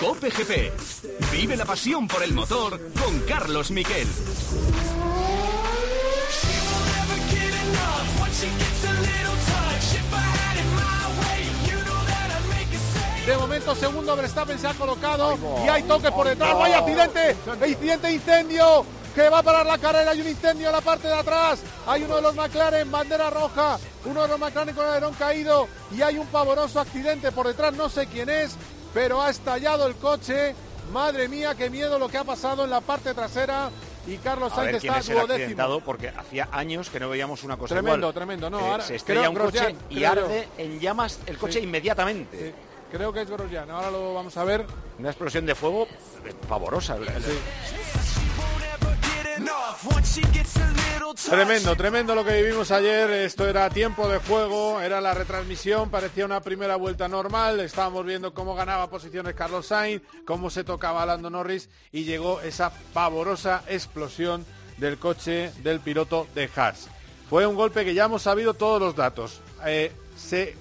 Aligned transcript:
Cope 0.00 0.30
GP. 0.30 0.72
Vive 1.30 1.56
la 1.58 1.66
pasión 1.66 2.08
por 2.08 2.22
el 2.22 2.32
motor 2.32 2.80
con 2.98 3.20
Carlos 3.28 3.70
Miquel. 3.70 4.08
De 13.26 13.36
momento, 13.36 13.74
segundo 13.74 14.16
Verstappen 14.16 14.58
se 14.58 14.68
ha 14.68 14.72
colocado 14.72 15.38
y 15.66 15.68
hay 15.68 15.82
toques 15.82 16.10
por 16.10 16.26
detrás. 16.26 16.54
¡Vaya 16.54 16.78
accidente! 16.78 17.36
¡Incidente, 17.68 18.10
incendio! 18.10 18.86
Que 19.14 19.28
va 19.28 19.40
a 19.40 19.42
parar 19.42 19.66
la 19.66 19.76
carrera. 19.76 20.12
Hay 20.12 20.20
un 20.22 20.28
incendio 20.28 20.68
en 20.68 20.72
la 20.72 20.80
parte 20.80 21.08
de 21.08 21.14
atrás. 21.14 21.60
Hay 21.86 22.04
uno 22.04 22.16
de 22.16 22.22
los 22.22 22.34
McLaren, 22.36 22.90
bandera 22.90 23.28
roja. 23.28 23.78
Uno 24.04 24.22
de 24.22 24.28
los 24.28 24.38
McLaren 24.38 24.74
con 24.74 24.84
el 24.84 24.92
alerón 24.92 25.14
caído. 25.14 25.68
Y 25.94 26.00
hay 26.00 26.16
un 26.16 26.26
pavoroso 26.28 26.80
accidente 26.80 27.32
por 27.32 27.48
detrás. 27.48 27.74
No 27.74 27.88
sé 27.88 28.06
quién 28.06 28.30
es, 28.30 28.56
pero 28.94 29.22
ha 29.22 29.30
estallado 29.30 29.86
el 29.86 29.94
coche. 29.96 30.54
Madre 30.92 31.28
mía, 31.28 31.54
qué 31.54 31.70
miedo 31.70 31.98
lo 31.98 32.08
que 32.08 32.18
ha 32.18 32.24
pasado 32.24 32.64
en 32.64 32.70
la 32.70 32.80
parte 32.80 33.14
trasera. 33.14 33.70
Y 34.06 34.16
Carlos 34.16 34.52
A 34.54 34.62
ver 34.62 34.70
Sainz 34.70 34.80
quién 34.80 34.92
está 34.94 35.00
es 35.00 35.08
el 35.08 35.14
duodécimo. 35.14 35.34
accidentado, 35.34 35.80
porque 35.80 36.08
hacía 36.08 36.48
años 36.50 36.88
que 36.90 36.98
no 36.98 37.08
veíamos 37.10 37.44
una 37.44 37.56
cosa 37.56 37.74
Tremendo, 37.74 37.98
igual. 38.08 38.14
tremendo. 38.14 38.50
No, 38.50 38.76
Eh, 38.76 38.82
se 38.82 38.96
estrella 38.96 39.20
creo 39.20 39.30
un 39.30 39.36
coche 39.36 39.76
y 39.90 40.00
yo. 40.00 40.08
arde 40.10 40.48
en 40.58 40.80
llamas 40.80 41.20
el 41.26 41.38
coche 41.38 41.58
Sí. 41.60 41.64
inmediatamente. 41.64 42.36
Sí, 42.48 42.54
creo 42.90 43.12
que 43.12 43.20
es 43.22 43.30
Grosjean. 43.30 43.70
Ahora 43.70 43.90
lo 43.90 44.14
vamos 44.14 44.36
a 44.36 44.44
ver. 44.44 44.66
Una 44.98 45.10
explosión 45.10 45.46
de 45.46 45.54
fuego 45.54 45.86
pavorosa. 46.48 46.96
Tremendo, 51.28 51.76
tremendo 51.76 52.14
lo 52.14 52.24
que 52.24 52.42
vivimos 52.42 52.70
ayer. 52.70 53.10
Esto 53.10 53.48
era 53.48 53.70
tiempo 53.70 54.08
de 54.08 54.18
juego, 54.18 54.80
era 54.80 55.00
la 55.00 55.14
retransmisión, 55.14 55.90
parecía 55.90 56.24
una 56.24 56.40
primera 56.40 56.76
vuelta 56.76 57.08
normal. 57.08 57.60
Estábamos 57.60 58.04
viendo 58.04 58.32
cómo 58.34 58.54
ganaba 58.54 58.90
posiciones 58.90 59.34
Carlos 59.34 59.66
Sainz, 59.66 60.02
cómo 60.24 60.50
se 60.50 60.64
tocaba 60.64 61.06
Lando 61.06 61.30
Norris 61.30 61.68
y 61.92 62.04
llegó 62.04 62.40
esa 62.40 62.72
pavorosa 62.92 63.62
explosión 63.68 64.44
del 64.78 64.98
coche 64.98 65.52
del 65.62 65.80
piloto 65.80 66.26
de 66.34 66.48
Haas. 66.54 66.88
Fue 67.28 67.46
un 67.46 67.54
golpe 67.54 67.84
que 67.84 67.94
ya 67.94 68.04
hemos 68.04 68.22
sabido 68.22 68.54
todos 68.54 68.80
los 68.80 68.96
datos. 68.96 69.40
Eh, 69.64 69.92
se 70.16 70.56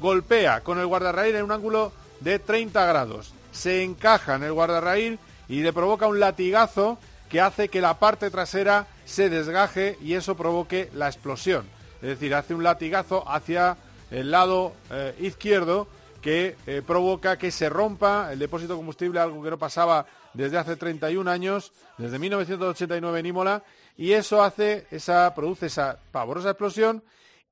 golpea 0.00 0.62
con 0.62 0.78
el 0.78 0.86
guardarraíl 0.86 1.36
en 1.36 1.44
un 1.44 1.52
ángulo 1.52 1.92
de 2.20 2.38
30 2.38 2.84
grados. 2.86 3.32
Se 3.52 3.82
encaja 3.82 4.36
en 4.36 4.44
el 4.44 4.52
guardarraíl 4.52 5.18
y 5.48 5.62
le 5.62 5.72
provoca 5.72 6.06
un 6.06 6.20
latigazo 6.20 6.98
que 7.28 7.40
hace 7.40 7.68
que 7.68 7.80
la 7.80 7.98
parte 7.98 8.30
trasera 8.30 8.86
se 9.04 9.28
desgaje 9.28 9.98
y 10.00 10.14
eso 10.14 10.36
provoque 10.36 10.90
la 10.94 11.08
explosión. 11.08 11.66
Es 12.02 12.08
decir, 12.08 12.34
hace 12.34 12.54
un 12.54 12.62
latigazo 12.62 13.28
hacia 13.28 13.76
el 14.10 14.30
lado 14.30 14.74
eh, 14.90 15.14
izquierdo 15.20 15.88
que 16.20 16.56
eh, 16.66 16.82
provoca 16.84 17.38
que 17.38 17.50
se 17.50 17.68
rompa 17.68 18.32
el 18.32 18.38
depósito 18.38 18.72
de 18.72 18.78
combustible, 18.78 19.20
algo 19.20 19.42
que 19.42 19.50
no 19.50 19.58
pasaba 19.58 20.06
desde 20.34 20.58
hace 20.58 20.76
31 20.76 21.30
años, 21.30 21.72
desde 21.98 22.18
1989 22.18 23.20
en 23.20 23.26
Imola, 23.26 23.64
y 23.96 24.12
eso 24.12 24.42
hace, 24.42 24.86
esa, 24.90 25.34
produce 25.34 25.66
esa 25.66 25.98
pavorosa 26.12 26.50
explosión 26.50 27.02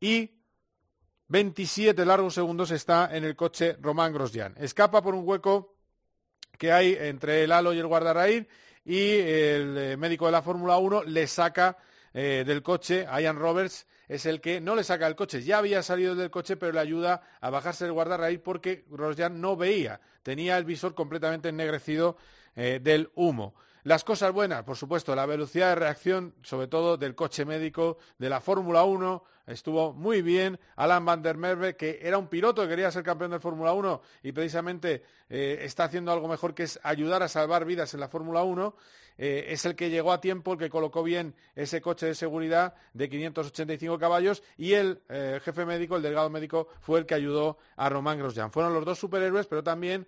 y 0.00 0.30
27 1.28 2.04
largos 2.04 2.34
segundos 2.34 2.70
está 2.70 3.16
en 3.16 3.24
el 3.24 3.34
coche 3.34 3.76
Román 3.80 4.12
Grosjean. 4.12 4.54
Escapa 4.58 5.02
por 5.02 5.14
un 5.14 5.26
hueco 5.26 5.76
que 6.58 6.72
hay 6.72 6.96
entre 6.98 7.44
el 7.44 7.52
halo 7.52 7.72
y 7.72 7.78
el 7.78 7.86
guardarraíl 7.86 8.48
y 8.84 9.10
el 9.10 9.76
eh, 9.78 9.96
médico 9.96 10.26
de 10.26 10.32
la 10.32 10.42
Fórmula 10.42 10.78
1 10.78 11.04
le 11.04 11.26
saca 11.26 11.76
eh, 12.12 12.44
del 12.46 12.62
coche, 12.62 13.06
Ian 13.20 13.38
Roberts. 13.38 13.86
Es 14.06 14.26
el 14.26 14.42
que 14.42 14.60
no 14.60 14.76
le 14.76 14.84
saca 14.84 15.06
el 15.06 15.16
coche, 15.16 15.42
ya 15.42 15.58
había 15.58 15.82
salido 15.82 16.14
del 16.14 16.30
coche 16.30 16.56
pero 16.56 16.72
le 16.72 16.80
ayuda 16.80 17.22
a 17.40 17.48
bajarse 17.48 17.86
el 17.86 17.92
guardarraíl 17.92 18.40
porque 18.40 18.84
Grosjean 18.90 19.40
no 19.40 19.56
veía, 19.56 19.98
tenía 20.22 20.58
el 20.58 20.64
visor 20.64 20.94
completamente 20.94 21.48
ennegrecido 21.48 22.18
eh, 22.54 22.80
del 22.82 23.10
humo. 23.14 23.54
Las 23.84 24.02
cosas 24.02 24.32
buenas, 24.32 24.62
por 24.64 24.78
supuesto, 24.78 25.14
la 25.14 25.26
velocidad 25.26 25.68
de 25.68 25.74
reacción, 25.74 26.34
sobre 26.42 26.68
todo 26.68 26.96
del 26.96 27.14
coche 27.14 27.44
médico 27.44 27.98
de 28.16 28.30
la 28.30 28.40
Fórmula 28.40 28.82
1, 28.82 29.22
estuvo 29.46 29.92
muy 29.92 30.22
bien. 30.22 30.58
Alan 30.76 31.04
Van 31.04 31.20
der 31.20 31.36
Merwe, 31.36 31.76
que 31.76 31.98
era 32.02 32.16
un 32.16 32.28
piloto 32.28 32.62
que 32.62 32.68
quería 32.68 32.90
ser 32.90 33.02
campeón 33.02 33.32
de 33.32 33.40
Fórmula 33.40 33.74
1 33.74 34.00
y 34.22 34.32
precisamente 34.32 35.02
eh, 35.28 35.58
está 35.60 35.84
haciendo 35.84 36.12
algo 36.12 36.28
mejor 36.28 36.54
que 36.54 36.62
es 36.62 36.80
ayudar 36.82 37.22
a 37.22 37.28
salvar 37.28 37.66
vidas 37.66 37.92
en 37.92 38.00
la 38.00 38.08
Fórmula 38.08 38.42
1. 38.42 38.74
eh, 39.18 39.48
es 39.50 39.66
el 39.66 39.76
que 39.76 39.90
llegó 39.90 40.12
a 40.12 40.20
tiempo, 40.20 40.54
el 40.54 40.58
que 40.58 40.70
colocó 40.70 41.02
bien 41.02 41.34
ese 41.54 41.82
coche 41.82 42.06
de 42.06 42.14
seguridad 42.14 42.74
de 42.94 43.10
585 43.10 43.98
caballos 43.98 44.42
y 44.56 44.72
el 44.72 45.02
eh, 45.10 45.40
jefe 45.44 45.66
médico, 45.66 45.96
el 45.96 46.02
delegado 46.02 46.30
médico, 46.30 46.68
fue 46.80 47.00
el 47.00 47.06
que 47.06 47.14
ayudó 47.14 47.58
a 47.76 47.90
Román 47.90 48.18
Grosjean. 48.18 48.50
Fueron 48.50 48.72
los 48.72 48.86
dos 48.86 48.98
superhéroes, 48.98 49.46
pero 49.46 49.62
también 49.62 50.06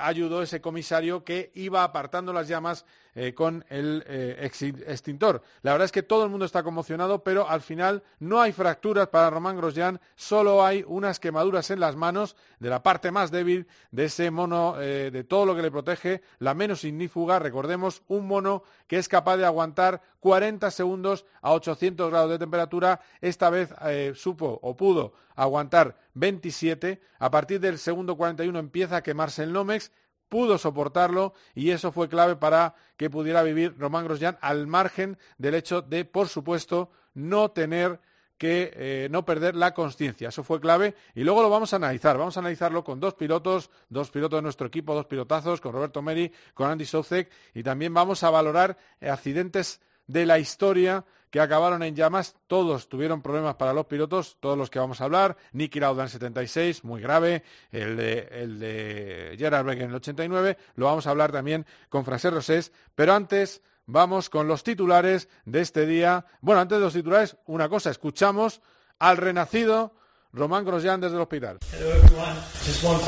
ayudó 0.00 0.40
ese 0.40 0.62
comisario 0.62 1.22
que 1.22 1.50
iba 1.54 1.84
apartando 1.84 2.32
las 2.32 2.48
llamas 2.48 2.86
eh, 3.18 3.32
con 3.32 3.64
el 3.70 4.04
eh, 4.06 4.50
extintor. 4.86 5.42
La 5.62 5.72
verdad 5.72 5.86
es 5.86 5.92
que 5.92 6.02
todo 6.02 6.24
el 6.24 6.28
mundo 6.28 6.44
está 6.44 6.62
conmocionado, 6.62 7.24
pero 7.24 7.48
al 7.48 7.62
final 7.62 8.02
no 8.18 8.42
hay 8.42 8.52
fracturas 8.52 9.08
para 9.08 9.30
Román 9.30 9.56
Grosjean, 9.56 10.02
solo 10.16 10.62
hay 10.62 10.84
unas 10.86 11.18
quemaduras 11.18 11.70
en 11.70 11.80
las 11.80 11.96
manos 11.96 12.36
de 12.58 12.68
la 12.68 12.82
parte 12.82 13.10
más 13.10 13.30
débil 13.30 13.68
de 13.90 14.04
ese 14.04 14.30
mono, 14.30 14.74
eh, 14.78 15.10
de 15.10 15.24
todo 15.24 15.46
lo 15.46 15.56
que 15.56 15.62
le 15.62 15.70
protege, 15.70 16.20
la 16.40 16.52
menos 16.52 16.84
ignífuga, 16.84 17.38
recordemos, 17.38 18.02
un 18.06 18.26
mono 18.26 18.64
que 18.86 18.98
es 18.98 19.08
capaz 19.08 19.38
de 19.38 19.46
aguantar 19.46 20.02
40 20.20 20.70
segundos 20.70 21.24
a 21.40 21.52
800 21.52 22.10
grados 22.10 22.30
de 22.30 22.38
temperatura, 22.38 23.00
esta 23.22 23.48
vez 23.48 23.70
supo 24.14 24.58
o 24.60 24.76
pudo 24.76 25.14
aguantar 25.36 25.96
27, 26.12 27.00
a 27.18 27.30
partir 27.30 27.60
del 27.60 27.78
segundo 27.78 28.16
41 28.16 28.58
empieza 28.58 28.96
a 28.96 29.02
quemarse 29.02 29.42
el 29.42 29.54
Nomex, 29.54 29.90
pudo 30.28 30.58
soportarlo 30.58 31.32
y 31.54 31.70
eso 31.70 31.92
fue 31.92 32.08
clave 32.08 32.36
para 32.36 32.74
que 32.96 33.10
pudiera 33.10 33.42
vivir 33.42 33.76
Román 33.78 34.04
Grosjean 34.04 34.38
al 34.40 34.66
margen 34.66 35.18
del 35.38 35.54
hecho 35.54 35.82
de, 35.82 36.04
por 36.04 36.28
supuesto, 36.28 36.90
no 37.14 37.50
tener 37.50 38.00
que 38.38 38.70
eh, 38.74 39.08
no 39.10 39.24
perder 39.24 39.54
la 39.54 39.72
conciencia. 39.72 40.28
Eso 40.28 40.44
fue 40.44 40.60
clave 40.60 40.94
y 41.14 41.24
luego 41.24 41.42
lo 41.42 41.50
vamos 41.50 41.72
a 41.72 41.76
analizar. 41.76 42.18
Vamos 42.18 42.36
a 42.36 42.40
analizarlo 42.40 42.84
con 42.84 43.00
dos 43.00 43.14
pilotos, 43.14 43.70
dos 43.88 44.10
pilotos 44.10 44.38
de 44.38 44.42
nuestro 44.42 44.66
equipo, 44.66 44.94
dos 44.94 45.06
pilotazos, 45.06 45.60
con 45.60 45.72
Roberto 45.72 46.02
Meri, 46.02 46.30
con 46.52 46.70
Andy 46.70 46.84
Soucek 46.84 47.30
y 47.54 47.62
también 47.62 47.94
vamos 47.94 48.22
a 48.22 48.30
valorar 48.30 48.76
accidentes 49.00 49.80
de 50.06 50.26
la 50.26 50.38
historia 50.38 51.04
que 51.30 51.40
acabaron 51.40 51.82
en 51.82 51.94
llamas. 51.94 52.36
Todos 52.46 52.88
tuvieron 52.88 53.22
problemas 53.22 53.56
para 53.56 53.72
los 53.72 53.86
pilotos, 53.86 54.36
todos 54.40 54.56
los 54.56 54.70
que 54.70 54.78
vamos 54.78 55.00
a 55.00 55.04
hablar. 55.04 55.36
Nicky 55.52 55.80
Lauda 55.80 56.04
en 56.04 56.08
76, 56.08 56.84
muy 56.84 57.00
grave. 57.00 57.42
El 57.70 57.96
de, 57.96 58.28
el 58.30 58.58
de 58.58 59.34
Gerard 59.38 59.64
Berger 59.64 59.84
en 59.84 59.90
el 59.90 59.96
89. 59.96 60.56
Lo 60.76 60.86
vamos 60.86 61.06
a 61.06 61.10
hablar 61.10 61.32
también 61.32 61.66
con 61.88 62.04
Fraser 62.04 62.32
Rosés. 62.32 62.72
Pero 62.94 63.14
antes 63.14 63.62
vamos 63.86 64.30
con 64.30 64.48
los 64.48 64.62
titulares 64.62 65.28
de 65.44 65.60
este 65.60 65.86
día. 65.86 66.26
Bueno, 66.40 66.60
antes 66.60 66.78
de 66.78 66.84
los 66.84 66.92
titulares, 66.92 67.36
una 67.46 67.68
cosa. 67.68 67.90
Escuchamos 67.90 68.60
al 68.98 69.16
renacido 69.16 69.94
Román 70.36 70.66
Grosjean 70.66 71.00
desde 71.00 71.16
el 71.16 71.22
hospital. 71.22 71.58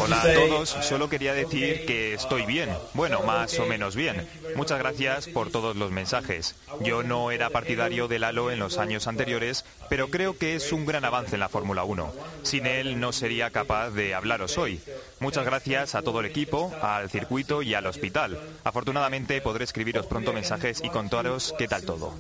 Hola 0.00 0.22
a 0.22 0.33
todos, 0.33 0.71
solo 0.71 1.11
quería 1.11 1.34
decir 1.34 1.84
que 1.84 2.15
estoy 2.15 2.47
bien, 2.47 2.71
bueno, 2.94 3.22
más 3.22 3.59
o 3.59 3.66
menos 3.66 3.94
bien. 3.94 4.27
Muchas 4.56 4.78
gracias 4.78 5.28
por 5.28 5.50
todos 5.50 5.77
los 5.77 5.91
mensajes. 5.91 6.55
Yo 6.81 7.03
no 7.03 7.31
era 7.31 7.50
partidario 7.50 8.09
del 8.09 8.25
halo 8.25 8.50
en 8.50 8.59
los 8.59 8.78
años 8.78 9.06
anteriores, 9.06 9.67
pero 9.91 10.09
creo 10.09 10.38
que 10.38 10.56
es 10.56 10.72
un 10.72 10.87
gran 10.87 11.05
avance 11.05 11.37
en 11.37 11.41
la 11.41 11.50
Fórmula 11.50 11.84
1. 11.84 12.12
Sin 12.44 12.67
él 12.67 12.99
no 12.99 13.12
sería 13.12 13.50
capaz 13.50 13.91
de 13.91 14.15
hablaros 14.15 14.56
hoy. 14.56 14.81
Muchas 15.21 15.44
gracias 15.44 15.94
a 15.94 16.00
todo 16.00 16.21
el 16.21 16.27
equipo, 16.27 16.72
al 16.81 17.11
circuito 17.11 17.61
y 17.61 17.75
al 17.75 17.87
hospital. 17.87 18.41
Afortunadamente 18.65 19.43
podré 19.43 19.65
escribiros 19.65 20.06
pronto 20.06 20.33
mensajes 20.33 20.81
y 20.83 20.88
contaros 20.88 21.55
qué 21.58 21.69
tal 21.69 21.82
todo. 21.82 22.14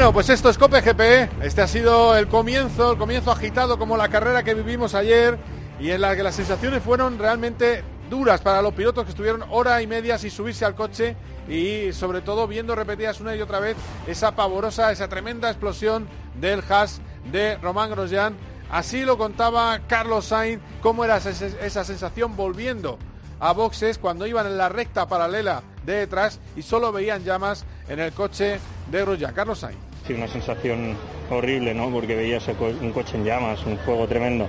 Bueno, 0.00 0.14
pues 0.14 0.30
esto 0.30 0.48
es 0.48 0.56
Cope 0.56 0.80
GP. 0.80 1.44
Este 1.44 1.60
ha 1.60 1.66
sido 1.66 2.16
el 2.16 2.26
comienzo, 2.26 2.92
el 2.92 2.96
comienzo 2.96 3.30
agitado 3.32 3.78
como 3.78 3.98
la 3.98 4.08
carrera 4.08 4.42
que 4.42 4.54
vivimos 4.54 4.94
ayer 4.94 5.38
y 5.78 5.90
en 5.90 6.00
la 6.00 6.16
que 6.16 6.22
las 6.22 6.36
sensaciones 6.36 6.82
fueron 6.82 7.18
realmente 7.18 7.84
duras 8.08 8.40
para 8.40 8.62
los 8.62 8.72
pilotos 8.72 9.04
que 9.04 9.10
estuvieron 9.10 9.44
hora 9.50 9.82
y 9.82 9.86
media 9.86 10.16
sin 10.16 10.30
subirse 10.30 10.64
al 10.64 10.74
coche 10.74 11.16
y 11.50 11.92
sobre 11.92 12.22
todo 12.22 12.46
viendo 12.48 12.74
repetidas 12.74 13.20
una 13.20 13.36
y 13.36 13.42
otra 13.42 13.60
vez 13.60 13.76
esa 14.06 14.34
pavorosa, 14.34 14.90
esa 14.90 15.06
tremenda 15.08 15.50
explosión 15.50 16.08
del 16.40 16.62
Haas 16.66 17.02
de 17.30 17.58
Román 17.58 17.90
Grosjean. 17.90 18.38
Así 18.70 19.04
lo 19.04 19.18
contaba 19.18 19.80
Carlos 19.86 20.24
Sainz, 20.24 20.62
cómo 20.80 21.04
era 21.04 21.18
esa, 21.18 21.28
esa 21.28 21.84
sensación 21.84 22.36
volviendo 22.36 22.98
a 23.38 23.52
boxes 23.52 23.98
cuando 23.98 24.26
iban 24.26 24.46
en 24.46 24.56
la 24.56 24.70
recta 24.70 25.06
paralela 25.06 25.62
de 25.84 25.92
detrás 25.92 26.40
y 26.56 26.62
solo 26.62 26.90
veían 26.90 27.22
llamas 27.22 27.66
en 27.90 28.00
el 28.00 28.12
coche 28.14 28.58
de 28.90 29.00
Grosjean. 29.02 29.34
Carlos 29.34 29.58
Sainz. 29.58 29.89
Una 30.14 30.28
sensación 30.28 30.96
horrible, 31.30 31.74
¿no? 31.74 31.90
Porque 31.90 32.14
veías 32.16 32.46
un 32.48 32.92
coche 32.92 33.16
en 33.16 33.24
llamas, 33.24 33.64
un 33.64 33.78
fuego 33.78 34.06
tremendo. 34.06 34.48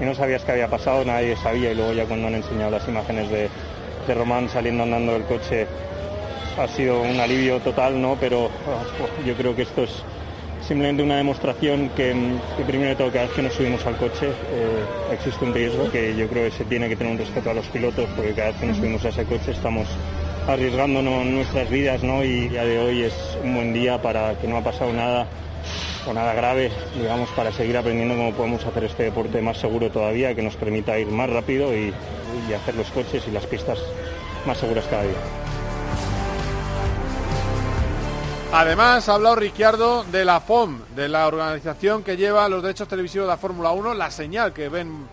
y 0.00 0.04
no 0.04 0.14
sabías 0.14 0.44
qué 0.44 0.52
había 0.52 0.68
pasado, 0.68 1.04
nadie 1.04 1.34
sabía 1.36 1.72
y 1.72 1.74
luego 1.74 1.92
ya 1.92 2.04
cuando 2.04 2.28
han 2.28 2.34
enseñado 2.34 2.70
las 2.70 2.86
imágenes 2.86 3.30
de, 3.30 3.48
de 4.06 4.14
Román 4.14 4.48
saliendo 4.48 4.82
andando 4.82 5.12
del 5.12 5.22
coche 5.22 5.66
ha 6.58 6.68
sido 6.68 7.00
un 7.02 7.20
alivio 7.20 7.58
total, 7.60 8.00
¿no? 8.00 8.16
Pero 8.20 8.50
ah, 8.66 9.24
yo 9.24 9.34
creo 9.34 9.54
que 9.54 9.62
esto 9.62 9.84
es 9.84 9.90
simplemente 10.66 11.02
una 11.02 11.16
demostración 11.16 11.88
que, 11.90 12.14
primero 12.66 12.90
de 12.90 12.96
todo 12.96 13.10
cada 13.10 13.26
vez 13.26 13.34
que 13.34 13.42
nos 13.42 13.54
subimos 13.54 13.86
al 13.86 13.96
coche 13.96 14.26
eh, 14.26 14.84
existe 15.14 15.44
un 15.44 15.54
riesgo 15.54 15.90
que 15.90 16.16
yo 16.16 16.28
creo 16.28 16.44
que 16.44 16.50
se 16.50 16.64
tiene 16.64 16.88
que 16.88 16.96
tener 16.96 17.12
un 17.12 17.18
respeto 17.18 17.50
a 17.50 17.54
los 17.54 17.66
pilotos 17.68 18.08
porque 18.16 18.34
cada 18.34 18.48
vez 18.48 18.60
que 18.60 18.66
nos 18.66 18.76
subimos 18.76 19.04
a 19.04 19.08
ese 19.08 19.24
coche 19.24 19.52
estamos 19.52 19.86
arriesgándonos 20.48 21.26
nuestras 21.26 21.68
vidas 21.68 22.02
¿no? 22.02 22.24
y 22.24 22.48
día 22.48 22.64
de 22.64 22.78
hoy 22.78 23.02
es 23.02 23.14
un 23.44 23.54
buen 23.54 23.72
día 23.74 24.00
para 24.00 24.38
que 24.38 24.48
no 24.48 24.56
ha 24.56 24.64
pasado 24.64 24.92
nada 24.92 25.26
o 26.06 26.12
nada 26.14 26.32
grave, 26.32 26.72
digamos, 26.96 27.28
para 27.30 27.52
seguir 27.52 27.76
aprendiendo 27.76 28.16
cómo 28.16 28.32
podemos 28.32 28.64
hacer 28.64 28.84
este 28.84 29.02
deporte 29.04 29.42
más 29.42 29.58
seguro 29.58 29.90
todavía, 29.90 30.34
que 30.34 30.42
nos 30.42 30.56
permita 30.56 30.98
ir 30.98 31.08
más 31.08 31.28
rápido 31.28 31.76
y 31.76 31.92
hacer 32.54 32.74
los 32.76 32.88
coches 32.88 33.22
y 33.28 33.30
las 33.30 33.44
pistas 33.46 33.78
más 34.46 34.56
seguras 34.56 34.86
cada 34.88 35.02
día. 35.02 35.48
Además, 38.50 39.06
ha 39.10 39.14
hablado 39.14 39.36
Ricciardo 39.36 40.04
de 40.04 40.24
la 40.24 40.40
FOM, 40.40 40.80
de 40.96 41.10
la 41.10 41.26
organización 41.26 42.02
que 42.02 42.16
lleva 42.16 42.48
los 42.48 42.62
derechos 42.62 42.88
televisivos 42.88 43.26
de 43.26 43.32
la 43.32 43.36
Fórmula 43.36 43.72
1, 43.72 43.92
la 43.92 44.10
señal 44.10 44.54
que 44.54 44.70
ven, 44.70 45.06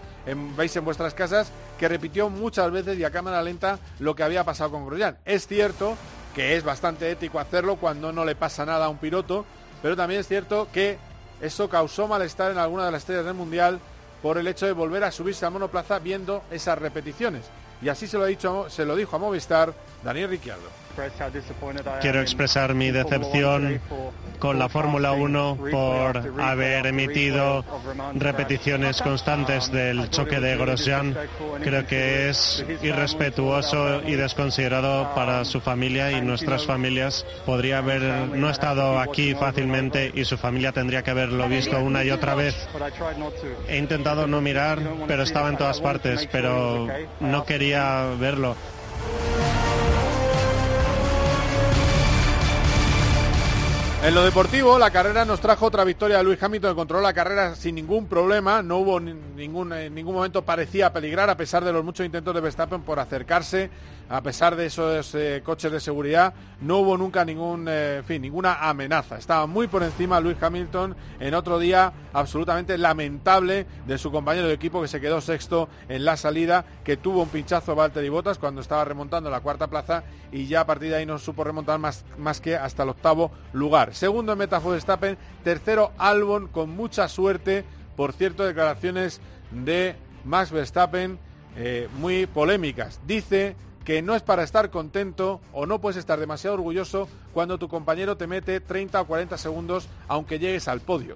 veis 0.55 0.73
en 0.77 0.85
vuestras 0.85 1.13
casas, 1.13 1.51
que 1.79 1.87
repitió 1.87 2.29
muchas 2.29 2.71
veces 2.71 2.97
y 2.97 3.03
a 3.03 3.11
cámara 3.11 3.41
lenta 3.41 3.79
lo 3.99 4.15
que 4.15 4.23
había 4.23 4.43
pasado 4.43 4.71
con 4.71 4.85
Grosjean. 4.85 5.17
Es 5.25 5.47
cierto 5.47 5.95
que 6.33 6.55
es 6.55 6.63
bastante 6.63 7.09
ético 7.09 7.39
hacerlo 7.39 7.77
cuando 7.77 8.11
no 8.11 8.25
le 8.25 8.35
pasa 8.35 8.65
nada 8.65 8.85
a 8.85 8.89
un 8.89 8.97
piloto, 8.97 9.45
pero 9.81 9.95
también 9.95 10.21
es 10.21 10.27
cierto 10.27 10.67
que 10.71 10.97
eso 11.41 11.69
causó 11.69 12.07
malestar 12.07 12.51
en 12.51 12.57
alguna 12.57 12.85
de 12.85 12.91
las 12.91 13.01
estrellas 13.01 13.25
del 13.25 13.33
Mundial 13.33 13.79
por 14.21 14.37
el 14.37 14.47
hecho 14.47 14.65
de 14.65 14.71
volver 14.71 15.03
a 15.03 15.11
subirse 15.11 15.45
a 15.45 15.49
monoplaza 15.49 15.99
viendo 15.99 16.43
esas 16.51 16.77
repeticiones. 16.79 17.43
Y 17.81 17.89
así 17.89 18.07
se 18.07 18.17
lo, 18.17 18.23
ha 18.23 18.27
dicho, 18.27 18.69
se 18.69 18.85
lo 18.85 18.95
dijo 18.95 19.15
a 19.15 19.19
Movistar 19.19 19.73
Daniel 20.03 20.29
Ricciardo. 20.29 20.84
Quiero 22.01 22.21
expresar 22.21 22.73
mi 22.73 22.91
decepción 22.91 23.81
con 24.39 24.59
la 24.59 24.69
Fórmula 24.69 25.13
1 25.13 25.57
por 25.71 26.41
haber 26.41 26.85
emitido 26.87 27.65
repeticiones 28.13 29.01
constantes 29.01 29.71
del 29.71 30.09
choque 30.09 30.39
de 30.39 30.57
Grosjean. 30.57 31.17
Creo 31.61 31.85
que 31.85 32.29
es 32.29 32.65
irrespetuoso 32.81 34.01
y 34.05 34.15
desconsiderado 34.15 35.13
para 35.15 35.45
su 35.45 35.61
familia 35.61 36.11
y 36.11 36.21
nuestras 36.21 36.65
familias. 36.65 37.25
Podría 37.45 37.79
haber 37.79 38.01
no 38.29 38.49
estado 38.49 38.99
aquí 38.99 39.33
fácilmente 39.35 40.11
y 40.13 40.25
su 40.25 40.37
familia 40.37 40.71
tendría 40.71 41.03
que 41.03 41.11
haberlo 41.11 41.47
visto 41.47 41.79
una 41.79 42.03
y 42.03 42.11
otra 42.11 42.35
vez. 42.35 42.67
He 43.67 43.77
intentado 43.77 44.27
no 44.27 44.41
mirar, 44.41 44.79
pero 45.07 45.23
estaba 45.23 45.49
en 45.49 45.57
todas 45.57 45.81
partes, 45.81 46.27
pero 46.31 46.87
no 47.19 47.45
quería 47.45 48.05
verlo. 48.19 48.55
En 54.05 54.13
lo 54.13 54.23
deportivo, 54.23 54.77
la 54.77 54.91
carrera 54.91 55.25
nos 55.25 55.39
trajo 55.39 55.65
otra 55.65 55.83
victoria 55.83 56.17
de 56.17 56.23
Luis 56.23 56.41
Hamilton, 56.41 56.73
que 56.73 56.75
controló 56.75 57.01
la 57.01 57.11
carrera 57.11 57.55
sin 57.55 57.73
ningún 57.73 58.05
problema. 58.05 58.61
No 58.61 58.77
hubo 58.77 58.99
ningún, 58.99 59.73
en 59.73 59.95
ningún 59.95 60.13
momento 60.13 60.43
parecía 60.43 60.93
peligrar, 60.93 61.27
a 61.31 61.35
pesar 61.35 61.63
de 61.65 61.73
los 61.73 61.83
muchos 61.83 62.05
intentos 62.05 62.35
de 62.35 62.39
Verstappen 62.39 62.83
por 62.83 62.99
acercarse, 62.99 63.71
a 64.09 64.21
pesar 64.21 64.55
de 64.55 64.67
esos 64.67 65.13
eh, 65.15 65.41
coches 65.43 65.71
de 65.71 65.79
seguridad. 65.79 66.33
No 66.61 66.79
hubo 66.79 66.97
nunca 66.97 67.25
ningún, 67.25 67.65
eh, 67.69 68.01
fin, 68.05 68.21
ninguna 68.21 68.67
amenaza. 68.69 69.17
Estaba 69.17 69.47
muy 69.47 69.67
por 69.67 69.83
encima 69.83 70.19
Luis 70.19 70.41
Hamilton 70.41 70.95
en 71.19 71.33
otro 71.33 71.59
día 71.59 71.93
absolutamente 72.13 72.77
lamentable 72.77 73.65
de 73.85 73.97
su 73.97 74.11
compañero 74.11 74.47
de 74.47 74.53
equipo 74.53 74.81
que 74.81 74.87
se 74.87 75.01
quedó 75.01 75.21
sexto 75.21 75.69
en 75.89 76.05
la 76.05 76.17
salida, 76.17 76.65
que 76.83 76.97
tuvo 76.97 77.23
un 77.23 77.29
pinchazo 77.29 77.75
Valtteri 77.75 78.09
Bottas 78.09 78.37
cuando 78.37 78.61
estaba 78.61 78.85
remontando 78.85 79.29
la 79.29 79.41
cuarta 79.41 79.67
plaza 79.67 80.03
y 80.31 80.47
ya 80.47 80.61
a 80.61 80.65
partir 80.65 80.89
de 80.89 80.97
ahí 80.97 81.05
no 81.05 81.19
supo 81.19 81.43
remontar 81.43 81.79
más, 81.79 82.05
más 82.17 82.41
que 82.41 82.55
hasta 82.55 82.83
el 82.83 82.89
octavo 82.89 83.31
lugar. 83.53 83.93
Segundo 83.93 84.33
en 84.33 84.39
meta 84.39 84.61
fue 84.61 84.73
Verstappen. 84.73 85.17
Tercero 85.43 85.91
Albon 85.97 86.47
con 86.47 86.69
mucha 86.69 87.07
suerte. 87.07 87.65
Por 87.95 88.13
cierto, 88.13 88.43
declaraciones 88.43 89.21
de 89.51 89.95
Max 90.25 90.51
Verstappen 90.51 91.19
eh, 91.55 91.87
muy 91.99 92.25
polémicas. 92.25 92.99
Dice 93.05 93.55
que 93.85 94.01
no 94.01 94.15
es 94.15 94.23
para 94.23 94.43
estar 94.43 94.71
contento 94.71 95.39
o 95.53 95.65
no 95.65 95.79
puedes 95.79 95.97
estar 95.97 96.19
demasiado 96.19 96.55
orgulloso 96.55 97.07
cuando 97.33 97.59
tu 97.59 97.69
compañero 97.69 98.17
te 98.17 98.27
mete 98.27 98.59
30 98.59 98.99
o 98.99 99.05
40 99.05 99.37
segundos 99.37 99.87
aunque 100.07 100.39
llegues 100.39 100.67
al 100.67 100.81
podio. 100.81 101.15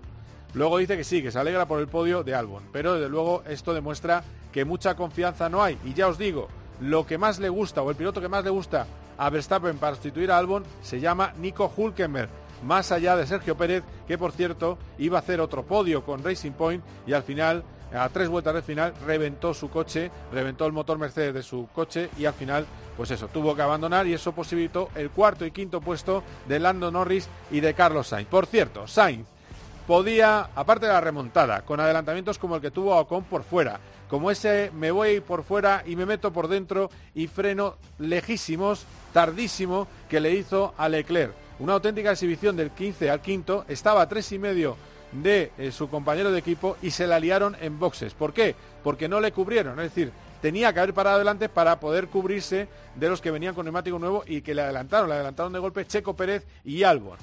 Luego 0.54 0.78
dice 0.78 0.96
que 0.96 1.04
sí, 1.04 1.22
que 1.22 1.32
se 1.32 1.40
alegra 1.40 1.68
por 1.68 1.80
el 1.80 1.88
podio 1.88 2.24
de 2.24 2.36
Albon, 2.36 2.64
pero 2.72 2.94
desde 2.94 3.10
luego 3.10 3.44
esto 3.48 3.74
demuestra 3.74 4.24
que 4.52 4.66
mucha 4.66 4.96
confianza 4.96 5.50
no 5.50 5.64
hay. 5.64 5.78
Y 5.84 5.94
ya 5.94 6.08
os 6.08 6.18
digo, 6.18 6.48
lo 6.80 7.06
que 7.06 7.18
más 7.18 7.40
le 7.40 7.50
gusta 7.50 7.82
o 7.82 7.90
el 7.90 7.96
piloto 7.96 8.22
que 8.22 8.30
más 8.30 8.44
le 8.44 8.50
gusta 8.50 8.88
a 9.18 9.30
Verstappen 9.30 9.78
para 9.78 9.96
sustituir 9.96 10.32
a 10.32 10.38
Albon 10.38 10.64
se 10.82 11.00
llama 11.00 11.34
Nico 11.40 11.72
Hulkenberg 11.76 12.30
más 12.64 12.92
allá 12.92 13.16
de 13.16 13.26
Sergio 13.26 13.56
Pérez, 13.56 13.84
que 14.08 14.18
por 14.18 14.32
cierto 14.32 14.78
iba 14.98 15.18
a 15.18 15.22
hacer 15.22 15.40
otro 15.42 15.64
podio 15.64 16.04
con 16.04 16.24
Racing 16.24 16.52
Point 16.52 16.84
y 17.08 17.14
al 17.14 17.24
final, 17.24 17.64
a 17.94 18.10
tres 18.10 18.30
vueltas 18.30 18.54
del 18.54 18.64
final, 18.64 18.94
reventó 19.06 19.54
su 19.54 19.70
coche, 19.70 20.12
reventó 20.32 20.66
el 20.66 20.74
motor 20.74 20.98
Mercedes 20.98 21.34
de 21.34 21.44
su 21.44 21.68
coche 21.74 22.10
y 22.18 22.26
al 22.26 22.34
final, 22.34 22.66
pues 22.96 23.12
eso, 23.12 23.28
tuvo 23.28 23.56
que 23.56 23.62
abandonar 23.62 24.08
y 24.08 24.14
eso 24.14 24.32
posibilitó 24.32 24.90
el 24.96 25.10
cuarto 25.10 25.46
y 25.46 25.52
quinto 25.52 25.82
puesto 25.82 26.24
de 26.48 26.60
Lando 26.60 26.92
Norris 26.92 27.28
y 27.52 27.60
de 27.60 27.74
Carlos 27.74 28.08
Sainz. 28.08 28.28
Por 28.28 28.46
cierto, 28.46 28.88
Sainz 28.88 29.26
podía, 29.88 30.50
aparte 30.56 30.86
de 30.86 30.94
la 30.94 31.02
remontada, 31.02 31.62
con 31.62 31.80
adelantamientos 31.80 32.38
como 32.38 32.56
el 32.56 32.62
que 32.62 32.72
tuvo 32.72 32.96
Ocon 32.96 33.24
por 33.24 33.44
fuera, 33.44 33.80
como 34.08 34.32
ese 34.32 34.72
me 34.74 34.92
voy 34.92 35.20
por 35.20 35.44
fuera 35.44 35.84
y 35.86 35.96
me 35.96 36.06
meto 36.06 36.32
por 36.32 36.48
dentro 36.48 36.90
y 37.16 37.28
freno 37.28 37.76
lejísimos, 37.98 38.86
tardísimo, 39.14 39.88
que 40.08 40.20
le 40.20 40.34
hizo 40.34 40.74
a 40.78 40.90
Leclerc 40.90 41.34
una 41.60 41.74
auténtica 41.74 42.12
exhibición 42.12 42.56
del 42.56 42.72
15 42.72 43.10
al 43.10 43.22
quinto, 43.22 43.66
estaba 43.68 44.02
a 44.02 44.10
tres 44.10 44.32
y 44.32 44.40
medio 44.40 44.78
de 45.12 45.52
eh, 45.58 45.72
su 45.72 45.90
compañero 45.90 46.32
de 46.32 46.40
equipo 46.40 46.78
y 46.82 46.92
se 46.92 47.08
la 47.08 47.20
liaron 47.20 47.56
en 47.62 47.80
boxes. 47.80 48.14
¿Por 48.14 48.34
qué? 48.34 48.56
Porque 48.84 49.08
no 49.08 49.20
le 49.20 49.32
cubrieron, 49.32 49.80
es 49.80 49.94
decir, 49.94 50.12
tenía 50.42 50.74
que 50.74 50.80
haber 50.80 50.94
parado 50.94 51.18
adelante 51.18 51.50
para 51.50 51.80
poder 51.80 52.08
cubrirse 52.08 52.68
de 52.96 53.10
los 53.10 53.22
que 53.22 53.32
venían 53.32 53.56
con 53.56 53.66
neumático 53.66 54.00
nuevo 54.00 54.24
y 54.26 54.42
que 54.42 54.54
le 54.54 54.62
adelantaron, 54.62 55.10
le 55.10 55.16
adelantaron 55.16 55.54
de 55.54 55.60
golpe 55.60 55.86
Checo 55.86 56.16
Pérez 56.16 56.46
y 56.64 56.84
Albon. 56.84 57.18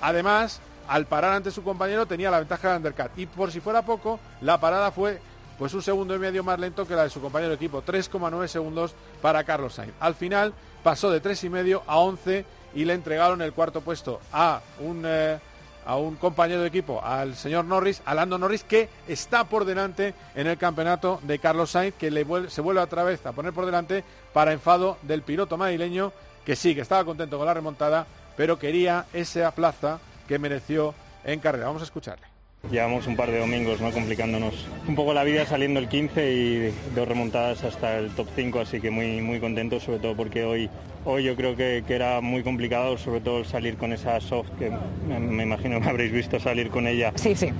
Además, 0.00 0.60
al 0.88 1.06
parar 1.06 1.34
ante 1.34 1.50
su 1.50 1.62
compañero 1.62 2.06
tenía 2.06 2.30
la 2.30 2.38
ventaja 2.38 2.70
de 2.70 2.76
undercut 2.76 3.10
y 3.16 3.26
por 3.26 3.50
si 3.50 3.60
fuera 3.60 3.82
poco, 3.82 4.20
la 4.40 4.60
parada 4.60 4.90
fue 4.90 5.20
pues 5.58 5.72
un 5.72 5.82
segundo 5.82 6.14
y 6.14 6.18
medio 6.18 6.42
más 6.42 6.58
lento 6.58 6.86
que 6.86 6.94
la 6.94 7.04
de 7.04 7.10
su 7.10 7.20
compañero 7.20 7.50
de 7.50 7.56
equipo, 7.56 7.82
3,9 7.82 8.46
segundos 8.48 8.94
para 9.22 9.44
Carlos 9.44 9.74
Sainz. 9.74 9.94
Al 10.00 10.14
final 10.14 10.52
pasó 10.82 11.10
de 11.10 11.20
tres 11.20 11.44
y 11.44 11.48
medio 11.48 11.82
a 11.86 11.98
11 11.98 12.44
y 12.74 12.84
le 12.84 12.94
entregaron 12.94 13.40
el 13.40 13.52
cuarto 13.52 13.80
puesto 13.80 14.20
a 14.32 14.60
un, 14.80 15.04
eh, 15.06 15.38
a 15.84 15.96
un 15.96 16.16
compañero 16.16 16.62
de 16.62 16.68
equipo, 16.68 17.02
al 17.02 17.34
señor 17.34 17.64
Norris, 17.64 18.02
a 18.04 18.14
Lando 18.14 18.38
Norris, 18.38 18.64
que 18.64 18.88
está 19.08 19.44
por 19.44 19.64
delante 19.64 20.14
en 20.34 20.46
el 20.46 20.58
campeonato 20.58 21.20
de 21.22 21.38
Carlos 21.38 21.70
Sainz, 21.70 21.94
que 21.94 22.10
se 22.48 22.60
vuelve 22.60 22.80
otra 22.80 23.04
vez 23.04 23.24
a 23.26 23.32
poner 23.32 23.52
por 23.52 23.66
delante 23.66 24.04
para 24.32 24.52
enfado 24.52 24.98
del 25.02 25.22
piloto 25.22 25.56
madrileño, 25.56 26.12
que 26.44 26.56
sí, 26.56 26.74
que 26.74 26.80
estaba 26.80 27.04
contento 27.04 27.38
con 27.38 27.46
la 27.46 27.54
remontada, 27.54 28.06
pero 28.36 28.58
quería 28.58 29.06
esa 29.12 29.50
plaza 29.52 29.98
que 30.26 30.38
mereció 30.38 30.94
en 31.24 31.40
carrera. 31.40 31.66
Vamos 31.66 31.82
a 31.82 31.86
escucharle. 31.86 32.33
Llevamos 32.70 33.06
un 33.06 33.16
par 33.16 33.30
de 33.30 33.38
domingos 33.38 33.80
¿no? 33.80 33.90
complicándonos 33.92 34.66
un 34.88 34.94
poco 34.94 35.14
la 35.14 35.24
vida 35.24 35.46
saliendo 35.46 35.80
el 35.80 35.88
15 35.88 36.32
y 36.32 36.74
dos 36.94 37.06
remontadas 37.06 37.64
hasta 37.64 37.98
el 37.98 38.10
top 38.10 38.26
5, 38.34 38.60
así 38.60 38.80
que 38.80 38.90
muy, 38.90 39.20
muy 39.20 39.40
contento, 39.40 39.80
sobre 39.80 39.98
todo 39.98 40.14
porque 40.14 40.44
hoy, 40.44 40.68
hoy 41.04 41.24
yo 41.24 41.36
creo 41.36 41.56
que, 41.56 41.82
era 41.88 42.20
muy 42.20 42.42
complicado, 42.42 42.98
sobre 42.98 43.20
todo 43.20 43.44
salir 43.44 43.76
con 43.76 43.92
esa 43.92 44.20
soft, 44.20 44.50
que 44.58 44.70
me, 45.08 45.42
imagino 45.42 45.80
que 45.80 45.88
habréis 45.88 46.12
visto 46.12 46.40
salir 46.40 46.70
con 46.70 46.86
ella. 46.86 47.12
Sí, 47.16 47.34
sí. 47.34 47.50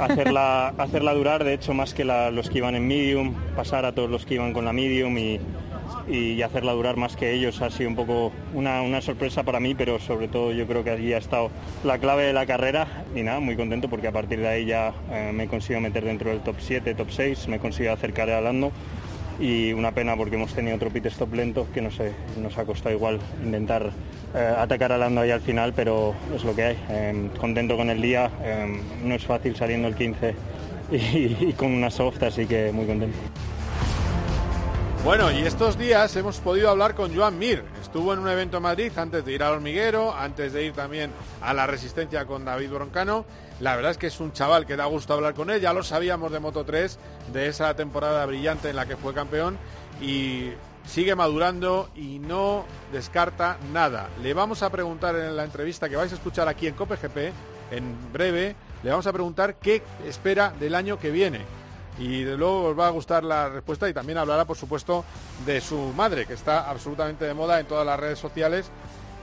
Hacerla, 0.00 0.68
hacerla 0.78 1.14
durar, 1.14 1.44
de 1.44 1.54
hecho, 1.54 1.74
más 1.74 1.94
que 1.94 2.04
los 2.04 2.48
que 2.50 2.58
iban 2.58 2.74
en 2.74 2.86
medium, 2.86 3.34
pasar 3.56 3.84
a 3.84 3.92
todos 3.92 4.10
los 4.10 4.26
que 4.26 4.34
iban 4.34 4.52
con 4.52 4.64
la 4.64 4.72
medium 4.72 5.16
y, 5.18 5.40
y 6.08 6.42
hacerla 6.42 6.72
durar 6.72 6.96
más 6.96 7.16
que 7.16 7.32
ellos 7.32 7.60
ha 7.62 7.70
sido 7.70 7.90
un 7.90 7.96
poco 7.96 8.32
una, 8.54 9.00
sorpresa 9.00 9.42
para 9.42 9.60
mí, 9.60 9.74
pero 9.74 9.98
sobre 9.98 10.28
todo 10.28 10.52
yo 10.52 10.66
creo 10.66 10.84
que 10.84 10.90
allí 10.90 11.12
ha 11.12 11.18
estado 11.18 11.50
la 11.84 11.98
clave 11.98 12.24
de 12.24 12.32
la 12.32 12.46
carrera 12.46 12.86
y 13.14 13.22
nada, 13.22 13.40
muy 13.40 13.56
contento 13.56 13.88
porque 13.88 14.08
a 14.08 14.12
partir 14.12 14.40
de 14.40 14.48
ahí 14.48 14.66
ya 14.66 14.92
eh, 15.10 15.32
me 15.32 15.46
consigo 15.48 15.80
meter 15.80 16.04
dentro 16.04 16.30
del 16.30 16.40
top 16.40 16.56
7, 16.58 16.94
top 16.94 17.10
6, 17.10 17.48
me 17.48 17.58
consigo 17.58 17.92
acercar 17.92 18.30
a 18.30 18.40
Lando 18.40 18.72
y 19.40 19.72
una 19.72 19.92
pena 19.92 20.16
porque 20.16 20.36
hemos 20.36 20.54
tenido 20.54 20.76
otro 20.76 20.90
pit 20.90 21.06
stop 21.06 21.32
lento 21.34 21.66
que 21.72 21.80
no 21.82 21.90
sé, 21.90 22.12
nos 22.40 22.56
ha 22.58 22.64
costado 22.64 22.94
igual 22.94 23.18
intentar 23.44 23.90
eh, 24.34 24.54
atacar 24.56 24.92
a 24.92 24.98
Lando 24.98 25.20
ahí 25.20 25.30
al 25.30 25.40
final, 25.40 25.72
pero 25.74 26.14
es 26.34 26.44
lo 26.44 26.54
que 26.54 26.64
hay. 26.64 26.78
Em, 26.88 27.28
contento 27.30 27.76
con 27.76 27.90
el 27.90 28.00
día, 28.00 28.30
em, 28.44 28.80
no 29.04 29.14
es 29.14 29.24
fácil 29.24 29.56
saliendo 29.56 29.88
el 29.88 29.94
15 29.94 30.34
y 30.92 31.52
con 31.54 31.72
una 31.72 31.90
soft, 31.90 32.22
así 32.22 32.46
que 32.46 32.70
muy 32.72 32.86
contento. 32.86 33.18
Bueno, 35.04 35.32
y 35.32 35.38
estos 35.38 35.76
días 35.76 36.14
hemos 36.14 36.38
podido 36.38 36.70
hablar 36.70 36.94
con 36.94 37.12
Joan 37.12 37.36
Mir. 37.36 37.64
estuvo 37.80 38.12
en 38.12 38.20
un 38.20 38.28
evento 38.28 38.58
en 38.58 38.62
Madrid 38.62 38.92
antes 38.94 39.24
de 39.24 39.32
ir 39.32 39.42
al 39.42 39.54
hormiguero, 39.54 40.14
antes 40.14 40.52
de 40.52 40.64
ir 40.64 40.74
también 40.74 41.10
a 41.40 41.52
la 41.52 41.66
resistencia 41.66 42.24
con 42.24 42.44
David 42.44 42.70
Broncano. 42.70 43.24
La 43.58 43.74
verdad 43.74 43.90
es 43.90 43.98
que 43.98 44.06
es 44.06 44.20
un 44.20 44.32
chaval 44.32 44.64
que 44.64 44.76
da 44.76 44.84
gusto 44.84 45.12
hablar 45.12 45.34
con 45.34 45.50
él, 45.50 45.60
ya 45.60 45.72
lo 45.72 45.82
sabíamos 45.82 46.30
de 46.30 46.38
Moto 46.38 46.64
3, 46.64 47.00
de 47.32 47.48
esa 47.48 47.74
temporada 47.74 48.24
brillante 48.26 48.70
en 48.70 48.76
la 48.76 48.86
que 48.86 48.96
fue 48.96 49.12
campeón 49.12 49.58
y 50.00 50.52
sigue 50.86 51.16
madurando 51.16 51.88
y 51.96 52.20
no 52.20 52.64
descarta 52.92 53.58
nada. 53.72 54.08
Le 54.22 54.34
vamos 54.34 54.62
a 54.62 54.70
preguntar 54.70 55.16
en 55.16 55.36
la 55.36 55.42
entrevista 55.42 55.88
que 55.88 55.96
vais 55.96 56.12
a 56.12 56.14
escuchar 56.14 56.46
aquí 56.46 56.68
en 56.68 56.74
COPGP, 56.74 57.32
en 57.72 58.12
breve, 58.12 58.54
le 58.84 58.90
vamos 58.90 59.08
a 59.08 59.12
preguntar 59.12 59.56
qué 59.56 59.82
espera 60.06 60.54
del 60.60 60.76
año 60.76 61.00
que 61.00 61.10
viene 61.10 61.40
y 61.98 62.24
luego 62.24 62.64
os 62.64 62.78
va 62.78 62.86
a 62.86 62.90
gustar 62.90 63.24
la 63.24 63.48
respuesta 63.48 63.88
y 63.88 63.92
también 63.92 64.18
hablará, 64.18 64.44
por 64.44 64.56
supuesto, 64.56 65.04
de 65.44 65.60
su 65.60 65.76
madre, 65.94 66.26
que 66.26 66.34
está 66.34 66.70
absolutamente 66.70 67.24
de 67.24 67.34
moda 67.34 67.60
en 67.60 67.66
todas 67.66 67.86
las 67.86 67.98
redes 67.98 68.18
sociales. 68.18 68.70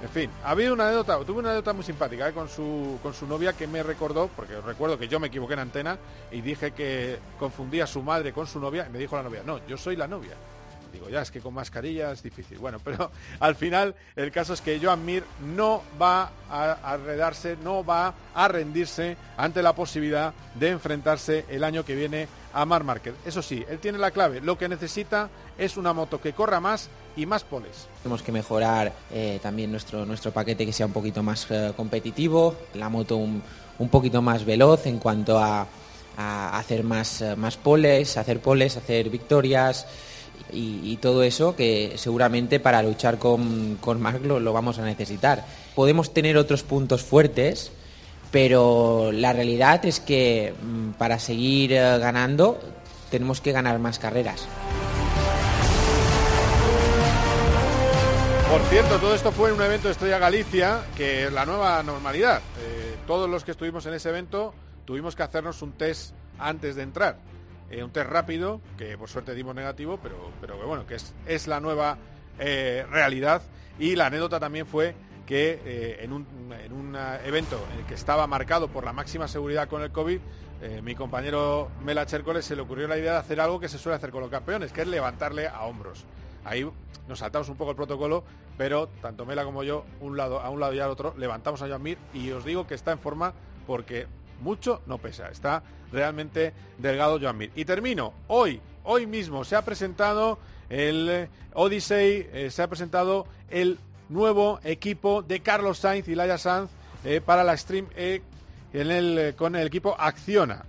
En 0.02 0.10
fin, 0.10 0.32
ha 0.46 0.52
habido 0.52 0.74
una 0.74 0.86
anécdota, 0.86 1.18
tuve 1.26 1.40
una 1.40 1.50
anécdota 1.50 1.74
muy 1.74 1.84
simpática 1.84 2.30
¿eh? 2.30 2.34
con, 2.34 2.48
su, 2.48 3.00
con 3.04 3.14
su 3.14 3.28
novia 3.28 3.52
que 3.54 3.68
me 3.68 3.84
recordó, 3.84 4.30
porque 4.34 4.62
recuerdo 4.62 4.98
que 4.98 5.10
yo 5.10 5.20
me 5.20 5.28
equivoqué 5.28 5.54
en 5.56 5.60
antena 5.60 5.98
y 6.32 6.40
dije 6.40 6.72
que 6.72 7.20
confundía 7.38 7.84
a 7.84 7.88
su 7.88 8.02
madre 8.02 8.32
con 8.32 8.48
su 8.48 8.62
novia 8.62 8.86
y 8.88 8.94
me 8.94 9.00
dijo 9.00 9.18
la 9.18 9.24
novia, 9.24 9.42
no, 9.46 9.60
yo 9.68 9.78
soy 9.78 9.98
la 9.98 10.08
novia. 10.08 10.36
Digo, 10.92 11.10
ya 11.10 11.22
es 11.22 11.32
que 11.32 11.42
con 11.42 11.54
mascarilla 11.54 12.12
es 12.12 12.24
difícil. 12.24 12.58
Bueno, 12.58 12.80
pero 12.84 13.12
al 13.40 13.56
final 13.56 13.96
el 14.16 14.32
caso 14.32 14.54
es 14.54 14.62
que 14.62 14.80
Joan 14.82 15.06
Mir 15.06 15.24
no 15.56 15.84
va 16.02 16.32
a 16.50 16.72
arredarse, 16.84 17.58
no 17.64 17.84
va 17.84 18.14
a 18.34 18.48
rendirse 18.48 19.18
ante 19.38 19.62
la 19.62 19.74
posibilidad 19.74 20.34
de 20.56 20.70
enfrentarse 20.70 21.46
el 21.50 21.64
año 21.64 21.86
que 21.86 21.96
viene 21.96 22.28
a 22.54 22.66
Mar 22.66 22.84
Márquez. 22.84 23.14
Eso 23.26 23.42
sí, 23.42 23.64
él 23.70 23.80
tiene 23.80 23.98
la 23.98 24.12
clave. 24.12 24.42
Lo 24.42 24.58
que 24.58 24.68
necesita 24.68 25.30
es 25.58 25.78
una 25.78 25.94
moto 25.94 26.20
que 26.20 26.34
corra 26.34 26.60
más 26.60 26.90
y 27.16 27.26
más 27.26 27.44
poles. 27.44 27.88
Tenemos 28.02 28.24
que 28.24 28.32
mejorar 28.32 28.94
eh, 29.12 29.40
también 29.42 29.72
nuestro, 29.72 30.06
nuestro 30.06 30.32
paquete 30.32 30.66
que 30.66 30.74
sea 30.74 30.86
un 30.86 30.94
poquito 30.94 31.22
más 31.22 31.46
eh, 31.50 31.74
competitivo, 31.76 32.56
la 32.74 32.90
moto 32.90 33.18
un, 33.18 33.44
un, 33.78 33.90
poquito 33.90 34.22
más 34.22 34.46
veloz 34.46 34.86
en 34.86 35.00
cuanto 35.00 35.38
a, 35.38 35.68
a 36.18 36.58
hacer 36.58 36.84
más, 36.84 37.22
eh, 37.22 37.36
más 37.36 37.58
poles, 37.58 38.18
hacer 38.18 38.40
poles, 38.40 38.78
hacer 38.78 39.10
victorias 39.10 39.86
y, 40.52 40.98
todo 40.98 41.24
eso 41.24 41.56
que 41.56 41.94
seguramente 41.96 42.60
para 42.60 42.82
luchar 42.84 43.20
con, 43.20 43.78
con 43.80 44.02
Mark 44.02 44.26
lo, 44.26 44.54
vamos 44.54 44.80
a 44.80 44.86
necesitar. 44.86 45.46
Podemos 45.76 46.14
tener 46.14 46.38
otros 46.38 46.64
puntos 46.64 47.04
fuertes, 47.04 47.72
pero 48.32 49.12
la 49.12 49.34
realidad 49.34 49.86
es 49.86 50.00
que 50.00 50.54
mm, 50.62 50.92
para 50.92 51.20
seguir 51.20 51.74
eh, 51.74 51.98
ganando 52.00 52.60
tenemos 53.10 53.42
que 53.42 53.52
ganar 53.52 53.80
más 53.80 54.00
carreras. 54.00 54.48
Por 58.50 58.62
cierto, 58.64 58.98
todo 58.98 59.14
esto 59.14 59.32
fue 59.32 59.50
en 59.50 59.56
un 59.56 59.62
evento 59.62 59.88
de 59.88 59.92
Estrella 59.92 60.18
Galicia, 60.18 60.82
que 60.98 61.26
es 61.26 61.32
la 61.32 61.46
nueva 61.46 61.84
normalidad. 61.84 62.42
Eh, 62.60 62.98
todos 63.06 63.30
los 63.30 63.44
que 63.44 63.52
estuvimos 63.52 63.86
en 63.86 63.94
ese 63.94 64.10
evento 64.10 64.56
tuvimos 64.86 65.16
que 65.16 65.22
hacernos 65.22 65.62
un 65.62 65.74
test 65.74 66.16
antes 66.40 66.76
de 66.76 66.82
entrar. 66.82 67.18
Eh, 67.70 67.84
un 67.84 67.92
test 67.92 68.10
rápido, 68.10 68.62
que 68.78 68.98
por 68.98 69.10
suerte 69.10 69.36
dimos 69.36 69.54
negativo, 69.56 70.00
pero, 70.02 70.32
pero 70.42 70.58
bueno, 70.66 70.88
que 70.88 70.96
es, 70.96 71.14
es 71.26 71.48
la 71.48 71.60
nueva 71.60 71.98
eh, 72.40 72.86
realidad. 72.90 73.42
Y 73.78 73.96
la 73.96 74.08
anécdota 74.08 74.40
también 74.40 74.66
fue 74.66 74.96
que 75.26 75.62
eh, 75.64 76.00
en, 76.02 76.12
un, 76.12 76.26
en 76.52 76.74
un 76.74 76.98
evento 77.24 77.64
en 77.74 77.80
el 77.80 77.86
que 77.86 77.94
estaba 77.94 78.26
marcado 78.26 78.68
por 78.70 78.84
la 78.84 78.94
máxima 78.94 79.28
seguridad 79.28 79.68
con 79.68 79.82
el 79.82 79.92
COVID, 79.92 80.20
mi 80.84 80.94
compañero 80.94 81.72
Mela 81.86 82.06
Chércoles 82.06 82.44
se 82.44 82.54
le 82.54 82.64
ocurrió 82.64 82.86
la 82.86 82.98
idea 82.98 83.14
de 83.14 83.20
hacer 83.20 83.40
algo 83.40 83.62
que 83.62 83.70
se 83.70 83.78
suele 83.78 83.96
hacer 83.96 84.12
con 84.12 84.20
los 84.20 84.30
campeones, 84.30 84.74
que 84.74 84.82
es 84.82 84.88
levantarle 84.88 85.48
a 85.48 85.62
hombros. 85.62 86.04
Ahí 86.44 86.70
nos 87.08 87.20
saltamos 87.20 87.48
un 87.48 87.56
poco 87.56 87.72
el 87.72 87.78
protocolo, 87.78 88.26
pero 88.58 88.90
tanto 89.02 89.26
Mela 89.26 89.46
como 89.46 89.64
yo, 89.64 89.86
a 90.02 90.04
un 90.04 90.18
lado 90.18 90.74
y 90.74 90.80
al 90.80 90.90
otro, 90.90 91.14
levantamos 91.18 91.62
a 91.62 91.68
Joan 91.70 91.82
Mir 91.82 91.98
y 92.14 92.32
os 92.32 92.44
digo 92.44 92.68
que 92.68 92.76
está 92.76 92.92
en 92.92 93.00
forma 93.00 93.34
porque 93.66 94.08
mucho 94.42 94.82
no 94.86 94.98
pesa. 94.98 95.30
Está 95.30 95.64
realmente 95.92 96.54
delgado 96.78 97.20
Joan 97.20 97.38
Mir. 97.38 97.52
Y 97.56 97.66
termino. 97.66 98.14
Hoy, 98.28 98.62
hoy 98.84 99.08
mismo 99.08 99.44
se 99.44 99.56
ha 99.56 99.64
presentado 99.64 100.40
el 100.70 101.10
eh, 101.10 101.30
Odyssey, 101.54 102.28
eh, 102.32 102.50
se 102.52 102.62
ha 102.62 102.68
presentado 102.68 103.26
el 103.50 103.80
nuevo 104.10 104.60
equipo 104.64 105.22
de 105.22 105.42
Carlos 105.42 105.80
Sainz 105.80 106.08
y 106.08 106.16
Laia 106.16 106.38
Sanz 106.38 106.70
eh, 107.04 107.22
para 107.22 107.44
la 107.44 107.58
Stream 107.58 107.88
en 107.96 108.22
el, 108.74 109.36
con 109.36 109.56
el 109.56 109.68
equipo 109.68 109.96
Acciona. 109.98 110.66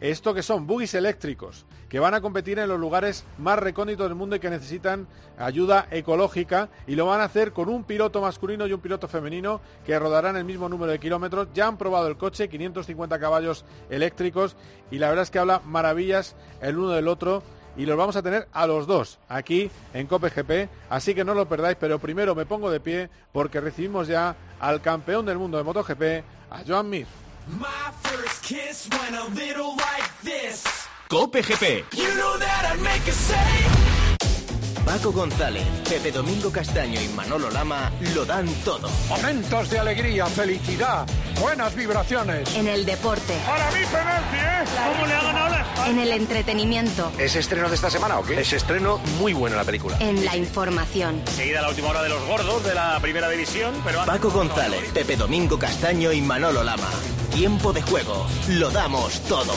Esto 0.00 0.34
que 0.34 0.42
son 0.42 0.66
buggies 0.66 0.94
eléctricos 0.94 1.64
que 1.96 2.00
van 2.00 2.12
a 2.12 2.20
competir 2.20 2.58
en 2.58 2.68
los 2.68 2.78
lugares 2.78 3.24
más 3.38 3.58
recónditos 3.58 4.06
del 4.06 4.14
mundo 4.14 4.36
y 4.36 4.38
que 4.38 4.50
necesitan 4.50 5.08
ayuda 5.38 5.86
ecológica 5.90 6.68
y 6.86 6.94
lo 6.94 7.06
van 7.06 7.22
a 7.22 7.24
hacer 7.24 7.54
con 7.54 7.70
un 7.70 7.84
piloto 7.84 8.20
masculino 8.20 8.66
y 8.66 8.74
un 8.74 8.80
piloto 8.80 9.08
femenino 9.08 9.62
que 9.86 9.98
rodarán 9.98 10.36
el 10.36 10.44
mismo 10.44 10.68
número 10.68 10.92
de 10.92 10.98
kilómetros. 10.98 11.48
Ya 11.54 11.66
han 11.66 11.78
probado 11.78 12.08
el 12.08 12.18
coche, 12.18 12.50
550 12.50 13.18
caballos 13.18 13.64
eléctricos 13.88 14.56
y 14.90 14.98
la 14.98 15.08
verdad 15.08 15.22
es 15.22 15.30
que 15.30 15.38
habla 15.38 15.62
maravillas 15.64 16.36
el 16.60 16.76
uno 16.76 16.90
del 16.90 17.08
otro 17.08 17.42
y 17.78 17.86
los 17.86 17.96
vamos 17.96 18.16
a 18.16 18.22
tener 18.22 18.46
a 18.52 18.66
los 18.66 18.86
dos 18.86 19.18
aquí 19.30 19.70
en 19.94 20.06
COPE 20.06 20.68
así 20.90 21.14
que 21.14 21.24
no 21.24 21.32
lo 21.32 21.48
perdáis, 21.48 21.78
pero 21.80 21.98
primero 21.98 22.34
me 22.34 22.44
pongo 22.44 22.70
de 22.70 22.80
pie 22.80 23.08
porque 23.32 23.58
recibimos 23.58 24.06
ya 24.06 24.36
al 24.60 24.82
campeón 24.82 25.24
del 25.24 25.38
mundo 25.38 25.56
de 25.56 25.64
MotoGP, 25.64 26.02
a 26.50 26.62
Joan 26.68 26.90
Mir. 26.90 27.06
Cope 31.08 31.40
GP. 31.40 31.84
You 31.94 32.14
know 32.16 32.36
that 32.38 32.72
I'd 32.72 32.80
make. 32.80 32.96
Paco 34.84 35.12
González, 35.12 35.64
Pepe 35.88 36.10
Domingo 36.10 36.50
Castaño 36.50 37.00
y 37.00 37.08
Manolo 37.08 37.48
Lama 37.50 37.92
lo 38.14 38.24
dan 38.24 38.46
todo. 38.64 38.88
Momentos 39.08 39.70
de 39.70 39.78
alegría, 39.78 40.26
felicidad, 40.26 41.06
buenas 41.40 41.76
vibraciones. 41.76 42.52
En 42.56 42.66
el 42.66 42.84
deporte. 42.84 43.34
Para 43.46 43.70
mí 43.70 43.84
penalti, 43.84 44.36
¿eh? 44.36 44.64
¿Cómo 44.92 45.06
le 45.06 45.14
ha 45.14 45.22
ganado 45.22 45.56
En 45.86 45.98
el 46.00 46.10
entretenimiento. 46.10 47.12
¿Es 47.18 47.36
estreno 47.36 47.68
de 47.68 47.76
esta 47.76 47.90
semana 47.90 48.18
o 48.18 48.24
qué? 48.24 48.40
Es 48.40 48.52
estreno 48.52 48.98
muy 49.20 49.32
bueno 49.32 49.54
la 49.54 49.64
película. 49.64 49.96
En 50.00 50.24
la 50.24 50.36
información. 50.36 51.22
Seguida 51.36 51.62
la 51.62 51.68
última 51.68 51.88
hora 51.90 52.02
de 52.02 52.08
los 52.08 52.24
gordos 52.26 52.64
de 52.64 52.74
la 52.74 52.98
primera 53.00 53.28
división, 53.28 53.74
pero... 53.84 54.04
Paco 54.04 54.30
González, 54.30 54.90
Pepe 54.92 55.16
Domingo 55.16 55.56
Castaño 55.56 56.12
y 56.12 56.20
Manolo 56.20 56.64
Lama. 56.64 56.90
Tiempo 57.32 57.72
de 57.72 57.82
juego. 57.82 58.26
Lo 58.48 58.70
damos 58.70 59.20
todo. 59.22 59.54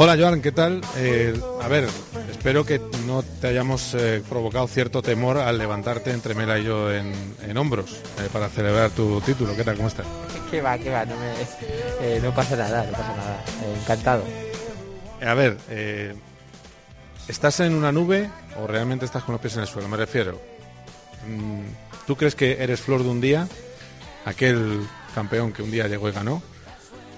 Hola 0.00 0.16
Joan, 0.16 0.40
¿qué 0.40 0.52
tal? 0.52 0.80
Eh, 0.96 1.34
a 1.60 1.66
ver, 1.66 1.88
espero 2.30 2.64
que 2.64 2.80
no 3.04 3.24
te 3.40 3.48
hayamos 3.48 3.94
eh, 3.94 4.22
provocado 4.28 4.68
cierto 4.68 5.02
temor 5.02 5.38
al 5.38 5.58
levantarte 5.58 6.12
entre 6.12 6.36
Mela 6.36 6.56
y 6.56 6.62
yo 6.62 6.92
en, 6.92 7.12
hombros 7.56 8.00
eh, 8.20 8.28
para 8.32 8.48
celebrar 8.48 8.90
tu 8.90 9.20
título. 9.22 9.56
¿Qué 9.56 9.64
tal? 9.64 9.74
¿Cómo 9.74 9.88
estás? 9.88 10.06
¿Qué 10.52 10.62
va, 10.62 10.78
qué 10.78 10.90
va? 10.90 11.04
No, 11.04 11.16
me, 11.16 12.20
no 12.20 12.32
pasa 12.32 12.54
nada, 12.54 12.84
no 12.84 12.92
pasa 12.92 13.16
nada. 13.16 13.44
encantado. 13.82 14.22
A 15.20 15.34
ver, 15.34 15.56
¿estás 17.26 17.58
en 17.58 17.74
una 17.74 17.90
nube 17.90 18.30
o 18.56 18.68
realmente 18.68 19.04
estás 19.04 19.24
con 19.24 19.32
los 19.32 19.42
pies 19.42 19.56
en 19.56 19.62
el 19.62 19.66
suelo? 19.66 19.88
Me 19.88 19.96
refiero. 19.96 20.40
Mm, 21.26 22.06
¿Tú 22.06 22.14
crees 22.14 22.36
que 22.36 22.62
eres 22.62 22.80
flor 22.80 23.02
de 23.02 23.08
un 23.08 23.20
día? 23.20 23.48
Aquel 24.26 24.80
campeón 25.12 25.52
que 25.52 25.64
un 25.64 25.72
día 25.72 25.88
llegó 25.88 26.08
y 26.08 26.12
ganó. 26.12 26.40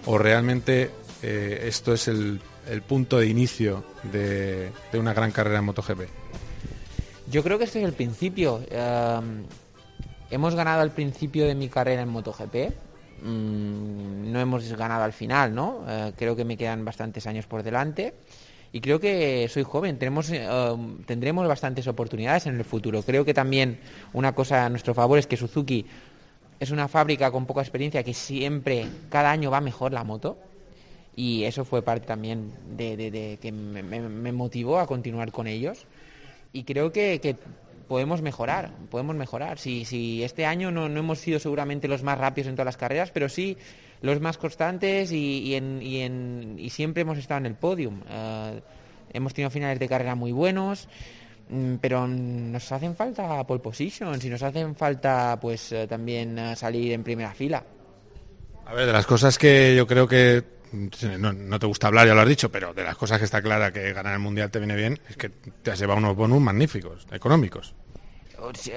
¿O 0.07 0.17
realmente 0.17 0.91
esto 1.23 1.93
es 1.93 2.09
el 2.09 2.41
el 2.71 2.83
punto 2.83 3.19
de 3.19 3.27
inicio 3.27 3.85
de, 4.05 4.71
una 4.95 5.13
gran 5.13 5.33
carrera 5.33 5.59
en 5.59 5.65
MotoGP? 5.65 6.01
Yo 7.31 7.43
creo 7.43 7.59
que 7.59 7.65
este 7.65 7.81
es 7.81 7.85
el 7.85 7.93
principio. 7.93 8.63
Em, 8.71 9.45
hemos 10.31 10.55
ganado 10.55 10.81
al 10.81 10.93
principio 10.93 11.47
de 11.47 11.55
mi 11.55 11.69
carrera 11.69 12.03
en 12.03 12.09
MotoGP. 12.09 12.73
Mm, 13.23 14.33
no 14.33 14.41
hemos 14.41 14.73
ganado 14.73 15.05
al 15.05 15.13
final, 15.13 15.55
¿no? 15.55 15.85
Eh, 15.87 16.13
creo 16.17 16.37
que 16.37 16.45
me 16.45 16.57
quedan 16.57 16.85
bastantes 16.85 17.27
años 17.27 17.47
por 17.47 17.63
delante. 17.63 18.15
Y 18.73 18.81
creo 18.81 19.01
que 19.01 19.49
soy 19.51 19.65
joven, 19.65 19.99
tenemos, 19.99 20.31
em, 20.31 21.03
tendremos 21.05 21.47
bastantes 21.49 21.89
oportunidades 21.89 22.47
en 22.47 22.57
el 22.57 22.65
futuro. 22.65 23.03
Creo 23.03 23.25
que 23.25 23.35
también 23.35 23.81
una 24.13 24.33
cosa 24.33 24.65
a 24.65 24.69
nuestro 24.69 24.95
favor 24.95 25.19
es 25.19 25.27
que 25.27 25.37
Suzuki 25.37 25.85
es 26.61 26.71
una 26.71 26.87
fábrica 26.87 27.33
con 27.33 27.47
poca 27.47 27.63
experiencia 27.63 28.05
que 28.05 28.15
siempre, 28.15 28.87
cada 29.09 29.33
año 29.33 29.51
va 29.51 29.61
mejor 29.61 29.93
la 29.93 30.05
moto 30.05 30.50
y 31.17 31.45
eso 31.45 31.65
fue 31.65 31.83
parte 31.83 32.07
también 32.07 32.53
de, 32.77 33.39
que 33.41 33.53
me, 33.53 34.33
motivó 34.33 34.79
a 34.79 34.87
continuar 34.87 35.33
con 35.33 35.47
ellos 35.47 35.87
y 36.53 36.65
creo 36.65 36.93
que, 36.93 37.37
podemos 37.89 38.23
mejorar, 38.23 38.71
podemos 38.89 39.17
mejorar. 39.17 39.59
Si, 39.59 39.85
si 39.85 40.23
este 40.23 40.47
año 40.47 40.71
no, 40.71 40.89
no, 40.89 41.01
hemos 41.01 41.19
sido 41.19 41.41
seguramente 41.41 41.89
los 41.89 42.05
más 42.05 42.17
rápidos 42.19 42.49
en 42.49 42.55
todas 42.55 42.67
las 42.67 42.77
carreras, 42.77 43.11
pero 43.11 43.29
sí 43.29 43.57
los 44.01 44.21
más 44.21 44.39
constantes 44.39 45.13
y, 45.13 45.55
en, 45.55 45.83
y, 45.83 46.03
en, 46.03 46.57
y 46.59 46.71
siempre 46.71 47.03
hemos 47.03 47.19
estado 47.19 47.39
en 47.39 47.47
el 47.47 47.55
podium. 47.55 48.01
Uh, 48.03 48.61
hemos 49.13 49.35
tenido 49.35 49.51
finales 49.51 49.79
de 49.79 49.89
carrera 49.89 50.15
muy 50.15 50.33
buenos, 50.33 50.89
mm, 51.49 51.75
pero 51.77 52.07
nos 52.07 52.71
hacen 52.73 52.95
falta 52.95 53.45
pole 53.45 53.61
positions 53.61 54.25
y 54.25 54.31
nos 54.31 54.43
hacen 54.43 54.75
falta 54.75 55.39
pues 55.41 55.73
uh, 55.73 55.87
también 55.87 56.39
uh, 56.39 56.57
salir 56.57 56.93
en 56.93 57.03
primera 57.03 57.35
fila. 57.35 57.65
A 58.67 58.73
ver, 58.73 58.87
de 58.87 58.93
las 58.93 59.07
cosas 59.07 59.37
que 59.37 59.75
yo 59.77 59.87
creo 59.87 60.07
que 60.07 60.60
no, 60.73 61.33
no, 61.33 61.59
te 61.59 61.67
gusta 61.67 61.89
hablar, 61.89 62.07
ya 62.07 62.15
lo 62.15 62.21
has 62.21 62.29
dicho, 62.29 62.51
pero 62.51 62.73
de 62.73 62.85
las 62.85 62.97
cosas 62.97 63.19
que 63.19 63.25
está 63.25 63.43
clara 63.43 63.73
que 63.73 63.93
ganar 63.93 64.15
el 64.15 64.21
Mundial 64.21 64.51
te 64.51 64.59
viene 64.59 64.77
bien, 64.77 64.99
es 65.09 65.17
que 65.17 65.29
te 65.29 65.71
has 65.71 65.79
llevado 65.79 65.99
unos 65.99 66.17
bonus 66.17 66.41
magníficos, 66.41 67.07
económicos. 67.11 67.75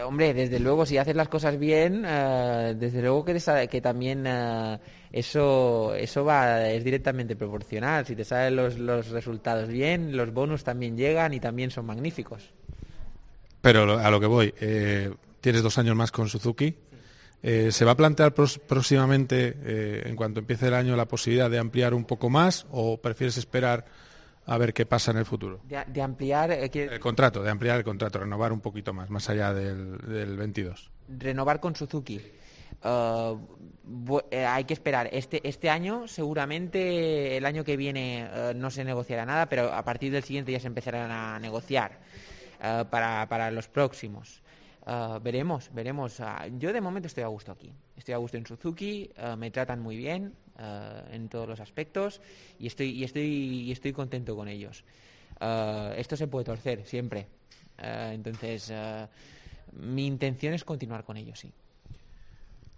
Hombre, 0.05 0.33
desde 0.33 0.59
luego, 0.59 0.85
si 0.85 0.97
haces 0.97 1.15
las 1.15 1.29
cosas 1.29 1.57
bien, 1.57 2.03
uh, 2.03 2.73
desde 2.75 3.01
luego 3.01 3.23
que, 3.23 3.39
que 3.69 3.81
también 3.81 4.27
uh, 4.27 4.77
eso, 5.11 5.93
eso 5.95 6.25
va, 6.25 6.69
es 6.69 6.83
directamente 6.83 7.35
proporcional. 7.37 8.05
Si 8.05 8.15
te 8.15 8.25
salen 8.25 8.57
los, 8.57 8.77
los 8.77 9.09
resultados 9.09 9.69
bien, 9.69 10.17
los 10.17 10.33
bonus 10.33 10.65
también 10.65 10.97
llegan 10.97 11.33
y 11.33 11.39
también 11.39 11.71
son 11.71 11.85
magníficos. 11.85 12.51
Pero 13.61 13.97
a 13.97 14.11
lo 14.11 14.19
que 14.19 14.25
voy, 14.25 14.53
eh, 14.59 15.09
tienes 15.39 15.63
dos 15.63 15.77
años 15.77 15.95
más 15.95 16.11
con 16.11 16.27
Suzuki. 16.27 16.75
Eh, 17.43 17.73
¿Se 17.73 17.83
va 17.83 17.91
a 17.91 17.97
plantear 17.97 18.33
próximamente, 18.33 19.57
eh, 19.65 20.03
en 20.05 20.15
cuanto 20.15 20.39
empiece 20.39 20.67
el 20.67 20.73
año, 20.73 20.95
la 20.95 21.09
posibilidad 21.09 21.51
de 21.51 21.59
ampliar 21.59 21.93
un 21.93 22.05
poco 22.05 22.29
más 22.29 22.65
o 22.71 23.01
prefieres 23.01 23.35
esperar 23.37 23.83
a 24.45 24.57
ver 24.57 24.73
qué 24.73 24.85
pasa 24.85 25.11
en 25.11 25.17
el 25.17 25.25
futuro? 25.25 25.59
De, 25.65 25.83
de 25.85 26.01
ampliar... 26.01 26.51
Eh, 26.51 26.71
el 26.73 26.99
contrato, 27.01 27.43
de 27.43 27.49
ampliar 27.49 27.77
el 27.77 27.83
contrato, 27.83 28.19
renovar 28.19 28.53
un 28.53 28.61
poquito 28.61 28.93
más, 28.93 29.09
más 29.09 29.29
allá 29.29 29.53
del, 29.53 29.97
del 29.97 30.37
22. 30.37 30.89
Renovar 31.09 31.59
con 31.59 31.75
Suzuki. 31.75 32.21
Uh, 32.81 33.37
hay 34.31 34.63
que 34.63 34.73
esperar. 34.73 35.09
Este, 35.11 35.45
este 35.47 35.69
año, 35.69 36.07
seguramente, 36.07 37.35
el 37.35 37.45
año 37.45 37.65
que 37.65 37.75
viene 37.75 38.25
uh, 38.25 38.57
no 38.57 38.71
se 38.71 38.85
negociará 38.85 39.25
nada, 39.25 39.47
pero 39.47 39.73
a 39.73 39.83
partir 39.83 40.13
del 40.13 40.23
siguiente 40.23 40.53
ya 40.53 40.61
se 40.61 40.67
empezarán 40.67 41.11
a 41.11 41.39
negociar 41.39 41.99
uh, 42.59 42.85
para, 42.85 43.27
para 43.27 43.51
los 43.51 43.67
próximos. 43.67 44.42
Uh, 44.85 45.19
veremos, 45.21 45.69
veremos. 45.73 46.19
Uh, 46.19 46.57
yo 46.57 46.73
de 46.73 46.81
momento 46.81 47.07
estoy 47.07 47.23
a 47.23 47.27
gusto 47.27 47.51
aquí. 47.51 47.71
Estoy 47.95 48.13
a 48.13 48.17
gusto 48.17 48.37
en 48.37 48.45
Suzuki, 48.45 49.09
uh, 49.17 49.37
me 49.37 49.49
tratan 49.49 49.79
muy 49.79 49.95
bien 49.95 50.33
en 51.11 51.29
todos 51.29 51.49
los 51.49 51.59
aspectos 51.59 52.21
y 52.59 52.67
estoy, 52.67 52.91
y 52.91 53.03
estoy, 53.03 53.23
y 53.23 53.71
estoy 53.71 53.91
contento 53.91 54.35
con 54.35 54.47
ellos. 54.47 54.83
esto 55.97 56.15
se 56.15 56.27
puede 56.27 56.45
torcer 56.45 56.85
siempre. 56.85 57.25
entonces, 57.79 58.71
mi 59.71 60.05
intención 60.05 60.53
es 60.53 60.63
continuar 60.63 61.03
con 61.03 61.17
ellos, 61.17 61.39
sí. 61.39 61.51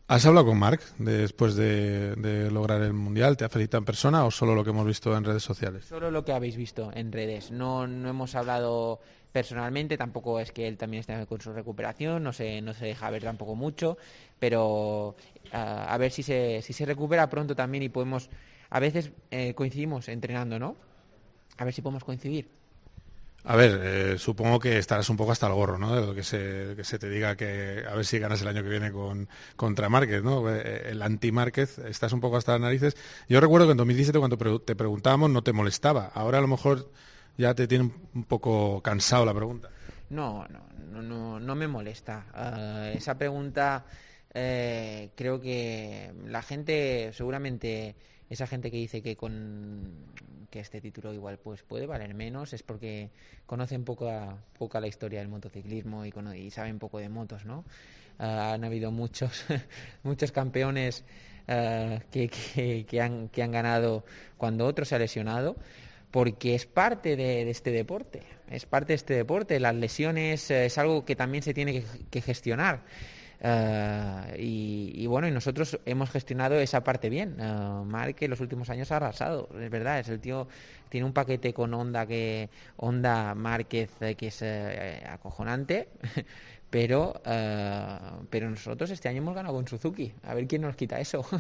¿Has 0.08 0.26
hablado 0.26 0.46
con 0.46 0.58
Mark 0.58 0.80
después 1.00 1.56
de, 1.56 2.16
de, 2.16 2.50
lograr 2.50 2.82
el 2.82 2.94
Mundial? 2.94 3.36
¿Te 3.36 3.44
ha 3.44 3.50
felicitado 3.50 3.80
en 3.80 3.86
persona 3.86 4.24
o 4.24 4.32
solo 4.32 4.56
lo 4.56 4.64
que 4.64 4.70
hemos 4.70 4.88
visto 4.88 5.16
en 5.18 5.26
redes 5.26 5.44
sociales? 5.44 5.84
Solo 5.84 6.10
lo 6.10 6.24
que 6.24 6.32
habéis 6.32 6.56
visto 6.56 6.92
en 6.94 7.12
redes. 7.12 7.52
No, 7.52 7.88
no 7.88 8.10
hemos 8.10 8.36
hablado 8.36 9.02
personalmente, 9.36 9.98
tampoco 9.98 10.40
es 10.40 10.54
que 10.54 10.66
él 10.66 10.78
también 10.78 11.02
esté 11.02 11.26
con 11.26 11.42
su 11.42 11.52
recuperación, 11.52 12.24
no 12.24 12.32
se, 12.32 12.62
no 12.62 12.74
se 12.74 12.86
deja 12.86 13.10
ver 13.10 13.22
tampoco 13.22 13.54
mucho, 13.54 13.98
pero 14.40 15.10
uh, 15.10 15.14
a 15.52 15.98
ver 15.98 16.14
si 16.14 16.24
se, 16.24 16.62
si 16.62 16.72
se 16.72 16.86
recupera 16.86 17.30
pronto 17.30 17.54
también 17.54 17.84
y 17.84 17.90
podemos, 17.90 18.30
a 18.70 18.80
veces 18.80 19.12
eh, 19.32 19.54
coincidimos 19.54 20.08
entrenando, 20.08 20.58
¿no? 20.58 20.78
A 21.58 21.66
ver 21.66 21.74
si 21.74 21.82
podemos 21.82 22.06
coincidir. 22.06 22.48
A 23.44 23.58
ver, 23.58 23.82
eh, 23.84 24.18
supongo 24.20 24.58
que 24.58 24.78
estarás 24.78 25.10
un 25.10 25.18
poco 25.18 25.34
hasta 25.34 25.48
el 25.48 25.54
gorro, 25.54 25.78
¿no? 25.78 25.94
De 25.94 26.08
lo 26.08 26.16
que 26.16 26.24
se, 26.24 26.74
que 26.78 26.86
se 26.86 26.98
te 26.98 27.10
diga 27.10 27.36
que 27.36 27.84
a 27.86 27.94
ver 27.94 28.06
si 28.06 28.20
ganas 28.20 28.42
el 28.42 28.48
año 28.48 28.64
que 28.64 28.70
viene 28.70 28.94
con, 28.94 29.28
contra 29.58 29.90
Márquez, 29.90 30.24
¿no? 30.24 30.50
Eh, 30.50 30.92
el 30.92 31.02
anti-Márquez, 31.02 31.80
estás 31.80 32.14
un 32.14 32.22
poco 32.22 32.38
hasta 32.38 32.54
las 32.54 32.62
narices. 32.62 32.96
Yo 33.28 33.42
recuerdo 33.42 33.68
que 33.68 33.72
en 33.72 33.78
2017 33.80 34.18
cuando 34.18 34.38
te 34.62 34.78
preguntábamos 34.78 35.30
no 35.30 35.44
te 35.44 35.52
molestaba. 35.52 36.10
Ahora 36.14 36.38
a 36.38 36.42
lo 36.42 36.48
mejor 36.48 36.90
ya 37.38 37.54
te 37.54 37.68
tiene 37.68 37.92
un 38.14 38.24
poco 38.24 38.82
cansado 38.82 39.26
la 39.26 39.34
pregunta. 39.34 39.70
No, 40.10 40.46
no, 40.48 41.02
no, 41.02 41.40
no, 41.40 41.56
me 41.56 41.68
molesta. 41.68 42.26
Uh, 42.34 42.98
esa 42.98 43.18
pregunta 43.18 43.86
eh, 44.34 45.10
creo 45.16 45.42
que 45.42 46.12
la 46.26 46.42
gente, 46.42 47.12
seguramente 47.14 47.96
esa 48.30 48.48
gente 48.48 48.72
que 48.72 48.78
dice 48.78 49.02
que 49.02 49.16
con 49.16 50.14
que 50.50 50.60
este 50.60 50.80
título 50.80 51.14
igual 51.14 51.38
pues 51.38 51.64
puede 51.64 51.86
valer 51.86 52.14
menos 52.14 52.54
es 52.54 52.64
porque 52.64 53.10
conocen 53.46 53.84
poca, 53.84 54.38
poca 54.58 54.80
la 54.80 54.88
historia 54.88 55.20
del 55.20 55.28
motociclismo 55.28 56.06
y, 56.06 56.14
y 56.38 56.52
saben 56.52 56.80
poco 56.80 57.00
de 57.00 57.10
motos, 57.10 57.46
¿no? 57.46 57.66
Uh, 58.20 58.24
han 58.24 58.64
habido 58.64 58.92
muchos, 58.92 59.46
muchos 60.04 60.32
campeones 60.32 61.04
que, 61.48 62.28
que, 62.56 62.88
que, 62.90 63.02
han, 63.02 63.30
que 63.30 63.44
han 63.44 63.52
ganado 63.52 64.04
cuando 64.36 64.66
otro 64.66 64.84
se 64.84 64.96
ha 64.96 65.00
lesionado 65.00 65.56
porque 66.16 66.56
es 66.56 66.66
parte 66.66 67.18
de, 67.18 67.50
este 67.50 67.72
deporte, 67.72 68.24
es 68.50 68.66
parte 68.66 68.94
de 68.94 68.96
este 68.96 69.14
deporte. 69.16 69.60
Las 69.60 69.76
lesiones 69.76 70.50
uh, 70.50 70.54
es 70.54 70.78
algo 70.78 71.04
que 71.04 71.14
también 71.14 71.44
se 71.44 71.54
tiene 71.54 71.84
que, 72.10 72.22
gestionar. 72.22 72.84
Uh, 73.44 74.34
y, 74.38 75.06
bueno, 75.08 75.28
y 75.28 75.32
nosotros 75.32 75.78
hemos 75.86 76.10
gestionado 76.10 76.56
esa 76.56 76.86
parte 76.86 77.10
bien. 77.10 77.36
Uh, 77.38 77.86
en 78.18 78.30
los 78.30 78.40
últimos 78.40 78.70
años 78.70 78.94
ha 78.94 78.96
arrasado, 78.96 79.50
es 79.60 79.70
verdad, 79.70 80.00
es 80.00 80.08
el 80.08 80.22
tío, 80.22 80.48
tiene 80.88 81.06
un 81.06 81.12
paquete 81.12 81.54
con 81.54 81.74
Honda 81.74 82.06
que 82.06 82.50
Honda 82.78 83.36
Márquez 83.36 83.92
eh, 84.00 84.16
que 84.16 84.28
es 84.28 84.42
eh, 84.42 85.04
acojonante, 85.10 85.90
pero, 86.70 87.22
pero 88.30 88.50
nosotros 88.50 88.90
este 88.90 89.10
año 89.10 89.18
hemos 89.18 89.36
ganado 89.36 89.54
con 89.54 89.68
Suzuki. 89.68 90.14
A 90.24 90.34
ver 90.34 90.48
quién 90.48 90.62
nos 90.62 90.78
quita 90.78 90.98
eso. 91.02 91.26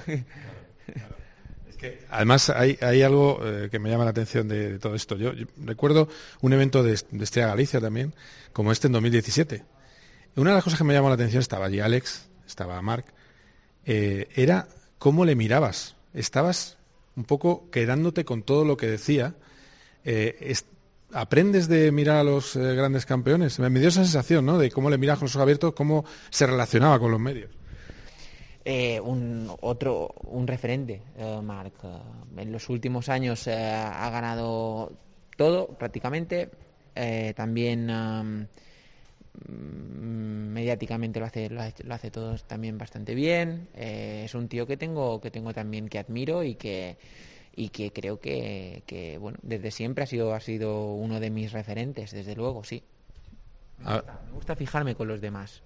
Es 1.69 1.77
que 1.77 2.05
además 2.09 2.49
hay, 2.49 2.77
algo 3.01 3.39
eh, 3.43 3.69
que 3.69 3.79
me 3.79 3.89
llama 3.89 4.05
la 4.05 4.11
atención 4.11 4.47
de, 4.47 4.79
todo 4.79 4.95
esto. 4.95 5.15
Yo, 5.17 5.31
recuerdo 5.57 6.07
un 6.41 6.53
evento 6.53 6.83
de, 6.83 6.99
de 7.11 7.23
Estrella 7.23 7.47
Galicia 7.47 7.81
también, 7.81 8.13
como 8.53 8.71
este 8.71 8.87
en 8.87 8.93
2017. 8.93 9.63
Una 10.37 10.51
de 10.51 10.55
las 10.55 10.63
cosas 10.63 10.77
que 10.77 10.83
me 10.83 10.93
llamó 10.93 11.07
la 11.07 11.15
atención 11.15 11.41
estaba 11.41 11.67
allí 11.67 11.79
Alex, 11.79 12.27
estaba 12.45 12.81
Mark, 12.81 13.05
eh, 13.85 14.27
era 14.35 14.67
cómo 14.97 15.23
le 15.25 15.35
mirabas. 15.35 15.95
Estabas 16.13 16.77
un 17.15 17.23
poco 17.23 17.69
quedándote 17.71 18.25
con 18.25 18.43
todo 18.43 18.65
lo 18.65 18.75
que 18.75 18.87
decía. 18.87 19.35
Eh, 20.03 20.37
es, 20.41 20.65
¿Aprendes 21.13 21.69
de 21.69 21.91
mirar 21.93 22.17
a 22.17 22.23
los 22.23 22.57
grandes 22.57 23.05
campeones? 23.05 23.59
Me, 23.59 23.69
dio 23.69 23.87
esa 23.87 24.03
sensación, 24.03 24.45
¿no? 24.45 24.57
De 24.57 24.69
cómo 24.71 24.89
le 24.89 24.97
mirabas 24.97 25.19
con 25.19 25.27
los 25.27 25.35
ojos 25.35 25.43
abiertos, 25.43 25.73
cómo 25.73 26.03
se 26.29 26.45
relacionaba 26.45 26.99
con 26.99 27.11
los 27.11 27.19
medios. 27.19 27.51
Eh, 28.67 28.99
un 28.99 29.47
otro 29.61 30.09
un 30.23 30.47
referente 30.47 30.99
uh, 31.19 31.39
Mark. 31.39 31.73
Uh, 31.83 32.39
en 32.39 32.51
los 32.51 32.67
últimos 32.67 33.09
años 33.09 33.45
uh, 33.45 33.51
ha 33.51 34.09
ganado 34.09 34.91
todo 35.37 35.67
prácticamente. 35.67 36.49
También 37.35 37.89
um, 37.89 38.47
mediáticamente 40.53 41.19
lo 41.19 41.25
hace, 41.25 41.49
lo 41.49 41.61
hace, 41.61 41.83
lo 41.83 41.93
hace 41.93 42.09
todo 42.09 42.37
también 42.37 42.77
bastante 42.77 43.13
bien. 43.13 43.67
Es 43.75 44.33
un 44.33 44.47
tío 44.47 44.65
que 44.65 44.77
tengo 44.77 45.19
que 45.19 45.29
tengo 45.29 45.53
también 45.53 45.89
que 45.89 45.99
admiro 45.99 46.41
y 46.43 46.55
que 46.55 46.97
y 47.53 47.67
que 47.69 47.91
creo 47.91 48.21
que, 48.21 48.83
que 48.85 49.17
bueno 49.17 49.37
desde 49.43 49.71
siempre 49.71 50.05
ha 50.05 50.07
sido 50.07 50.33
ha 50.33 50.39
sido 50.39 50.93
uno 50.93 51.19
de 51.19 51.29
mis 51.29 51.51
referentes 51.51 52.11
desde 52.11 52.33
luego 52.33 52.63
sí. 52.63 52.81
Me 53.79 53.93
gusta, 53.95 54.21
me 54.25 54.31
gusta 54.31 54.55
fijarme 54.55 54.95
con 54.95 55.09
los 55.09 55.19
demás 55.19 55.63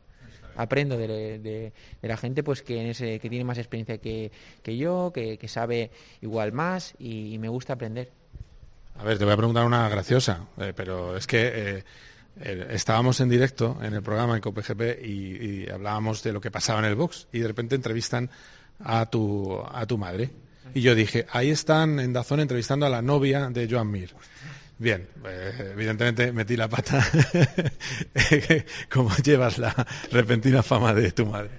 aprendo 0.56 0.98
de, 0.98 1.40
de, 1.40 1.74
la 2.02 2.18
gente 2.18 2.44
pues 2.44 2.62
que, 2.62 3.20
que 3.22 3.30
tiene 3.30 3.44
más 3.44 3.58
experiencia 3.58 3.98
que, 3.98 4.32
que 4.62 4.78
yo, 4.78 5.12
que, 5.14 5.38
que, 5.38 5.48
sabe 5.48 5.92
igual 6.22 6.52
más 6.52 6.94
y, 7.00 7.38
me 7.40 7.50
gusta 7.50 7.74
aprender. 7.74 8.12
A 8.98 9.04
ver, 9.04 9.18
te 9.18 9.24
voy 9.24 9.34
a 9.34 9.38
preguntar 9.38 9.66
una 9.66 9.88
graciosa, 9.88 10.48
eh, 10.58 10.74
pero 10.76 11.16
es 11.16 11.26
que 11.26 11.84
eh, 12.42 12.68
estábamos 12.70 13.20
en 13.22 13.30
directo 13.30 13.78
en 13.82 13.94
el 13.94 14.02
programa 14.02 14.36
en 14.36 14.42
COPGP 14.42 14.82
y, 15.04 15.64
y, 15.66 15.70
hablábamos 15.70 16.22
de 16.24 16.34
lo 16.34 16.42
que 16.42 16.52
pasaba 16.52 16.80
en 16.80 16.86
el 16.86 16.96
box 16.96 17.28
y 17.32 17.40
de 17.40 17.48
repente 17.48 17.76
entrevistan 17.76 18.30
a 18.84 19.06
tu, 19.06 19.62
a 19.72 19.86
tu 19.86 19.98
madre. 19.98 20.30
Y 20.74 20.82
yo 20.82 20.94
dije, 20.96 21.26
ahí 21.32 21.50
están 21.50 22.00
en 22.00 22.14
Dazón 22.14 22.40
entrevistando 22.40 22.86
a 22.86 22.90
la 22.90 23.02
novia 23.02 23.50
de 23.50 23.68
Joan 23.70 23.90
Mir. 23.90 24.14
Bien, 24.80 25.10
eh, 25.26 25.72
evidentemente 25.74 26.32
metí 26.32 26.56
la 26.56 26.70
pata. 26.70 27.06
¿Cómo 28.90 29.10
llevas 29.18 29.58
la 29.58 29.76
repentina 30.10 30.64
fama 30.64 30.94
de 30.94 31.12
tu 31.12 31.26
madre? 31.26 31.50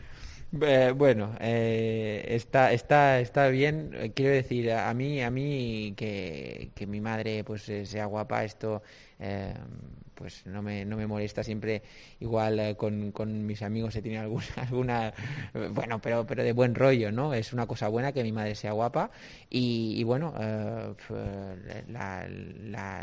Eh, 0.62 0.94
bueno, 0.96 1.36
eh, 1.38 2.24
está, 2.28 2.72
está, 2.72 3.20
está 3.20 3.48
bien. 3.48 4.12
Quiero 4.14 4.32
decir, 4.32 4.72
a 4.72 4.92
mí, 4.94 5.22
a 5.22 5.30
mí 5.30 5.92
que, 5.98 6.70
que 6.74 6.86
mi 6.86 7.02
madre 7.02 7.44
pues 7.44 7.70
sea 7.84 8.06
guapa, 8.06 8.42
esto 8.42 8.82
pues 10.20 10.44
no 10.44 10.60
me, 10.60 10.84
no 10.84 10.98
me 10.98 11.06
molesta 11.06 11.42
siempre 11.42 11.82
igual 12.20 12.60
eh, 12.60 12.76
con, 12.76 13.10
con, 13.10 13.46
mis 13.46 13.62
amigos 13.62 13.94
se 13.94 14.02
tiene 14.02 14.18
alguna, 14.18 14.44
alguna 14.56 15.14
bueno 15.72 15.98
pero 16.00 16.26
pero 16.26 16.44
de 16.44 16.52
buen 16.52 16.74
rollo 16.74 17.10
no 17.10 17.32
es 17.32 17.54
una 17.54 17.66
cosa 17.66 17.88
buena 17.88 18.12
que 18.12 18.22
mi 18.22 18.30
madre 18.30 18.54
sea 18.54 18.72
guapa 18.72 19.10
y, 19.48 20.04
bueno 20.04 20.34
eh, 20.38 20.94
la, 21.88 22.28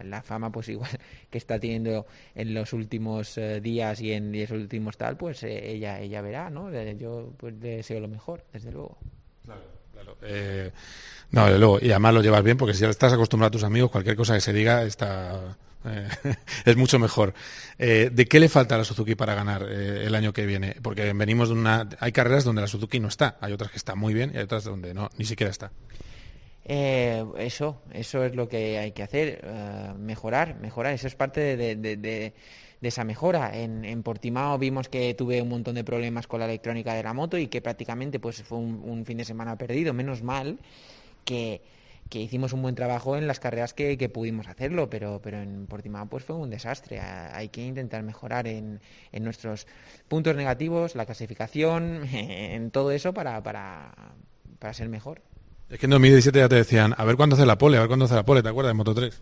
la, 0.03 0.21
fama 0.21 0.51
pues 0.51 0.69
igual 0.69 0.91
que 1.31 1.39
está 1.39 1.59
teniendo 1.59 2.05
en 2.35 2.53
los 2.53 2.71
últimos 2.73 3.39
días 3.63 3.99
y 3.99 4.13
en 4.13 4.39
los 4.39 4.51
últimos 4.51 4.95
tal 4.95 5.17
pues 5.17 5.41
ella 5.41 5.99
ella 5.99 6.21
verá 6.21 6.51
no 6.51 6.71
yo 6.93 7.33
pues 7.37 7.59
deseo 7.59 7.99
lo 7.99 8.07
mejor 8.07 8.43
desde 8.53 8.71
luego. 8.71 8.97
Claro 9.43 9.61
claro. 9.91 10.17
No, 11.31 11.49
luego, 11.57 11.79
y 11.81 11.89
además 11.89 12.13
lo 12.13 12.21
llevas 12.21 12.43
bien 12.43 12.57
porque 12.57 12.75
si 12.75 12.81
ya 12.81 12.89
estás 12.89 13.13
acostumbrado 13.13 13.47
a 13.47 13.51
tus 13.51 13.63
amigos, 13.63 13.89
cualquier 13.89 14.15
cosa 14.15 14.35
que 14.35 14.41
se 14.41 14.53
diga 14.53 14.83
está 14.83 15.35
eh, 15.35 15.66
es 16.65 16.77
mucho 16.77 16.99
mejor. 16.99 17.33
Eh, 17.77 18.09
¿De 18.11 18.25
qué 18.25 18.39
le 18.39 18.49
falta 18.49 18.75
a 18.75 18.77
la 18.77 18.83
Suzuki 18.83 19.15
para 19.15 19.35
ganar 19.35 19.63
eh, 19.69 20.05
el 20.05 20.15
año 20.15 20.33
que 20.33 20.45
viene? 20.45 20.75
Porque 20.81 21.13
venimos 21.13 21.49
de 21.49 21.55
una... 21.55 21.87
Hay 21.99 22.11
carreras 22.11 22.43
donde 22.43 22.61
la 22.61 22.67
Suzuki 22.67 22.99
no 22.99 23.07
está, 23.07 23.37
hay 23.41 23.53
otras 23.53 23.71
que 23.71 23.77
está 23.77 23.95
muy 23.95 24.13
bien 24.13 24.31
y 24.33 24.37
hay 24.37 24.43
otras 24.43 24.63
donde 24.63 24.93
no, 24.93 25.09
ni 25.17 25.25
siquiera 25.25 25.51
está. 25.51 25.71
eso, 26.65 27.81
eso 27.93 28.23
es 28.23 28.35
lo 28.35 28.47
que 28.47 28.77
hay 28.77 28.91
que 28.91 29.03
hacer, 29.03 29.45
mejorar, 29.97 30.59
mejorar. 30.59 30.93
Eso 30.93 31.07
es 31.07 31.15
parte 31.15 31.55
de, 31.55 32.33
esa 32.81 33.03
mejora. 33.03 33.57
En, 33.57 33.85
en, 33.85 34.03
Portimao 34.03 34.57
vimos 34.57 34.89
que 34.89 35.13
tuve 35.13 35.41
un 35.41 35.49
montón 35.49 35.75
de 35.75 35.83
problemas 35.83 36.27
con 36.27 36.39
la 36.39 36.45
electrónica 36.45 36.93
de 36.93 37.03
la 37.03 37.13
moto 37.13 37.37
y 37.37 37.47
que 37.47 37.61
prácticamente 37.61 38.19
pues 38.19 38.43
fue 38.43 38.57
un 38.57 39.05
fin 39.05 39.17
de 39.17 39.25
semana 39.25 39.57
perdido. 39.57 39.93
Menos 39.93 40.23
mal 40.23 40.59
que 41.23 41.61
que 42.09 42.19
hicimos 42.19 42.53
un 42.53 42.61
buen 42.61 42.75
trabajo 42.75 43.17
en 43.17 43.27
las 43.27 43.39
carreras 43.39 43.73
que, 43.73 44.09
pudimos 44.09 44.47
hacerlo, 44.47 44.89
pero, 44.89 45.19
pero 45.21 45.41
en 45.41 45.67
Portimao 45.67 46.07
pues 46.07 46.23
fue 46.23 46.35
un 46.35 46.49
desastre. 46.49 46.99
Hay 46.99 47.49
que 47.49 47.65
intentar 47.65 48.03
mejorar 48.03 48.47
en, 48.47 48.79
en 49.11 49.23
nuestros 49.23 49.67
puntos 50.07 50.35
negativos, 50.35 50.95
la 50.95 51.05
clasificación, 51.05 52.03
en 52.13 52.71
todo 52.71 52.91
eso 52.91 53.13
para, 53.13 53.41
para, 53.43 53.93
para 54.59 54.73
ser 54.73 54.89
mejor. 54.89 55.21
Es 55.69 55.79
que 55.79 55.85
en 55.85 55.91
2017 55.91 56.39
ya 56.39 56.49
te 56.49 56.55
decían, 56.55 56.93
a 56.97 57.03
ver 57.03 57.17
cuándo 57.17 57.35
hace 57.35 57.45
la 57.45 57.57
pole, 57.57 57.77
a 57.77 57.81
ver 57.81 57.89
cuándo 57.89 58.05
hace 58.05 58.15
la 58.15 58.23
pole, 58.23 58.41
¿te 58.41 58.49
acuerdas 58.49 58.69
de 58.69 58.75
Moto 58.75 58.95
3? 58.95 59.21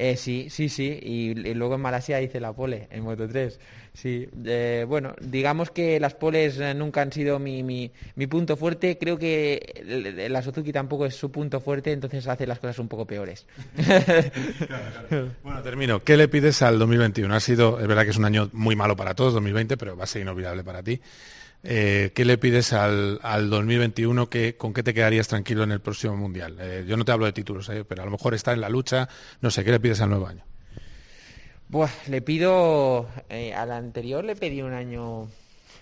Eh, 0.00 0.14
sí, 0.16 0.46
sí, 0.48 0.68
sí. 0.68 0.96
Y, 1.02 1.34
luego 1.54 1.74
en 1.74 1.80
Malasia 1.80 2.22
hice 2.22 2.38
la 2.38 2.52
pole, 2.52 2.86
en 2.92 3.02
Moto 3.02 3.26
3. 3.28 3.58
Sí. 3.92 4.28
Eh, 4.44 4.86
bueno, 4.86 5.16
digamos 5.20 5.72
que 5.72 5.98
las 5.98 6.14
poles 6.14 6.56
eh, 6.60 6.72
nunca 6.72 7.02
han 7.02 7.12
sido 7.12 7.40
mi, 7.40 7.64
mi, 7.64 7.90
punto 8.28 8.56
fuerte. 8.56 8.96
Creo 8.96 9.18
que 9.18 10.28
la 10.30 10.40
Suzuki 10.40 10.70
tampoco 10.70 11.04
es 11.04 11.16
su 11.16 11.32
punto 11.32 11.60
fuerte, 11.60 11.90
entonces 11.90 12.28
hace 12.28 12.46
las 12.46 12.60
cosas 12.60 12.78
un 12.78 12.86
poco 12.86 13.06
peores. 13.06 13.46
Bueno, 15.42 15.62
termino. 15.62 16.00
¿Qué 16.00 16.16
le 16.16 16.28
pides 16.28 16.62
al 16.62 16.78
2021? 16.78 17.34
Ha 17.34 17.40
sido, 17.40 17.80
es 17.80 17.86
verdad 17.88 18.04
que 18.04 18.10
es 18.10 18.16
un 18.18 18.24
año 18.24 18.50
muy 18.52 18.76
malo 18.76 18.94
para 18.94 19.14
todos, 19.14 19.32
2020, 19.34 19.76
pero 19.76 19.96
va 19.96 20.04
a 20.04 20.06
ser 20.06 20.22
inolvidable 20.22 20.62
para 20.62 20.82
ti. 20.82 21.00
Eh, 21.64 22.12
¿qué 22.14 22.24
le 22.24 22.38
pides 22.38 22.72
al, 22.72 23.18
al 23.22 23.50
2021? 23.50 24.28
Que, 24.30 24.56
¿Con 24.56 24.72
qué 24.72 24.82
te 24.82 24.94
quedarías 24.94 25.28
tranquilo 25.28 25.64
en 25.64 25.72
el 25.72 25.80
próximo 25.80 26.16
Mundial? 26.16 26.56
Eh, 26.60 26.84
yo 26.86 26.96
no 26.96 27.04
te 27.04 27.12
hablo 27.12 27.26
de 27.26 27.32
títulos, 27.32 27.68
eh, 27.68 27.84
pero 27.84 28.02
a 28.02 28.04
lo 28.04 28.10
mejor 28.10 28.34
estar 28.34 28.54
en 28.54 28.60
la 28.60 28.68
lucha. 28.68 29.08
No 29.40 29.50
sé, 29.50 29.64
¿qué 29.64 29.72
le 29.72 29.80
pides 29.80 30.00
al 30.00 30.10
nuevo 30.10 30.26
año? 30.26 30.44
Buah, 31.68 31.90
le 32.08 32.22
pido, 32.22 33.08
al 33.28 33.72
anterior 33.72 34.24
le 34.24 34.36
pedí 34.36 34.62
un 34.62 34.72
año, 34.72 35.28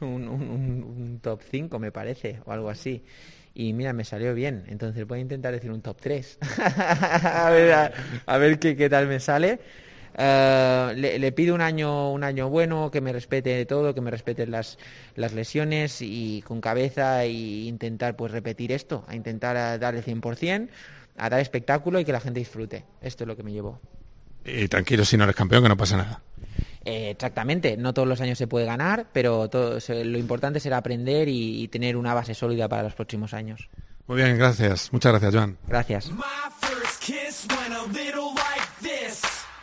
un, 0.00 1.20
top 1.22 1.40
5 1.48 1.78
me 1.78 1.92
parece, 1.92 2.40
o 2.44 2.52
algo 2.52 2.70
así. 2.70 3.04
Y 3.54 3.72
mira, 3.72 3.92
me 3.92 4.04
salió 4.04 4.34
bien, 4.34 4.64
entonces 4.66 5.06
voy 5.06 5.20
a 5.20 5.22
intentar 5.22 5.52
decir 5.52 5.70
un 5.70 5.82
top 5.82 5.98
3. 6.00 6.38
a 7.22 7.50
ver, 7.50 7.92
a, 8.26 8.38
ver 8.38 8.58
qué, 8.58 8.76
qué 8.76 8.90
tal 8.90 9.06
me 9.06 9.20
sale. 9.20 9.60
Eh, 10.18 11.18
le, 11.18 11.32
pido 11.32 11.54
un 11.54 11.60
año, 11.60 12.10
un 12.10 12.24
año 12.24 12.48
bueno, 12.48 12.90
que 12.90 13.00
me 13.00 13.12
respete 13.12 13.66
todo, 13.66 13.94
que 13.94 14.00
me 14.00 14.10
respeten 14.10 14.50
las, 14.50 14.78
las 15.14 15.34
lesiones 15.34 15.98
y 16.00 16.42
con 16.42 16.60
cabeza 16.60 17.24
e 17.24 17.30
intentar 17.30 18.16
pues 18.16 18.32
repetir 18.32 18.72
esto, 18.72 19.04
a 19.08 19.14
intentar 19.14 19.78
dar 19.78 19.94
el 19.94 20.04
100%, 20.04 20.68
a 21.18 21.28
dar 21.28 21.40
espectáculo 21.40 22.00
y 22.00 22.04
que 22.04 22.12
la 22.12 22.20
gente 22.20 22.40
disfrute. 22.40 22.84
Esto 23.02 23.24
es 23.24 23.28
lo 23.28 23.36
que 23.36 23.42
me 23.42 23.52
llevo. 23.52 23.80
Y 24.44 24.68
tranquilo, 24.68 25.04
si 25.04 25.16
no 25.16 25.24
eres 25.24 25.36
campeón, 25.36 25.62
que 25.64 25.68
no 25.68 25.76
pasa 25.76 25.96
nada. 25.96 26.22
Eh, 26.84 27.10
exactamente, 27.10 27.76
no 27.76 27.92
todos 27.92 28.06
los 28.06 28.20
años 28.20 28.38
se 28.38 28.46
puede 28.46 28.64
ganar, 28.64 29.06
pero 29.12 29.50
todo, 29.50 29.78
lo 29.88 30.18
importante 30.18 30.60
será 30.60 30.76
aprender 30.76 31.28
y, 31.28 31.66
tener 31.68 31.96
una 31.96 32.14
base 32.14 32.32
sólida 32.32 32.68
para 32.68 32.84
los 32.84 32.94
próximos 32.94 33.34
años. 33.34 33.68
Muy 34.06 34.18
bien, 34.18 34.38
gracias. 34.38 34.92
Muchas 34.92 35.10
gracias, 35.12 35.34
Joan. 35.34 35.58
Gracias. 35.66 36.12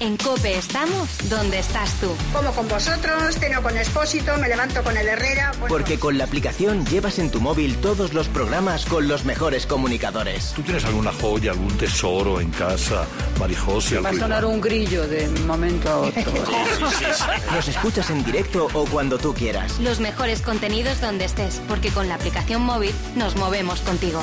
En 0.00 0.16
Cope 0.16 0.56
estamos 0.56 1.10
donde 1.28 1.58
estás 1.58 1.92
tú. 2.00 2.08
Como 2.32 2.50
con 2.52 2.66
vosotros, 2.68 3.36
tengo 3.36 3.62
con 3.62 3.76
Expósito, 3.76 4.34
me 4.38 4.48
levanto 4.48 4.82
con 4.82 4.96
el 4.96 5.06
Herrera. 5.06 5.52
Porque 5.68 5.98
con 5.98 6.16
la 6.16 6.24
aplicación 6.24 6.86
llevas 6.86 7.18
en 7.18 7.30
tu 7.30 7.38
móvil 7.38 7.76
todos 7.76 8.14
los 8.14 8.28
programas 8.28 8.86
con 8.86 9.08
los 9.08 9.26
mejores 9.26 9.66
comunicadores. 9.66 10.54
¿Tú 10.56 10.62
tienes 10.62 10.86
alguna 10.86 11.12
joya, 11.12 11.52
algún 11.52 11.76
tesoro 11.76 12.40
en 12.40 12.50
casa, 12.50 13.04
Marijosia? 13.38 14.00
Va 14.00 14.08
a 14.08 14.14
sonar 14.14 14.46
un 14.46 14.62
grillo 14.62 15.06
de 15.06 15.28
momento 15.46 15.90
a 15.90 15.98
otro. 15.98 16.32
Nos 17.54 17.68
escuchas 17.68 18.08
en 18.08 18.24
directo 18.24 18.68
o 18.72 18.86
cuando 18.86 19.18
tú 19.18 19.34
quieras. 19.34 19.78
Los 19.80 20.00
mejores 20.00 20.40
contenidos 20.40 21.02
donde 21.02 21.26
estés, 21.26 21.60
porque 21.68 21.90
con 21.90 22.08
la 22.08 22.14
aplicación 22.14 22.62
móvil 22.62 22.94
nos 23.16 23.36
movemos 23.36 23.80
contigo. 23.80 24.22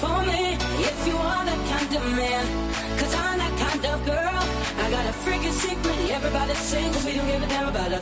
For 0.00 0.22
me 0.30 0.54
if 0.90 0.98
you 1.08 1.16
are 1.16 1.44
that 1.44 1.60
kind 1.72 1.92
of 1.98 2.04
man. 2.14 2.44
Cause 2.98 3.14
I'm 3.14 3.38
that 3.42 3.54
kind 3.64 3.84
of 3.92 3.98
girl. 4.06 4.42
I 4.82 4.90
got 4.90 5.04
a 5.12 5.14
freaking 5.24 5.56
secret, 5.64 5.98
everybody 6.10 6.54
sing, 6.54 6.92
cause 6.92 7.04
we 7.04 7.14
don't 7.14 7.26
give 7.26 7.42
a 7.42 7.46
damn 7.46 7.68
about 7.68 7.92
a 7.92 8.00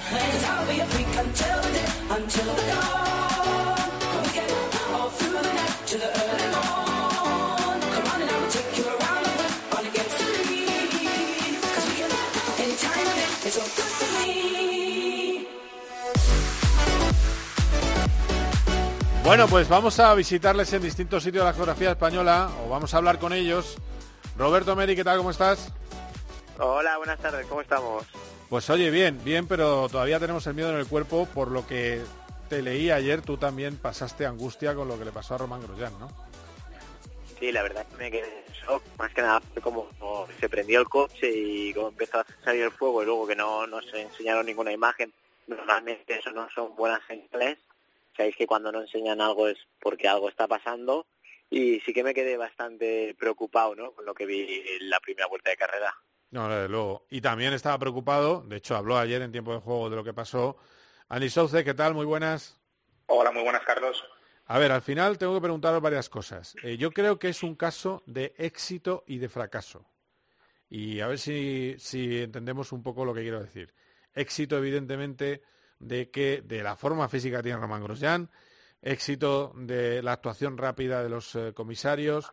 I'll 0.50 0.66
be 0.68 0.81
a 0.81 0.87
freak 0.92 1.12
until 1.24 1.61
the 1.74 1.85
until 2.16 2.52
the 2.59 2.64
dawn. 2.70 3.90
We 4.22 4.29
get 4.38 4.50
all 4.94 5.11
through 5.18 5.40
the 5.46 5.52
night 5.61 5.87
to 5.90 5.96
the 6.02 6.11
early 6.22 6.55
Bueno, 19.26 19.48
pues 19.48 19.68
vamos 19.68 19.98
a 19.98 20.14
visitarles 20.14 20.72
en 20.72 20.82
distintos 20.82 21.24
sitios 21.24 21.42
de 21.42 21.50
la 21.50 21.52
geografía 21.52 21.90
española 21.90 22.48
o 22.64 22.68
vamos 22.68 22.94
a 22.94 22.98
hablar 22.98 23.18
con 23.18 23.32
ellos. 23.32 23.76
Roberto 24.38 24.76
Meri, 24.76 24.94
¿qué 24.94 25.02
tal? 25.02 25.18
¿Cómo 25.18 25.32
estás? 25.32 25.72
Hola, 26.60 26.96
buenas 26.98 27.18
tardes, 27.18 27.44
¿cómo 27.48 27.60
estamos? 27.60 28.06
Pues 28.48 28.70
oye, 28.70 28.88
bien, 28.88 29.18
bien, 29.24 29.48
pero 29.48 29.88
todavía 29.88 30.20
tenemos 30.20 30.46
el 30.46 30.54
miedo 30.54 30.70
en 30.70 30.76
el 30.78 30.86
cuerpo 30.86 31.26
por 31.34 31.50
lo 31.50 31.66
que 31.66 32.02
te 32.48 32.62
leí 32.62 32.92
ayer, 32.92 33.20
tú 33.20 33.36
también 33.36 33.76
pasaste 33.78 34.26
angustia 34.26 34.76
con 34.76 34.86
lo 34.86 34.96
que 34.96 35.06
le 35.06 35.10
pasó 35.10 35.34
a 35.34 35.38
Román 35.38 35.62
Grosjean, 35.62 35.98
¿no? 35.98 36.08
Sí, 37.40 37.50
la 37.50 37.64
verdad 37.64 37.84
que 37.84 37.96
me 37.96 38.10
quedé 38.12 38.44
shock, 38.64 38.84
más 38.96 39.12
que 39.12 39.22
nada 39.22 39.42
como, 39.60 39.88
se 40.38 40.48
prendió 40.48 40.78
el 40.78 40.88
coche 40.88 41.32
y 41.34 41.74
como 41.74 41.88
empezó 41.88 42.20
a 42.20 42.26
salir 42.44 42.62
el 42.62 42.70
fuego 42.70 43.02
y 43.02 43.06
luego 43.06 43.26
que 43.26 43.34
no, 43.34 43.66
no 43.66 43.82
se 43.82 44.02
enseñaron 44.02 44.46
ninguna 44.46 44.70
imagen. 44.70 45.12
Normalmente 45.48 46.16
eso 46.16 46.30
no 46.30 46.48
son 46.50 46.76
buenas 46.76 47.00
señales 47.08 47.58
sabéis 48.16 48.37
que 48.37 48.46
cuando 48.46 48.72
no 48.72 48.81
enseñan 48.81 49.20
algo 49.20 49.48
es 49.48 49.59
porque 49.81 50.09
algo 50.09 50.29
está 50.29 50.48
pasando 50.48 51.07
y 51.50 51.81
sí 51.81 51.92
que 51.92 52.02
me 52.02 52.14
quedé 52.14 52.37
bastante 52.37 53.14
preocupado 53.18 53.74
¿no? 53.74 53.92
con 53.92 54.05
lo 54.05 54.14
que 54.14 54.26
vi 54.26 54.62
en 54.81 54.90
la 54.90 54.98
primera 55.00 55.29
vuelta 55.29 55.50
de 55.50 55.57
carrera. 55.57 55.94
No, 56.31 56.48
desde 56.48 56.68
luego. 56.68 57.07
Y 57.11 57.20
también 57.20 57.52
estaba 57.52 57.79
preocupado, 57.79 58.42
de 58.42 58.57
hecho 58.57 58.76
habló 58.76 58.98
ayer 58.98 59.22
en 59.22 59.33
tiempo 59.33 59.52
de 59.52 59.61
juego 59.61 59.90
de 59.90 59.96
lo 59.96 60.05
que 60.05 60.12
pasó. 60.12 60.57
Ani 61.09 61.29
Souce, 61.29 61.64
¿qué 61.64 61.74
tal? 61.74 61.94
Muy 61.94 62.05
buenas. 62.05 62.61
Hola, 63.07 63.31
muy 63.31 63.44
buenas, 63.44 63.62
Carlos. 63.62 64.05
A 64.46 64.59
ver, 64.59 64.72
al 64.72 64.83
final 64.83 65.18
tengo 65.18 65.35
que 65.35 65.40
preguntaros 65.40 65.81
varias 65.81 66.09
cosas. 66.09 66.57
Eh, 66.62 66.76
yo 66.76 66.90
creo 66.90 67.18
que 67.18 67.29
es 67.29 67.42
un 67.42 67.55
caso 67.55 68.02
de 68.07 68.35
éxito 68.38 69.05
y 69.07 69.18
de 69.18 69.29
fracaso. 69.29 69.87
Y 70.68 71.00
a 71.00 71.07
ver 71.07 71.18
si, 71.18 71.76
si 71.79 72.22
entendemos 72.22 72.72
un 72.72 72.83
poco 72.83 73.05
lo 73.05 73.14
que 73.14 73.22
quiero 73.22 73.40
decir. 73.40 73.72
Éxito, 74.14 74.57
evidentemente, 74.57 75.42
de 75.78 76.10
que 76.10 76.42
de 76.42 76.62
la 76.62 76.76
forma 76.76 77.08
física 77.08 77.42
tiene 77.42 77.58
Román 77.58 77.82
Grosjean, 77.82 78.30
éxito 78.82 79.52
de 79.56 80.02
la 80.02 80.12
actuación 80.12 80.56
rápida 80.58 81.02
de 81.02 81.08
los 81.08 81.34
eh, 81.34 81.52
comisarios, 81.54 82.32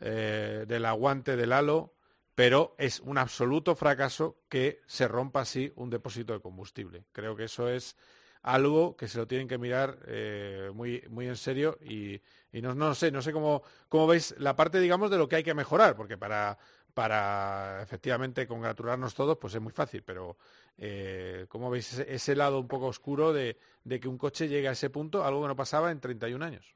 eh, 0.00 0.64
del 0.68 0.84
aguante 0.84 1.36
del 1.36 1.52
halo, 1.52 1.94
pero 2.34 2.74
es 2.78 3.00
un 3.00 3.16
absoluto 3.16 3.74
fracaso 3.74 4.42
que 4.48 4.82
se 4.86 5.08
rompa 5.08 5.40
así 5.40 5.72
un 5.76 5.88
depósito 5.88 6.34
de 6.34 6.40
combustible. 6.40 7.06
Creo 7.12 7.34
que 7.34 7.44
eso 7.44 7.68
es 7.68 7.96
algo 8.42 8.94
que 8.96 9.08
se 9.08 9.18
lo 9.18 9.26
tienen 9.26 9.48
que 9.48 9.58
mirar 9.58 9.98
eh, 10.06 10.70
muy, 10.74 11.02
muy 11.08 11.26
en 11.26 11.36
serio 11.36 11.78
y, 11.80 12.20
no, 12.52 12.74
no, 12.74 12.94
sé, 12.94 13.10
no 13.10 13.22
sé 13.22 13.32
cómo, 13.32 13.62
cómo 13.88 14.06
veis 14.06 14.34
la 14.38 14.54
parte, 14.54 14.80
digamos, 14.80 15.10
de 15.10 15.18
lo 15.18 15.28
que 15.28 15.36
hay 15.36 15.42
que 15.42 15.54
mejorar, 15.54 15.96
porque 15.96 16.18
para 16.18 16.58
para 16.96 17.82
efectivamente 17.82 18.46
congratularnos 18.46 19.14
todos, 19.14 19.36
pues 19.36 19.54
es 19.54 19.60
muy 19.60 19.72
fácil, 19.72 20.02
pero 20.02 20.38
eh, 20.78 21.44
¿cómo 21.50 21.68
veis 21.68 21.92
ese, 21.92 22.14
ese, 22.14 22.34
lado 22.34 22.58
un 22.58 22.68
poco 22.68 22.86
oscuro 22.86 23.34
de, 23.34 23.58
de 23.84 24.00
que 24.00 24.08
un 24.08 24.16
coche 24.16 24.48
llegue 24.48 24.68
a 24.68 24.72
ese 24.72 24.88
punto, 24.88 25.22
algo 25.22 25.42
que 25.42 25.48
no 25.48 25.56
pasaba 25.56 25.90
en 25.90 26.00
31 26.00 26.42
años? 26.42 26.74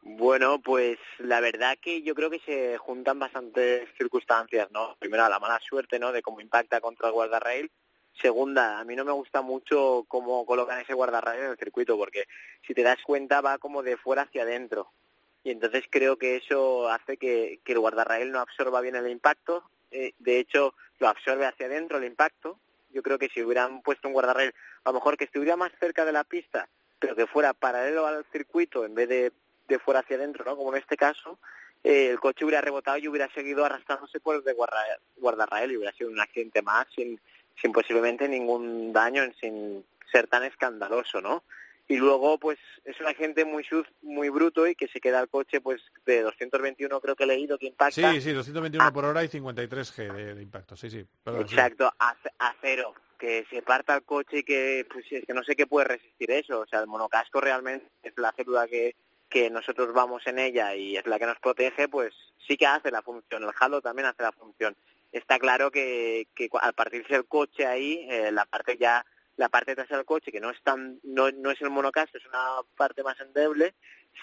Bueno, 0.00 0.62
pues 0.62 0.96
la 1.18 1.40
verdad 1.40 1.76
que 1.82 2.00
yo 2.00 2.14
creo 2.14 2.30
que 2.30 2.38
se 2.38 2.78
juntan 2.78 3.18
bastantes 3.18 3.90
circunstancias, 3.98 4.70
¿no? 4.70 4.96
Primero, 4.98 5.28
la 5.28 5.38
mala 5.38 5.60
suerte, 5.68 5.98
¿no? 5.98 6.12
De 6.12 6.22
cómo 6.22 6.40
impacta 6.40 6.80
contra 6.80 7.08
el 7.08 7.12
guardarrail. 7.12 7.70
Segunda, 8.22 8.80
a 8.80 8.84
mí 8.86 8.96
no 8.96 9.04
me 9.04 9.12
gusta 9.12 9.42
mucho 9.42 10.06
cómo 10.08 10.46
colocan 10.46 10.80
ese 10.80 10.94
guardarrail 10.94 11.42
en 11.44 11.50
el 11.50 11.58
circuito, 11.58 11.98
porque 11.98 12.24
si 12.66 12.72
te 12.72 12.82
das 12.82 13.02
cuenta 13.04 13.42
va 13.42 13.58
como 13.58 13.82
de 13.82 13.98
fuera 13.98 14.22
hacia 14.22 14.44
adentro. 14.44 14.94
Y 15.42 15.50
entonces 15.50 15.84
creo 15.88 16.16
que 16.16 16.36
eso 16.36 16.88
hace 16.88 17.16
que, 17.16 17.60
el 17.64 17.78
guardarrail 17.78 18.30
no 18.30 18.40
absorba 18.40 18.80
bien 18.80 18.96
el 18.96 19.08
impacto. 19.08 19.64
Eh, 19.90 20.12
de 20.18 20.38
hecho, 20.38 20.74
lo 20.98 21.08
absorbe 21.08 21.46
hacia 21.46 21.66
adentro 21.66 21.98
el 21.98 22.04
impacto. 22.04 22.58
Yo 22.92 23.02
creo 23.02 23.18
que 23.18 23.28
si 23.28 23.42
hubieran 23.42 23.82
puesto 23.82 24.08
un 24.08 24.14
guardarrail, 24.14 24.54
a 24.84 24.90
lo 24.90 24.94
mejor 24.94 25.16
que 25.16 25.24
estuviera 25.24 25.56
más 25.56 25.72
cerca 25.78 26.04
de 26.04 26.12
la 26.12 26.24
pista, 26.24 26.68
pero 26.98 27.14
que 27.16 27.26
fuera 27.26 27.54
paralelo 27.54 28.06
al 28.06 28.24
circuito 28.32 28.84
en 28.84 28.94
vez 28.94 29.08
de 29.08 29.32
de 29.70 29.78
fuera 29.78 30.00
hacia 30.00 30.16
adentro, 30.16 30.44
¿no? 30.44 30.56
Como 30.56 30.74
en 30.74 30.82
este 30.82 30.96
caso, 30.96 31.38
eh, 31.82 32.08
el 32.10 32.20
coche 32.20 32.44
hubiera 32.44 32.60
rebotado 32.60 32.98
y 32.98 33.08
hubiera 33.08 33.32
seguido 33.32 33.64
arrastrándose 33.64 34.20
por 34.20 34.36
el 34.36 34.44
de 34.44 34.54
guardarrael 35.16 35.72
y 35.72 35.76
hubiera 35.78 35.96
sido 35.96 36.10
un 36.10 36.20
accidente 36.20 36.60
más 36.60 36.86
sin, 36.94 37.18
sin 37.60 37.72
posiblemente 37.72 38.28
ningún 38.28 38.92
daño, 38.92 39.22
sin 39.40 39.82
ser 40.12 40.26
tan 40.26 40.44
escandaloso, 40.44 41.22
¿no? 41.22 41.44
Y 41.90 41.96
luego, 41.96 42.38
pues, 42.38 42.56
es 42.84 43.00
un 43.00 43.08
accidente 43.08 43.44
muy 43.44 43.66
muy 44.02 44.28
bruto 44.28 44.64
y 44.64 44.76
que 44.76 44.86
se 44.86 45.00
queda 45.00 45.20
el 45.20 45.28
coche, 45.28 45.60
pues, 45.60 45.82
de 46.06 46.22
221 46.22 47.00
creo 47.00 47.16
que 47.16 47.24
he 47.24 47.26
leído 47.26 47.58
que 47.58 47.66
impacta. 47.66 48.12
Sí, 48.12 48.20
sí, 48.20 48.30
221 48.30 48.92
por 48.92 49.04
hora 49.04 49.24
y 49.24 49.28
53 49.28 49.98
G 49.98 50.34
de, 50.36 50.40
impacto, 50.40 50.76
sí, 50.76 50.88
sí. 50.88 51.04
Exacto, 51.40 51.92
A, 51.98 52.16
a, 52.38 52.54
cero. 52.60 52.94
Que 53.18 53.44
se 53.50 53.60
parta 53.62 53.96
el 53.96 54.04
coche 54.04 54.38
y 54.38 54.42
que, 54.44 54.86
pues, 54.88 55.04
es 55.10 55.26
que 55.26 55.34
no 55.34 55.42
sé 55.42 55.56
qué 55.56 55.66
puede 55.66 55.88
resistir 55.88 56.30
eso. 56.30 56.60
O 56.60 56.66
sea, 56.66 56.78
el 56.78 56.86
monocasco 56.86 57.40
realmente 57.40 57.88
es 58.04 58.12
la 58.16 58.30
célula 58.36 58.68
que, 58.68 58.94
que 59.28 59.50
nosotros 59.50 59.92
vamos 59.92 60.24
en 60.28 60.38
ella 60.38 60.76
y 60.76 60.96
es 60.96 61.04
la 61.08 61.18
que 61.18 61.26
nos 61.26 61.40
protege, 61.40 61.88
pues 61.88 62.14
sí 62.46 62.56
que 62.56 62.66
hace 62.66 62.92
la 62.92 63.02
función. 63.02 63.42
El 63.42 63.50
halo 63.58 63.82
también 63.82 64.06
hace 64.06 64.22
la 64.22 64.30
función. 64.30 64.76
Está 65.10 65.40
claro 65.40 65.72
que, 65.72 66.28
que 66.36 66.48
al 66.60 66.72
partirse 66.72 67.16
el 67.16 67.26
coche 67.26 67.66
ahí, 67.66 68.06
eh, 68.08 68.30
la 68.30 68.44
parte 68.44 68.76
ya 68.78 69.04
la 69.40 69.48
parte 69.48 69.74
trasera 69.74 69.96
del 69.96 70.06
coche, 70.06 70.30
que 70.30 70.38
no 70.38 70.50
es 70.50 70.60
tan 70.62 71.00
no, 71.02 71.30
no 71.30 71.50
es 71.50 71.60
el 71.62 71.70
monocasco, 71.70 72.18
es 72.18 72.26
una 72.26 72.60
parte 72.76 73.02
más 73.02 73.18
endeble, 73.20 73.74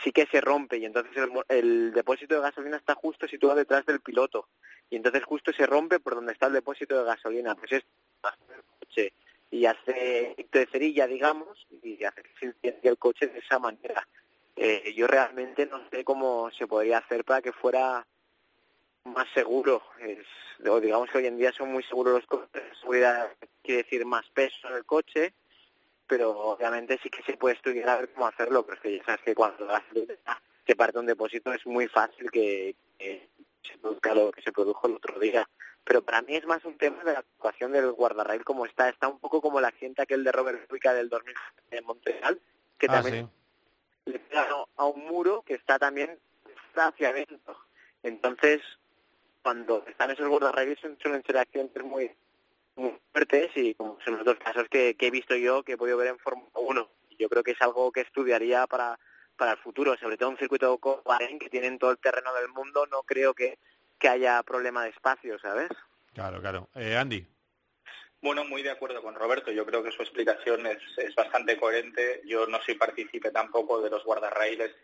sí 0.04 0.12
que 0.12 0.28
se 0.28 0.42
rompe 0.42 0.78
y 0.78 0.86
entonces 0.86 1.12
el, 1.18 1.32
el 1.50 1.92
depósito 1.92 2.36
de 2.36 2.42
gasolina 2.42 2.78
está 2.78 2.94
justo 2.94 3.28
situado 3.28 3.56
detrás 3.56 3.84
del 3.88 4.00
piloto 4.00 4.48
y 4.92 4.96
entonces 4.96 5.24
justo 5.24 5.52
se 5.52 5.66
rompe 5.66 6.00
por 6.00 6.14
donde 6.14 6.34
está 6.34 6.46
el 6.48 6.54
depósito 6.54 7.00
de 7.00 7.06
gasolina. 7.06 7.56
Pues 7.56 7.72
es 7.72 7.84
el 8.24 8.64
coche 8.80 9.14
y 9.50 9.66
hace 9.66 10.36
de 10.52 10.68
cerilla, 10.68 11.08
digamos, 11.08 11.66
y 11.82 12.04
hace 12.04 12.22
que 12.62 12.80
el 12.84 12.98
coche 13.00 13.26
de 13.28 13.40
esa 13.40 13.58
manera 13.58 14.08
eh, 14.56 14.94
yo 14.96 15.08
realmente 15.08 15.66
no 15.66 15.82
sé 15.90 16.04
cómo 16.04 16.52
se 16.52 16.68
podría 16.68 17.00
hacer 17.00 17.26
para 17.26 17.42
que 17.42 17.54
fuera 17.54 18.06
más 19.14 19.28
seguro. 19.34 19.82
Es, 20.00 20.26
digamos 20.82 21.10
que 21.10 21.20
hoy 21.20 21.28
en 21.28 21.38
día 21.38 21.52
son 21.52 21.72
muy 21.72 21.84
seguros 21.84 22.14
los 22.14 22.26
coches, 22.26 22.64
seguridad 22.80 23.30
quiere 23.62 23.84
decir 23.84 24.06
más 24.06 24.28
peso 24.30 24.68
en 24.70 24.76
el 24.76 24.86
coche, 24.86 25.34
pero 26.08 26.32
obviamente 26.32 27.00
sí 27.02 27.10
que 27.10 27.24
se 27.24 27.38
puede 27.38 27.56
estudiar 27.56 27.90
a 27.90 27.98
ver 27.98 28.14
cómo 28.14 28.28
hacerlo, 28.28 28.66
pero 28.66 28.76
es 28.76 28.82
que 28.82 28.98
ya 28.98 29.04
sabes 29.04 29.22
que 29.22 29.36
cuando 29.36 29.68
se 30.66 30.76
parte 30.76 31.00
un 31.00 31.06
depósito 31.06 31.54
es 31.54 31.66
muy 31.66 31.88
fácil 31.88 32.32
que, 32.32 32.76
se 32.98 33.78
produzca 33.80 34.16
lo 34.16 34.32
que 34.32 34.42
se 34.42 34.52
produjo 34.52 34.88
el 34.88 34.96
otro 34.96 35.20
día. 35.20 35.48
Pero 35.84 36.02
para 36.02 36.22
mí 36.22 36.36
es 36.36 36.46
más 36.46 36.64
un 36.66 36.78
tema 36.78 37.02
de 37.04 37.14
la 37.14 37.20
actuación 37.20 37.72
del 37.72 37.92
guardarrail 37.92 38.44
como 38.44 38.66
está. 38.66 38.90
Está 38.90 39.08
un 39.08 39.20
poco 39.20 39.42
como 39.42 39.60
el 39.60 39.66
accidente 39.66 40.02
aquel 40.02 40.24
de 40.24 40.32
Robert 40.34 40.68
Kubica 40.68 40.94
del 40.94 41.10
2000 41.10 41.36
en 41.72 41.86
Montreal, 41.86 42.42
que 42.78 42.88
ah, 42.90 43.02
también 43.02 43.30
le 44.06 44.20
pegan 44.20 44.48
a 44.76 44.86
un 44.86 45.06
muro 45.06 45.44
que 45.46 45.54
está 45.54 45.80
también 45.80 46.20
hacia 46.76 47.10
adentro. 47.10 47.58
Entonces, 48.04 48.62
cuando 49.48 49.82
están 49.88 50.12
esos 50.12 50.28
guardarraíles 50.28 50.78
suelen 51.02 51.24
ser 51.24 51.38
accidentes 51.38 51.82
muy, 51.82 52.12
muy 52.76 53.00
fuertes 53.14 53.50
y 53.56 53.74
como 53.76 53.98
son 54.04 54.18
los 54.18 54.26
dos 54.26 54.36
casos 54.44 54.66
que, 54.70 54.94
he 55.00 55.10
visto 55.10 55.38
yo, 55.38 55.64
que 55.64 55.72
he 55.72 55.78
podido 55.78 55.96
ver 55.96 56.08
en 56.08 56.20
Fórmula 56.20 56.52
1. 56.54 56.90
Yo 57.18 57.30
creo 57.30 57.44
que 57.44 57.52
es 57.52 57.62
algo 57.62 57.90
que 57.94 58.02
estudiaría 58.02 58.68
para, 58.68 59.00
para 59.38 59.54
el 59.54 59.58
futuro, 59.60 59.96
sobre 59.96 60.18
todo 60.18 60.32
un 60.32 60.38
circuito 60.38 60.78
como 60.80 61.02
Bahrein, 61.04 61.40
que 61.40 61.50
tienen 61.50 61.80
todo 61.80 61.92
el 61.92 61.98
terreno 61.98 62.34
del 62.34 62.50
mundo, 62.50 62.88
no 62.88 63.04
creo 63.04 63.34
que, 63.34 63.58
que 63.98 64.10
haya 64.10 64.44
problema 64.44 64.84
de 64.84 64.90
espacio, 64.90 65.40
¿sabes? 65.40 65.70
Claro, 66.14 66.42
claro. 66.42 66.68
Eh, 66.76 66.98
Andy. 66.98 67.26
Bueno, 68.22 68.44
muy 68.44 68.64
de 68.64 68.72
acuerdo 68.72 69.02
con 69.02 69.16
Roberto. 69.16 69.50
Yo 69.50 69.66
creo 69.66 69.82
que 69.82 69.92
su 69.94 70.02
explicación 70.02 70.68
es, 70.68 70.80
es 70.98 71.16
bastante 71.16 71.56
coherente. 71.58 72.22
Yo 72.26 72.48
no 72.48 72.62
soy 72.64 72.76
partícipe 72.76 73.32
tampoco 73.32 73.82
de 73.82 73.92
los 73.92 74.04
guardarraíles 74.04 74.76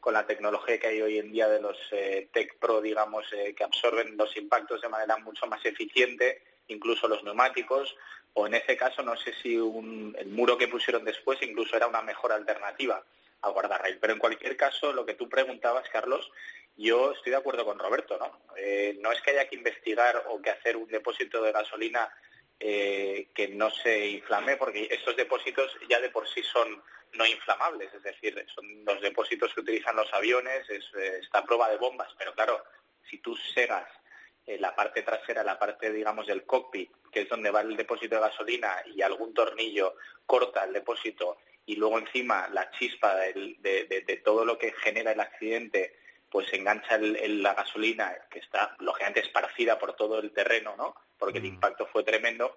con 0.00 0.14
la 0.14 0.26
tecnología 0.26 0.78
que 0.78 0.88
hay 0.88 1.02
hoy 1.02 1.18
en 1.18 1.30
día 1.30 1.48
de 1.48 1.60
los 1.60 1.76
eh, 1.92 2.28
Tech 2.32 2.58
Pro, 2.58 2.80
digamos, 2.80 3.26
eh, 3.32 3.54
que 3.54 3.64
absorben 3.64 4.16
los 4.16 4.36
impactos 4.36 4.80
de 4.80 4.88
manera 4.88 5.18
mucho 5.18 5.46
más 5.46 5.64
eficiente, 5.64 6.42
incluso 6.68 7.06
los 7.06 7.22
neumáticos, 7.22 7.94
o 8.32 8.46
en 8.46 8.54
ese 8.54 8.76
caso 8.76 9.02
no 9.02 9.16
sé 9.16 9.34
si 9.42 9.54
el 9.54 10.28
muro 10.28 10.56
que 10.56 10.68
pusieron 10.68 11.04
después 11.04 11.38
incluso 11.42 11.76
era 11.76 11.86
una 11.86 12.02
mejor 12.02 12.32
alternativa 12.32 13.04
al 13.42 13.52
guardarrail. 13.52 13.98
Pero 13.98 14.12
en 14.12 14.18
cualquier 14.18 14.56
caso, 14.56 14.92
lo 14.92 15.04
que 15.04 15.14
tú 15.14 15.28
preguntabas, 15.28 15.88
Carlos, 15.90 16.30
yo 16.76 17.12
estoy 17.12 17.32
de 17.32 17.38
acuerdo 17.38 17.64
con 17.64 17.78
Roberto, 17.78 18.18
¿no? 18.18 18.40
Eh, 18.56 18.96
no 19.00 19.12
es 19.12 19.20
que 19.20 19.32
haya 19.32 19.48
que 19.48 19.56
investigar 19.56 20.24
o 20.28 20.40
que 20.40 20.50
hacer 20.50 20.76
un 20.76 20.88
depósito 20.88 21.42
de 21.42 21.52
gasolina 21.52 22.08
eh, 22.58 23.28
que 23.34 23.48
no 23.48 23.70
se 23.70 24.08
inflame, 24.08 24.56
porque 24.56 24.88
estos 24.90 25.16
depósitos 25.16 25.76
ya 25.88 26.00
de 26.00 26.10
por 26.10 26.28
sí 26.28 26.42
son 26.42 26.82
no 27.14 27.26
inflamables, 27.26 27.92
es 27.94 28.02
decir, 28.02 28.44
son 28.54 28.84
los 28.84 29.00
depósitos 29.00 29.52
que 29.54 29.60
utilizan 29.60 29.96
los 29.96 30.12
aviones, 30.12 30.68
es, 30.68 30.84
eh, 30.98 31.18
esta 31.20 31.44
prueba 31.44 31.68
de 31.68 31.76
bombas, 31.76 32.12
pero 32.18 32.34
claro, 32.34 32.64
si 33.08 33.18
tú 33.18 33.36
segas 33.54 33.86
eh, 34.46 34.58
la 34.58 34.74
parte 34.74 35.02
trasera, 35.02 35.42
la 35.42 35.58
parte, 35.58 35.92
digamos, 35.92 36.26
del 36.26 36.44
cockpit, 36.44 36.90
que 37.10 37.22
es 37.22 37.28
donde 37.28 37.50
va 37.50 37.60
el 37.60 37.76
depósito 37.76 38.16
de 38.16 38.22
gasolina, 38.22 38.82
y 38.86 39.02
algún 39.02 39.34
tornillo 39.34 39.96
corta 40.26 40.64
el 40.64 40.72
depósito, 40.72 41.38
y 41.66 41.76
luego 41.76 41.98
encima 41.98 42.48
la 42.48 42.70
chispa 42.70 43.14
de, 43.16 43.56
de 43.60 44.16
todo 44.24 44.44
lo 44.44 44.58
que 44.58 44.72
genera 44.72 45.12
el 45.12 45.20
accidente 45.20 46.00
pues 46.30 46.52
engancha 46.52 46.94
el, 46.94 47.42
la 47.42 47.54
gasolina 47.54 48.14
que 48.30 48.38
está 48.38 48.76
lógicamente 48.78 49.20
esparcida 49.20 49.78
por 49.78 49.94
todo 49.94 50.20
el 50.20 50.30
terreno, 50.30 50.76
¿no? 50.76 50.94
Porque 51.18 51.38
el 51.38 51.44
mm. 51.44 51.54
impacto 51.54 51.86
fue 51.86 52.04
tremendo, 52.04 52.56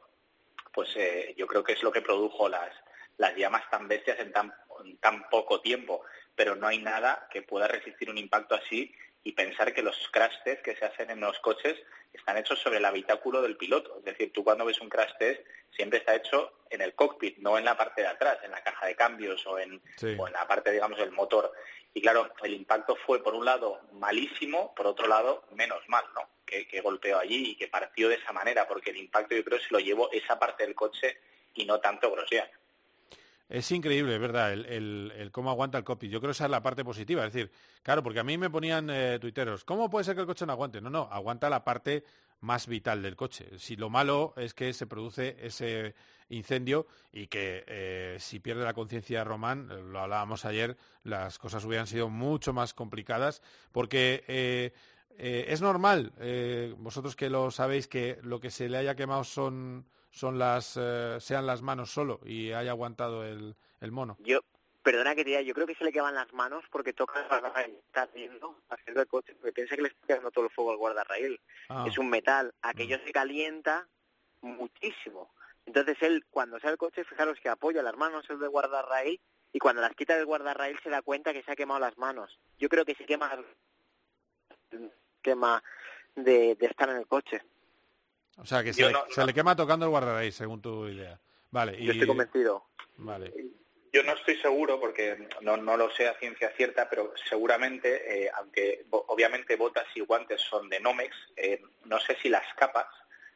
pues 0.71 0.95
eh, 0.95 1.33
yo 1.37 1.47
creo 1.47 1.63
que 1.63 1.73
es 1.73 1.81
lo 1.81 1.91
que 1.91 2.01
produjo 2.01 2.47
las, 2.47 2.71
las 3.17 3.36
llamas 3.36 3.69
tan 3.69 3.88
bestias 3.88 4.19
en 4.19 4.32
tan, 4.32 4.54
en 4.84 4.97
tan 4.97 5.30
poco 5.30 5.62
tiempo. 5.62 6.04
Pero 6.36 6.56
no 6.56 6.67
hay 6.67 6.80
nada 6.80 7.28
que 7.32 7.41
pueda 7.41 7.67
resistir 7.67 8.10
un 8.10 8.17
impacto 8.17 8.56
así 8.56 8.93
y 9.23 9.32
pensar 9.32 9.73
que 9.73 9.82
los 9.82 9.95
crash 10.12 10.36
test 10.43 10.62
que 10.62 10.76
se 10.76 10.86
hacen 10.86 11.10
en 11.10 11.21
los 11.21 11.39
coches 11.39 11.78
están 12.12 12.38
hechos 12.38 12.60
sobre 12.60 12.78
el 12.78 12.86
habitáculo 12.86 13.41
del 13.41 13.58
piloto. 13.58 13.97
Es 13.99 14.06
decir, 14.06 14.34
tú 14.34 14.43
cuando 14.43 14.65
ves 14.65 14.82
un 14.82 14.89
crash 14.89 15.13
test 15.17 15.41
siempre 15.71 15.99
está 15.99 16.15
hecho 16.15 16.54
en 16.69 16.82
el 16.82 16.93
cockpit, 16.93 17.38
no 17.38 17.58
en 17.58 17.65
la 17.65 17.78
parte 17.78 18.02
de 18.02 18.08
atrás, 18.08 18.38
en 18.43 18.52
la 18.52 18.62
caja 18.62 18.86
de 18.86 18.95
cambios 18.95 19.45
o 19.47 19.58
en, 19.60 19.82
o 20.17 20.28
en 20.28 20.34
la 20.34 20.47
parte, 20.47 20.71
digamos, 20.71 20.99
del 20.99 21.12
motor. 21.12 21.54
Y 21.93 22.02
claro, 22.02 22.34
el 22.43 22.54
impacto 22.54 22.95
fue, 23.06 23.23
por 23.23 23.36
un 23.36 23.45
lado, 23.45 23.82
malísimo, 23.93 24.73
por 24.76 24.88
otro 24.88 25.08
lado, 25.08 25.45
menos 25.52 25.88
mal, 25.88 26.04
¿no? 26.15 26.28
Que, 26.45 26.67
que 26.67 26.82
golpeó 26.82 27.19
allí 27.19 27.52
y 27.52 27.56
que 27.56 27.67
partió 27.67 28.10
de 28.10 28.15
esa 28.15 28.34
manera, 28.34 28.67
porque 28.67 28.89
el 28.89 28.97
impacto 28.97 29.36
yo 29.36 29.43
creo 29.43 29.60
se 29.60 29.71
lo 29.71 29.80
llevó 29.80 30.12
esa 30.12 30.38
parte 30.39 30.63
del 30.65 30.76
coche 30.76 31.17
y 31.54 31.65
no 31.65 31.80
tanto 31.80 32.12
Grosjean. 32.12 32.49
Es 33.53 33.71
increíble, 33.71 34.17
¿verdad? 34.17 34.51
El, 34.51 35.29
cómo 35.31 35.51
aguanta 35.51 35.77
el 35.77 35.83
copy. 35.83 36.09
Yo 36.09 36.19
creo 36.19 36.29
que 36.29 36.31
esa 36.31 36.45
es 36.45 36.49
la 36.49 36.63
parte 36.63 36.83
positiva. 36.83 37.23
Es 37.23 37.33
decir, 37.33 37.51
claro, 37.83 38.01
porque 38.01 38.19
a 38.19 38.23
mí 38.23 38.35
me 38.35 38.49
ponían 38.49 38.89
eh, 38.89 39.19
tuiteros, 39.21 39.63
¿cómo 39.63 39.91
puede 39.91 40.05
ser 40.05 40.15
que 40.15 40.21
el 40.21 40.27
coche 40.27 40.47
no 40.47 40.53
aguante? 40.53 40.81
No, 40.81 40.89
no, 40.89 41.07
aguanta 41.11 41.51
la 41.51 41.63
parte 41.63 42.03
más 42.41 42.65
vital 42.65 43.03
del 43.03 43.15
coche. 43.15 43.59
Si 43.59 43.75
lo 43.75 43.91
malo 43.91 44.33
es 44.37 44.55
que 44.55 44.73
se 44.73 44.87
produce 44.87 45.37
ese 45.39 45.93
incendio 46.29 46.87
y 47.11 47.27
que 47.27 47.63
eh, 47.67 48.17
si 48.19 48.39
pierde 48.39 48.63
la 48.63 48.73
conciencia 48.73 49.23
Román, 49.23 49.69
eh, 49.69 49.83
lo 49.83 49.99
hablábamos 49.99 50.45
ayer, 50.45 50.75
las 51.03 51.37
cosas 51.37 51.63
hubieran 51.63 51.85
sido 51.85 52.09
mucho 52.09 52.53
más 52.53 52.73
complicadas 52.73 53.43
porque 53.71 54.73
es 55.15 55.61
normal, 55.61 56.11
vosotros 56.79 57.15
que 57.15 57.29
lo 57.29 57.51
sabéis, 57.51 57.87
que 57.87 58.17
lo 58.23 58.39
que 58.39 58.49
se 58.49 58.67
le 58.67 58.79
haya 58.79 58.95
quemado 58.95 59.23
son 59.23 59.85
son 60.13 60.38
las 60.38 60.78
eh, 60.80 61.17
sean 61.19 61.47
las 61.47 61.62
manos 61.62 61.91
solo 61.91 62.19
y 62.23 62.52
haya 62.52 62.71
aguantado 62.71 63.26
el, 63.26 63.56
el 63.82 63.91
mono. 63.91 64.15
Yo, 64.19 64.41
perdona 64.84 65.15
que 65.15 65.23
te 65.23 65.32
diga, 65.32 65.41
yo 65.41 65.56
creo 65.56 65.65
que 65.65 65.76
se 65.76 65.84
le 65.84 65.91
queman 65.91 66.13
las 66.13 66.32
manos 66.34 66.63
porque 66.71 66.93
toca 66.93 67.21
está 67.65 68.04
haciendo, 68.04 68.60
haciendo 68.69 69.02
el 69.02 69.08
coche, 69.08 69.34
porque 69.34 69.54
piensa 69.54 69.76
que 69.76 69.82
le 69.82 69.88
está 69.88 70.08
quedando 70.08 70.30
todo 70.30 70.45
el 70.45 70.52
fuego 70.52 70.71
al 70.71 70.78
guardarraíl. 70.78 71.41
Ah. 71.69 71.86
Es 71.88 71.97
un 71.97 72.10
metal, 72.10 72.54
aquello 72.62 72.97
mm. 72.97 73.06
se 73.06 73.12
calienta 73.12 73.88
muchísimo. 74.41 75.34
Entonces 75.65 75.97
él, 76.02 76.26
cuando 76.30 76.60
sale 76.60 76.73
el 76.73 76.78
coche, 76.78 77.04
fijaros 77.06 77.39
que 77.39 77.49
apoya 77.49 77.82
las 77.82 77.97
manos 77.97 78.30
el 78.30 78.39
de 78.39 78.47
guardarraíl 78.47 79.19
y 79.52 79.60
cuando 79.60 79.82
las 79.82 79.95
quita 79.95 80.15
del 80.15 80.26
guardarraíl 80.26 80.78
se 80.84 80.89
da 80.89 81.02
cuenta 81.02 81.34
que 81.34 81.41
se 81.41 81.52
ha 81.52 81.56
quemado 81.56 81.80
las 81.80 81.97
manos. 81.97 82.38
Yo 82.60 82.69
creo 82.69 82.86
que 82.86 82.95
se 82.95 83.06
quema 83.06 83.32
quema 85.23 85.63
de, 86.15 86.56
de 86.56 86.65
estar 86.67 86.89
en 86.89 86.97
el 86.97 87.08
coche. 87.08 87.41
O 88.37 88.45
sea, 88.45 88.63
que 88.63 88.73
se, 88.73 88.91
no- 88.91 89.05
se 89.09 89.21
no. 89.21 89.27
le 89.27 89.33
quema 89.33 89.55
tocando 89.55 89.85
el 89.85 89.91
guardarraíz, 89.91 90.35
según 90.35 90.61
tu 90.61 90.87
idea. 90.87 91.19
Vale, 91.51 91.75
y... 91.77 91.85
Yo 91.85 91.91
estoy 91.91 92.07
convencido. 92.07 92.65
Vale. 92.97 93.33
Yo 93.91 94.01
no 94.01 94.13
estoy 94.13 94.35
seguro 94.37 94.79
porque 94.79 95.27
no, 95.41 95.55
no 95.55 95.77
lo 95.77 95.91
sé 95.91 96.07
a 96.07 96.17
ciencia 96.17 96.51
cierta, 96.57 96.89
pero 96.89 97.13
seguramente, 97.29 98.25
eh, 98.25 98.31
aunque 98.35 98.85
obviamente 98.89 99.55
botas 99.55 99.85
y 99.93 99.99
guantes 100.01 100.41
son 100.41 100.67
de 100.67 100.79
Nomex, 100.79 101.15
eh, 101.35 101.61
no 101.85 101.99
sé 101.99 102.17
si 102.21 102.27
las 102.29 102.43
capas 102.55 102.87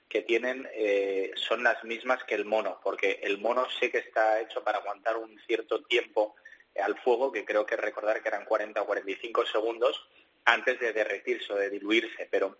que 0.10 0.24
tienen 0.24 0.68
eh, 0.74 1.32
son 1.36 1.64
las 1.64 1.84
mismas 1.84 2.24
que 2.24 2.34
el 2.34 2.46
mono, 2.46 2.80
porque 2.84 3.20
el 3.22 3.38
mono 3.38 3.68
sé 3.80 3.92
que 3.92 4.00
está 4.00 4.42
hecho 4.42 4.64
para 4.64 4.80
aguantar 4.80 5.18
un 5.18 5.38
cierto 5.46 5.84
tiempo 5.84 6.36
eh, 6.74 6.82
al 6.82 6.98
fuego, 7.02 7.32
que 7.32 7.46
creo 7.46 7.66
que 7.66 7.76
recordar 7.78 8.24
que 8.24 8.30
eran 8.30 8.46
40 8.46 8.82
o 8.82 8.86
45 8.88 9.46
segundos 9.46 10.08
antes 10.46 10.80
de 10.80 10.92
derretirse 10.92 11.54
o 11.54 11.58
de 11.58 11.70
diluirse, 11.70 12.28
pero 12.32 12.58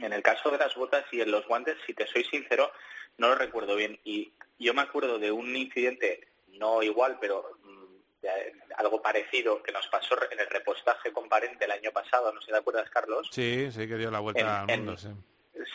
en 0.00 0.12
el 0.12 0.22
caso 0.22 0.50
de 0.50 0.58
las 0.58 0.74
botas 0.74 1.04
y 1.12 1.20
en 1.20 1.30
los 1.30 1.46
guantes, 1.46 1.76
si 1.86 1.94
te 1.94 2.06
soy 2.06 2.24
sincero, 2.24 2.72
no 3.18 3.28
lo 3.28 3.34
recuerdo 3.36 3.76
bien. 3.76 3.98
Y 4.04 4.32
yo 4.58 4.74
me 4.74 4.82
acuerdo 4.82 5.18
de 5.18 5.30
un 5.32 5.54
incidente, 5.56 6.26
no 6.48 6.82
igual, 6.82 7.18
pero 7.20 7.58
mm, 7.62 7.84
de- 8.22 8.54
algo 8.76 9.00
parecido 9.02 9.62
que 9.62 9.72
nos 9.72 9.86
pasó 9.88 10.16
en 10.30 10.40
el 10.40 10.46
repostaje 10.48 11.12
con 11.12 11.28
Parente 11.28 11.64
el 11.64 11.70
año 11.72 11.92
pasado, 11.92 12.32
no 12.32 12.40
sé 12.40 12.46
si 12.46 12.52
te 12.52 12.58
acuerdas, 12.58 12.90
Carlos. 12.90 13.28
Sí, 13.30 13.70
sí, 13.70 13.86
que 13.86 13.96
dio 13.96 14.10
la 14.10 14.20
vuelta 14.20 14.40
En- 14.40 14.46
al 14.48 14.70
en- 14.70 14.84
mundo, 14.84 14.96
sí. 14.98 15.08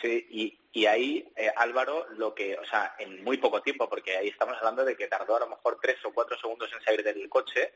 Sí, 0.02 0.26
y, 0.30 0.58
y 0.72 0.86
ahí 0.86 1.26
eh, 1.36 1.50
Álvaro 1.56 2.06
lo 2.10 2.34
que, 2.34 2.56
o 2.58 2.64
sea, 2.66 2.94
en 2.98 3.24
muy 3.24 3.38
poco 3.38 3.62
tiempo, 3.62 3.88
porque 3.88 4.16
ahí 4.16 4.28
estamos 4.28 4.56
hablando 4.58 4.84
de 4.84 4.94
que 4.94 5.08
tardó 5.08 5.36
a 5.36 5.40
lo 5.40 5.48
mejor 5.48 5.78
tres 5.80 5.96
o 6.04 6.12
cuatro 6.12 6.38
segundos 6.38 6.70
en 6.72 6.82
salir 6.82 7.02
del 7.02 7.26
coche, 7.30 7.72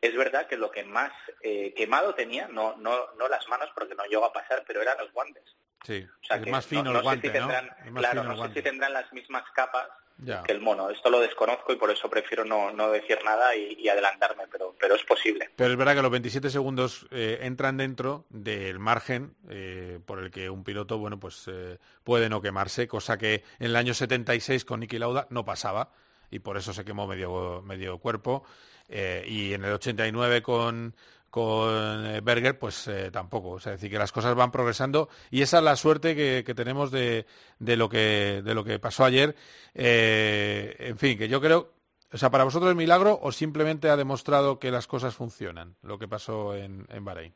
es 0.00 0.16
verdad 0.16 0.46
que 0.46 0.56
lo 0.56 0.70
que 0.70 0.84
más 0.84 1.12
eh, 1.42 1.74
quemado 1.76 2.14
tenía, 2.14 2.48
no, 2.48 2.76
no, 2.76 3.12
no 3.18 3.28
las 3.28 3.46
manos 3.48 3.68
porque 3.74 3.94
no 3.94 4.04
llegó 4.04 4.24
a 4.24 4.32
pasar, 4.32 4.64
pero 4.66 4.80
eran 4.82 4.96
los 4.98 5.12
guantes. 5.12 5.44
Sí, 5.84 6.06
O 6.22 6.26
sea, 6.26 6.36
es 6.36 6.44
que 6.44 6.50
más 6.50 6.66
fino 6.66 6.84
no, 6.84 6.96
el 6.98 7.02
guante, 7.02 7.30
claro, 7.30 8.22
no 8.24 8.46
sé 8.46 8.54
si 8.54 8.62
tendrán 8.62 8.92
las 8.92 9.10
mismas 9.14 9.44
capas 9.54 9.88
Ya. 10.18 10.42
que 10.42 10.52
el 10.52 10.60
mono. 10.60 10.90
Esto 10.90 11.08
lo 11.08 11.20
desconozco 11.20 11.72
y 11.72 11.76
por 11.76 11.90
eso 11.90 12.10
prefiero 12.10 12.44
no, 12.44 12.70
no 12.70 12.90
decir 12.90 13.18
nada 13.24 13.56
y, 13.56 13.76
y 13.78 13.88
adelantarme, 13.88 14.44
pero, 14.52 14.76
pero 14.78 14.94
es 14.94 15.02
posible. 15.04 15.48
Pero 15.56 15.70
es 15.70 15.78
verdad 15.78 15.94
que 15.96 16.02
los 16.02 16.10
27 16.10 16.50
segundos 16.50 17.06
eh, 17.10 17.38
entran 17.42 17.78
dentro 17.78 18.26
del 18.28 18.78
margen 18.78 19.34
eh, 19.48 20.00
por 20.04 20.18
el 20.18 20.30
que 20.30 20.50
un 20.50 20.64
piloto, 20.64 20.98
bueno, 20.98 21.18
pues 21.18 21.48
eh, 21.50 21.78
puede 22.04 22.28
no 22.28 22.42
quemarse, 22.42 22.86
cosa 22.86 23.16
que 23.16 23.36
en 23.58 23.66
el 23.66 23.76
año 23.76 23.94
76 23.94 24.66
con 24.66 24.80
Niki 24.80 24.98
Lauda 24.98 25.26
no 25.30 25.46
pasaba 25.46 25.92
y 26.30 26.38
por 26.40 26.56
eso 26.56 26.72
se 26.72 26.84
quemó 26.84 27.06
medio, 27.06 27.62
medio 27.62 27.98
cuerpo. 27.98 28.44
eh, 28.88 29.24
y 29.26 29.52
en 29.54 29.64
el 29.64 29.72
89 29.72 30.42
con, 30.42 30.94
con 31.30 32.06
eh, 32.06 32.20
Berger, 32.22 32.58
pues 32.58 32.88
eh, 32.88 33.10
tampoco. 33.10 33.50
O 33.50 33.60
sea, 33.60 33.74
es 33.74 33.80
decir, 33.80 33.90
que 33.92 33.98
las 33.98 34.12
cosas 34.12 34.34
van 34.34 34.50
progresando 34.50 35.08
y 35.30 35.42
esa 35.42 35.58
es 35.58 35.64
la 35.64 35.76
suerte 35.76 36.16
que, 36.16 36.42
que 36.44 36.54
tenemos 36.54 36.90
de, 36.90 37.26
de, 37.58 37.76
lo 37.76 37.88
que, 37.88 38.42
de 38.44 38.54
lo 38.54 38.64
que 38.64 38.78
pasó 38.78 39.04
ayer. 39.04 39.36
En 39.74 40.98
fin, 40.98 41.16
que 41.18 41.28
yo 41.28 41.40
creo, 41.40 41.72
o 42.12 42.18
sea, 42.18 42.30
para 42.30 42.44
vosotros 42.44 42.70
es 42.70 42.76
milagro 42.76 43.18
o 43.22 43.30
simplemente 43.32 43.88
ha 43.88 43.96
demostrado 43.96 44.58
que 44.58 44.70
las 44.72 44.86
cosas 44.88 45.14
funcionan, 45.14 45.76
lo 45.82 45.98
que 45.98 46.08
pasó 46.08 46.56
en, 46.56 46.86
en 46.90 47.04
Bahrein. 47.04 47.34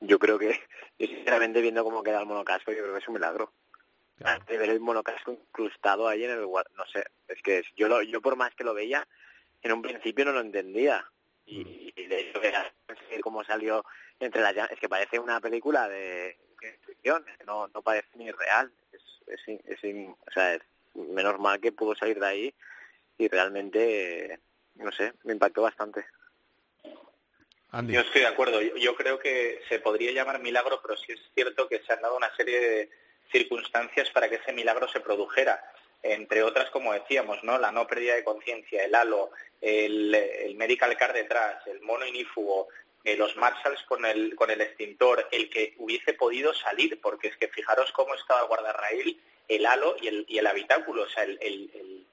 Yo 0.00 0.18
creo 0.18 0.38
que, 0.38 0.58
sinceramente 0.98 1.60
viendo 1.60 1.84
cómo 1.84 2.02
queda 2.02 2.20
el 2.20 2.26
monocasco, 2.26 2.72
yo 2.72 2.78
creo 2.78 2.94
que 2.94 3.00
es 3.00 3.08
un 3.08 3.14
milagro. 3.14 3.52
De 4.46 4.58
ver 4.58 4.68
el 4.70 4.80
monocasco 4.80 5.32
incrustado 5.32 6.06
ahí 6.06 6.24
en 6.24 6.32
el 6.32 6.40
no 6.42 6.86
sé, 6.92 7.04
es 7.26 7.40
que 7.42 7.58
es- 7.58 7.66
yo 7.74 7.88
lo, 7.88 8.02
yo 8.02 8.20
por 8.20 8.36
más 8.36 8.54
que 8.54 8.64
lo 8.64 8.74
veía, 8.74 9.06
en 9.62 9.72
un 9.72 9.80
principio 9.82 10.24
no 10.26 10.32
lo 10.32 10.40
entendía. 10.40 11.04
Y, 11.46 11.92
y 11.96 12.06
de 12.06 12.20
hecho 12.20 12.42
era 12.42 12.70
cómo 13.22 13.42
salió 13.44 13.84
entre 14.20 14.42
las 14.42 14.54
llamas, 14.54 14.72
es 14.72 14.78
que 14.78 14.88
parece 14.88 15.18
una 15.18 15.40
película 15.40 15.88
de 15.88 16.36
ficción, 16.86 17.24
no, 17.46 17.68
no 17.68 17.82
parece 17.82 18.08
ni 18.14 18.30
real. 18.30 18.70
Es, 18.92 19.40
es, 19.46 19.80
o 20.26 20.30
sea, 20.30 20.54
es 20.54 20.62
menos 20.94 21.38
mal 21.38 21.60
que 21.60 21.72
pudo 21.72 21.94
salir 21.94 22.20
de 22.20 22.26
ahí 22.26 22.54
y 23.18 23.28
realmente, 23.28 24.38
no 24.74 24.92
sé, 24.92 25.14
me 25.24 25.32
impactó 25.32 25.62
bastante. 25.62 26.04
Andy. 27.72 27.94
Yo 27.94 28.00
estoy 28.00 28.22
de 28.22 28.26
acuerdo. 28.26 28.60
Yo, 28.60 28.76
yo 28.76 28.96
creo 28.96 29.18
que 29.18 29.60
se 29.68 29.78
podría 29.78 30.12
llamar 30.12 30.40
milagro, 30.40 30.80
pero 30.82 30.96
sí 30.96 31.12
es 31.12 31.20
cierto 31.34 31.68
que 31.68 31.80
se 31.82 31.92
han 31.92 32.02
dado 32.02 32.16
una 32.16 32.34
serie 32.36 32.60
de 32.60 32.90
circunstancias 33.30 34.10
para 34.10 34.28
que 34.28 34.36
ese 34.36 34.52
milagro 34.52 34.88
se 34.88 35.00
produjera. 35.00 35.62
Entre 36.02 36.42
otras, 36.42 36.70
como 36.70 36.92
decíamos, 36.94 37.42
¿no? 37.44 37.58
La 37.58 37.72
no 37.72 37.86
pérdida 37.86 38.14
de 38.14 38.24
conciencia, 38.24 38.84
el 38.84 38.94
halo, 38.94 39.30
el, 39.60 40.14
el 40.14 40.54
medical 40.54 40.96
car 40.96 41.12
detrás, 41.12 41.66
el 41.66 41.80
mono 41.82 42.06
inífugo, 42.06 42.68
eh, 43.04 43.16
los 43.16 43.36
Marshalls 43.36 43.82
con 43.84 44.04
el, 44.06 44.34
con 44.34 44.50
el 44.50 44.60
extintor, 44.62 45.28
el 45.30 45.50
que 45.50 45.74
hubiese 45.78 46.14
podido 46.14 46.54
salir, 46.54 47.00
porque 47.00 47.28
es 47.28 47.36
que 47.36 47.48
fijaros 47.48 47.92
cómo 47.92 48.14
estaba 48.14 48.40
el 48.40 48.46
guardarraíl, 48.48 49.20
el 49.48 49.66
halo 49.66 49.96
y 50.00 50.08
el, 50.08 50.24
y 50.28 50.38
el 50.38 50.46
habitáculo, 50.46 51.02
o 51.02 51.08
sea, 51.08 51.24
el, 51.24 51.38
el- 51.42 51.70
el- 51.74 52.06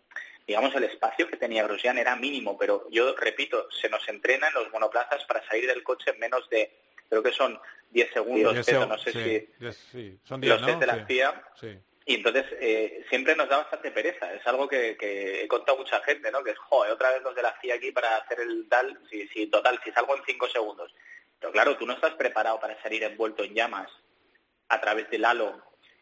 digamos, 0.46 0.74
el 0.76 0.86
espacio 0.86 1.28
que 1.30 1.36
tenía 1.36 1.64
Grosjean 1.64 1.98
era 1.98 2.16
mínimo, 2.16 2.58
pero 2.58 2.88
yo 2.90 3.14
repito, 3.18 3.70
se 3.70 3.90
nos 3.90 4.08
entrena 4.08 4.48
en 4.48 4.54
los 4.54 4.72
monoplazas 4.72 5.24
para 5.26 5.46
salir 5.46 5.68
del 5.68 5.84
coche 5.84 6.12
en 6.12 6.20
menos 6.20 6.50
de, 6.50 6.72
creo 7.10 7.24
que 7.24 7.32
son 7.32 7.60
10 7.92 8.12
segundos, 8.12 8.56
seg- 8.68 8.88
no 8.88 8.98
sé 8.98 9.12
sí, 9.12 9.72
si 9.72 9.74
sí, 9.92 10.20
son 10.24 10.42
10, 10.42 10.54
los 10.54 10.66
test 10.66 10.74
¿no? 10.74 10.80
de 10.80 10.88
la 10.88 11.44
sí. 11.56 11.80
y 12.06 12.16
entonces 12.16 12.46
eh, 12.60 13.06
siempre 13.10 13.36
nos 13.36 13.50
da 13.50 13.58
bastante 13.58 13.92
pereza, 13.92 14.34
es 14.34 14.46
algo 14.46 14.68
que, 14.68 14.96
que 14.98 15.44
he 15.44 15.48
contado 15.48 15.78
a 15.78 15.82
mucha 15.82 16.02
gente, 16.04 16.32
¿no? 16.32 16.44
Que 16.44 16.52
es, 16.52 16.58
joder, 16.58 16.92
otra 16.92 17.12
vez 17.12 17.22
los 17.22 17.36
de 17.36 17.42
la 17.42 17.54
FIA 17.54 17.76
aquí 17.76 17.92
para 17.92 18.18
hacer 18.18 18.40
el 18.42 18.68
tal, 18.70 19.00
si, 19.10 19.28
si 19.30 19.48
total, 19.48 19.80
si 19.84 19.92
salgo 19.92 20.16
en 20.16 20.24
5 20.26 20.48
segundos. 20.50 20.94
Pero 21.40 21.52
claro, 21.52 21.78
tú 21.78 21.86
no 21.86 21.94
estás 21.94 22.14
preparado 22.16 22.60
para 22.60 22.82
salir 22.82 23.04
envuelto 23.04 23.44
en 23.44 23.54
llamas 23.54 23.90
a 24.70 24.82
través 24.82 25.10
del 25.10 25.24
halo, 25.26 25.62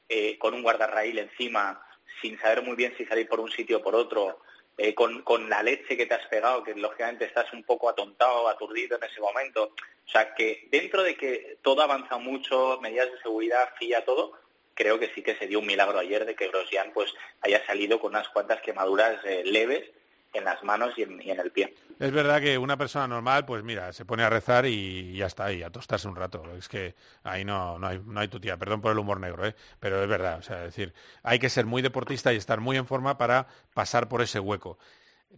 eh, 0.09 0.37
con 0.39 0.53
un 0.53 0.63
guardarraíl 0.63 1.19
encima, 1.19 1.85
sin 2.21 2.39
saber 2.39 2.61
muy 2.61 2.75
bien 2.75 2.93
si 2.97 3.05
salir 3.05 3.27
por 3.27 3.39
un 3.39 3.51
sitio 3.51 3.77
o 3.77 3.81
por 3.83 3.95
otro, 3.95 4.41
eh, 4.77 4.93
con, 4.93 5.21
con 5.21 5.49
la 5.49 5.63
leche 5.63 5.95
que 5.95 6.05
te 6.05 6.13
has 6.13 6.25
pegado, 6.27 6.63
que 6.63 6.73
lógicamente 6.75 7.25
estás 7.25 7.51
un 7.53 7.63
poco 7.63 7.89
atontado, 7.89 8.47
aturdido 8.47 8.97
en 8.97 9.03
ese 9.03 9.21
momento. 9.21 9.71
O 10.05 10.09
sea, 10.09 10.33
que 10.35 10.67
dentro 10.71 11.03
de 11.03 11.15
que 11.15 11.57
todo 11.61 11.81
avanza 11.81 12.17
mucho, 12.17 12.79
medidas 12.81 13.11
de 13.11 13.21
seguridad, 13.21 13.69
FIA, 13.77 14.05
todo, 14.05 14.33
creo 14.73 14.99
que 14.99 15.11
sí 15.15 15.23
que 15.23 15.35
se 15.35 15.47
dio 15.47 15.59
un 15.59 15.65
milagro 15.65 15.97
ayer 15.97 16.25
de 16.25 16.35
que 16.35 16.49
Grosjean 16.49 16.91
pues 16.93 17.13
haya 17.41 17.65
salido 17.65 17.99
con 17.99 18.11
unas 18.11 18.29
cuantas 18.29 18.61
quemaduras 18.61 19.19
eh, 19.25 19.43
leves 19.45 19.89
en 20.35 20.43
las 20.43 20.63
manos 20.63 20.93
y 20.97 21.03
en, 21.03 21.21
el 21.21 21.51
pie. 21.51 21.73
Es 21.99 22.11
verdad 22.11 22.41
que 22.41 22.57
una 22.57 22.77
persona 22.77 23.07
normal, 23.07 23.45
pues 23.45 23.63
mira, 23.63 23.93
se 23.93 24.05
pone 24.05 24.23
a 24.23 24.29
rezar 24.29 24.65
y 24.65 25.15
ya 25.15 25.27
está 25.27 25.45
ahí, 25.45 25.63
a 25.63 25.69
tostarse 25.69 26.07
un 26.07 26.15
rato. 26.15 26.43
Es 26.57 26.67
que 26.67 26.95
ahí 27.23 27.45
no, 27.45 27.79
no 27.79 27.87
hay, 27.87 28.01
no 28.05 28.19
hay 28.19 28.27
tutía, 28.27 28.57
perdón 28.57 28.81
por 28.81 28.91
el 28.91 28.99
humor 28.99 29.19
negro, 29.19 29.45
¿eh? 29.45 29.55
pero 29.79 30.03
es 30.03 30.09
verdad, 30.09 30.39
o 30.39 30.41
sea, 30.41 30.59
es 30.59 30.75
decir, 30.75 30.93
hay 31.23 31.39
que 31.39 31.49
ser 31.49 31.65
muy 31.65 31.81
deportista 31.81 32.33
y 32.33 32.37
estar 32.37 32.59
muy 32.59 32.77
en 32.77 32.85
forma 32.85 33.17
para 33.17 33.47
pasar 33.73 34.09
por 34.09 34.21
ese 34.21 34.39
hueco. 34.39 34.77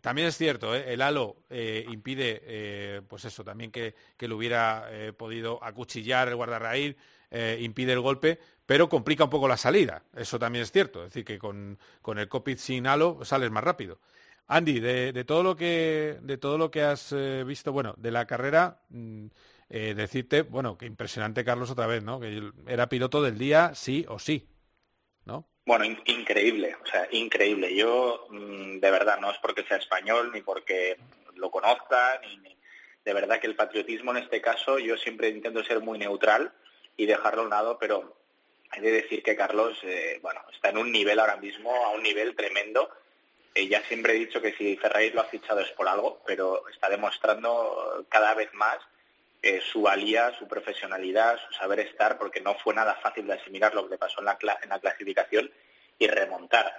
También 0.02 0.28
es 0.28 0.38
cierto, 0.38 0.76
¿eh? 0.76 0.94
el 0.94 1.02
halo 1.02 1.38
eh, 1.50 1.86
impide, 1.90 2.42
eh, 2.44 3.02
pues 3.08 3.26
eso, 3.26 3.44
también 3.44 3.72
que, 3.72 3.96
que 4.16 4.28
lo 4.28 4.38
hubiera 4.38 4.88
podido 5.18 5.64
acuchillar 5.64 6.28
el 6.28 6.36
guardarraíl, 6.36 6.98
impide 7.60 7.94
el 7.94 8.00
golpe, 8.00 8.40
pero 8.66 8.90
complica 8.90 9.26
un 9.26 9.30
poco 9.30 9.48
la 9.48 9.58
salida. 9.58 10.04
Eso 10.16 10.40
también 10.40 10.64
es 10.64 10.72
cierto, 10.72 11.04
es 11.04 11.10
decir, 11.10 11.26
que 11.26 11.40
con, 11.40 11.78
con 12.02 12.20
el 12.20 12.28
cockpit 12.28 12.58
sin 12.58 12.88
halo 12.88 13.20
sales 13.24 13.52
más 13.52 13.64
rápido. 13.64 14.00
Andy, 14.48 14.80
de, 14.80 15.12
de 15.14 15.24
todo 15.26 15.44
lo 15.44 15.56
que 15.56 16.18
de 16.22 16.38
todo 16.38 16.58
lo 16.58 16.72
que 16.72 16.82
has 16.84 17.12
eh, 17.12 17.44
visto, 17.46 17.72
bueno, 17.74 17.94
de 17.98 18.12
la 18.12 18.26
carrera, 18.28 18.82
mm, 18.90 19.28
eh, 19.70 19.94
decirte, 19.96 20.44
bueno, 20.44 20.78
que 20.78 20.86
impresionante 20.86 21.44
Carlos 21.46 21.70
otra 21.72 21.88
vez, 21.88 22.04
¿no? 22.04 22.20
Que 22.20 22.52
era 22.68 22.88
piloto 22.90 23.22
del 23.22 23.38
día, 23.38 23.76
sí 23.76 24.06
o 24.08 24.20
sí, 24.20 24.48
¿no? 25.26 25.48
Bueno, 25.66 25.84
in- 25.86 26.02
increíble, 26.06 26.76
o 26.82 26.86
sea, 26.88 27.08
increíble. 27.12 27.76
Yo, 27.76 28.28
mm, 28.30 28.80
de 28.80 28.92
verdad, 28.92 29.20
no 29.20 29.32
es 29.32 29.38
porque 29.40 29.64
sea 29.66 29.78
español 29.78 30.32
ni 30.34 30.42
porque 30.42 30.98
lo 31.36 31.52
conozca, 31.52 32.20
ni, 32.22 32.38
ni- 32.38 32.58
de 33.06 33.14
verdad 33.14 33.40
que 33.40 33.48
el 33.48 33.56
patriotismo 33.56 34.12
en 34.12 34.18
este 34.24 34.42
caso, 34.42 34.80
yo 34.80 34.98
siempre 34.98 35.30
intento 35.30 35.64
ser 35.64 35.82
muy 35.82 35.98
neutral 36.00 36.54
y 36.96 37.06
dejarlo 37.06 37.42
a 37.42 37.46
un 37.46 37.50
lado, 37.52 37.78
pero 37.80 38.18
hay 38.72 38.82
de 38.82 38.92
decir 38.92 39.24
que 39.24 39.36
Carlos, 39.36 39.78
eh, 39.84 40.20
bueno, 40.22 40.42
está 40.54 40.70
en 40.70 40.78
un 40.78 40.92
nivel 40.92 41.20
ahora 41.20 41.38
mismo, 41.38 41.72
a 41.86 41.92
un 41.92 42.04
nivel 42.04 42.36
tremendo. 42.36 42.90
Ya 43.66 43.82
siempre 43.84 44.14
he 44.14 44.20
dicho 44.20 44.42
que 44.42 44.54
si 44.54 44.78
Ferrari 44.78 45.10
lo 45.12 45.22
ha 45.22 45.26
fichado 45.26 45.60
es 45.62 45.72
por 45.72 45.88
algo, 45.88 46.22
pero 46.26 46.68
está 46.70 46.90
demostrando 46.90 48.06
cada 48.10 48.34
vez 48.34 48.54
más 48.54 48.78
eh, 49.42 49.62
su 49.72 49.82
valía, 49.82 50.34
su 50.38 50.48
profesionalidad, 50.48 51.40
su 51.48 51.54
saber 51.54 51.80
estar, 51.80 52.18
porque 52.18 52.42
no 52.42 52.56
fue 52.56 52.74
nada 52.74 52.96
fácil 52.96 53.26
de 53.28 53.34
asimilar 53.34 53.74
lo 53.74 53.84
que 53.86 53.92
le 53.92 53.98
pasó 53.98 54.20
en 54.20 54.26
la, 54.26 54.38
en 54.62 54.70
la 54.70 54.80
clasificación 54.80 55.52
y 56.00 56.08
remontar 56.08 56.72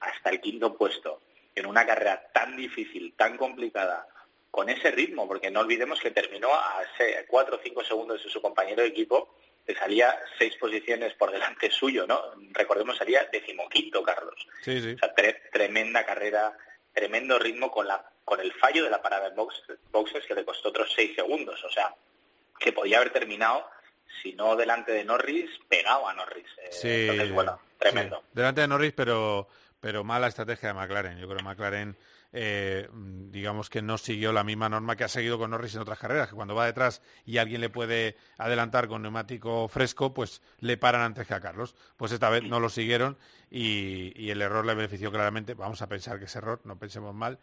hasta 0.00 0.30
el 0.30 0.40
quinto 0.40 0.76
puesto 0.76 1.20
en 1.54 1.66
una 1.66 1.84
carrera 1.86 2.30
tan 2.32 2.56
difícil, 2.56 3.14
tan 3.16 3.36
complicada, 3.36 4.06
con 4.50 4.68
ese 4.68 4.90
ritmo, 4.90 5.26
porque 5.26 5.50
no 5.50 5.60
olvidemos 5.60 6.00
que 6.00 6.10
terminó 6.10 6.52
a 6.52 6.82
se- 6.98 7.24
cuatro 7.26 7.56
o 7.56 7.60
cinco 7.62 7.82
segundos 7.84 8.22
de 8.22 8.30
su 8.30 8.40
compañero 8.42 8.82
de 8.82 8.88
equipo, 8.88 9.34
que 9.66 9.74
salía 9.74 10.18
seis 10.38 10.56
posiciones 10.56 11.14
por 11.14 11.30
delante 11.30 11.70
suyo, 11.70 12.06
¿no? 12.06 12.20
Recordemos, 12.52 12.96
salía 12.96 13.28
decimoquinto, 13.32 14.02
Carlos. 14.02 14.34
Sí, 14.62 14.80
sí. 14.80 14.94
O 14.94 14.98
sea, 14.98 15.14
tre- 15.14 15.40
tremenda 15.52 16.04
carrera, 16.04 16.56
tremendo 16.92 17.38
ritmo 17.38 17.70
con 17.70 17.86
la 17.86 18.04
con 18.24 18.38
el 18.40 18.52
fallo 18.52 18.84
de 18.84 18.90
la 18.90 19.02
parada 19.02 19.26
en 19.28 19.34
box- 19.34 19.62
boxes 19.90 20.24
que 20.26 20.34
le 20.34 20.44
costó 20.44 20.68
otros 20.68 20.92
seis 20.94 21.14
segundos. 21.16 21.62
O 21.64 21.70
sea, 21.70 21.92
que 22.58 22.72
podía 22.72 22.98
haber 22.98 23.10
terminado 23.12 23.68
si 24.22 24.32
no 24.34 24.54
delante 24.56 24.92
de 24.92 25.04
Norris, 25.04 25.50
pegado 25.68 26.06
a 26.08 26.14
Norris. 26.14 26.46
Eh, 26.58 26.68
Sí, 26.70 26.88
entonces, 27.08 27.32
bueno, 27.32 27.60
tremendo. 27.78 28.20
sí. 28.20 28.28
Delante 28.34 28.60
de 28.60 28.68
Norris, 28.68 28.92
pero, 28.94 29.48
pero 29.80 30.04
mala 30.04 30.28
estrategia 30.28 30.68
de 30.68 30.74
McLaren. 30.74 31.18
Yo 31.18 31.26
creo 31.26 31.38
que 31.38 31.44
McLaren, 31.44 31.96
eh, 32.32 32.88
digamos 32.92 33.68
que 33.68 33.82
no 33.82 33.98
siguió 33.98 34.32
la 34.32 34.44
misma 34.44 34.68
norma 34.68 34.96
que 34.96 35.04
ha 35.04 35.08
seguido 35.08 35.38
con 35.38 35.50
Norris 35.50 35.74
en 35.74 35.82
otras 35.82 35.98
carreras, 35.98 36.28
que 36.28 36.34
cuando 36.34 36.54
va 36.54 36.66
detrás 36.66 37.02
y 37.24 37.38
alguien 37.38 37.60
le 37.60 37.68
puede 37.68 38.16
adelantar 38.38 38.88
con 38.88 39.02
neumático 39.02 39.68
fresco, 39.68 40.14
pues 40.14 40.42
le 40.58 40.76
paran 40.76 41.02
antes 41.02 41.26
que 41.26 41.34
a 41.34 41.40
Carlos. 41.40 41.74
Pues 41.96 42.12
esta 42.12 42.30
vez 42.30 42.44
no 42.44 42.60
lo 42.60 42.70
siguieron 42.70 43.18
y, 43.50 44.12
y 44.16 44.30
el 44.30 44.40
error 44.40 44.64
le 44.64 44.74
benefició 44.74 45.10
claramente. 45.10 45.54
Vamos 45.54 45.82
a 45.82 45.88
pensar 45.88 46.18
que 46.18 46.24
es 46.24 46.36
error, 46.36 46.60
no 46.64 46.78
pensemos 46.78 47.14
mal. 47.14 47.38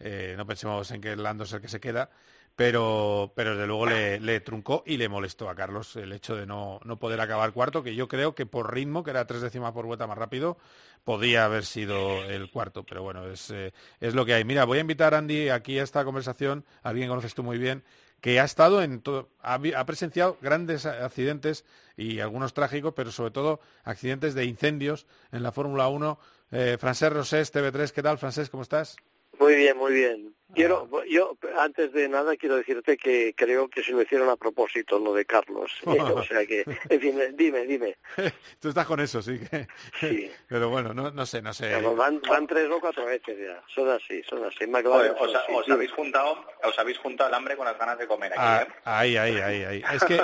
Eh, 0.00 0.34
no 0.36 0.46
pensemos 0.46 0.90
en 0.90 1.00
que 1.00 1.16
Lando 1.16 1.44
es 1.44 1.52
el 1.52 1.60
que 1.60 1.68
se 1.68 1.80
queda, 1.80 2.10
pero, 2.54 3.32
pero 3.36 3.52
desde 3.52 3.66
luego 3.66 3.86
le, 3.86 4.18
le 4.20 4.40
truncó 4.40 4.82
y 4.84 4.96
le 4.96 5.08
molestó 5.08 5.48
a 5.48 5.54
Carlos 5.54 5.94
el 5.96 6.12
hecho 6.12 6.34
de 6.34 6.46
no, 6.46 6.80
no 6.84 6.98
poder 6.98 7.20
acabar 7.20 7.52
cuarto, 7.52 7.82
que 7.82 7.94
yo 7.94 8.08
creo 8.08 8.34
que 8.34 8.46
por 8.46 8.74
ritmo, 8.74 9.04
que 9.04 9.10
era 9.10 9.26
tres 9.26 9.42
décimas 9.42 9.72
por 9.72 9.86
vuelta 9.86 10.06
más 10.06 10.18
rápido, 10.18 10.58
podía 11.04 11.44
haber 11.44 11.64
sido 11.64 12.24
el 12.24 12.50
cuarto, 12.50 12.84
pero 12.84 13.02
bueno, 13.02 13.26
es, 13.28 13.50
eh, 13.50 13.72
es 14.00 14.14
lo 14.14 14.26
que 14.26 14.34
hay. 14.34 14.44
Mira, 14.44 14.64
voy 14.64 14.78
a 14.78 14.80
invitar 14.80 15.14
a 15.14 15.18
Andy 15.18 15.50
aquí 15.50 15.78
a 15.78 15.84
esta 15.84 16.04
conversación, 16.04 16.64
alguien 16.82 17.06
que 17.06 17.10
conoces 17.10 17.34
tú 17.34 17.42
muy 17.42 17.58
bien, 17.58 17.84
que 18.20 18.40
ha 18.40 18.44
estado 18.44 18.82
en 18.82 19.00
todo, 19.00 19.30
ha 19.40 19.86
presenciado 19.86 20.38
grandes 20.42 20.86
accidentes 20.86 21.64
y 21.96 22.20
algunos 22.20 22.54
trágicos, 22.54 22.94
pero 22.94 23.12
sobre 23.12 23.30
todo 23.30 23.60
accidentes 23.84 24.34
de 24.34 24.44
incendios 24.44 25.06
en 25.30 25.42
la 25.42 25.52
Fórmula 25.52 25.88
1. 25.88 26.18
Eh, 26.50 26.76
Francés 26.80 27.12
Rosés, 27.12 27.52
TV3, 27.52 27.92
¿qué 27.92 28.02
tal, 28.02 28.18
Francés? 28.18 28.50
¿Cómo 28.50 28.62
estás? 28.62 28.96
Muy 29.38 29.54
bien, 29.54 29.76
muy 29.76 29.92
bien. 29.92 30.34
Quiero, 30.54 30.88
yo 31.04 31.36
antes 31.58 31.92
de 31.92 32.08
nada 32.08 32.34
quiero 32.36 32.56
decirte 32.56 32.96
que 32.96 33.34
creo 33.36 33.68
que 33.68 33.82
se 33.82 33.92
lo 33.92 34.00
hicieron 34.00 34.30
a 34.30 34.36
propósito 34.36 34.98
lo 34.98 35.12
de 35.12 35.26
Carlos. 35.26 35.70
Eh, 35.86 35.98
o 36.00 36.22
sea 36.22 36.46
que, 36.46 36.64
en 36.88 37.00
fin, 37.00 37.20
dime, 37.34 37.66
dime. 37.66 37.98
Tú 38.60 38.70
estás 38.70 38.86
con 38.86 38.98
eso, 38.98 39.20
sí. 39.20 39.38
Que... 39.38 39.68
Sí. 40.00 40.30
Pero 40.48 40.70
bueno, 40.70 40.94
no, 40.94 41.10
no 41.10 41.26
sé, 41.26 41.42
no 41.42 41.52
sé. 41.52 41.68
Pero 41.74 41.94
van, 41.94 42.20
van 42.26 42.46
tres 42.46 42.68
o 42.70 42.80
cuatro 42.80 43.04
veces 43.04 43.36
ya. 43.38 43.62
Son 43.74 43.90
así, 43.90 44.22
son 44.22 44.42
así. 44.44 44.66
McLaren 44.66 45.12
os, 45.12 45.18
son 45.18 45.36
así. 45.36 45.52
os 45.52 45.68
habéis 45.68 45.92
juntado, 45.92 46.46
os 46.64 46.78
habéis 46.78 46.98
juntado 46.98 47.28
el 47.28 47.34
hambre 47.34 47.56
con 47.56 47.66
las 47.66 47.78
ganas 47.78 47.98
de 47.98 48.06
comer 48.06 48.32
aquí. 48.32 48.40
Ah, 48.42 48.66
¿eh? 48.66 48.72
ahí, 48.84 49.16
ahí, 49.16 49.36
ahí, 49.36 49.64
ahí. 49.64 49.82
Es 49.92 50.04
que 50.04 50.18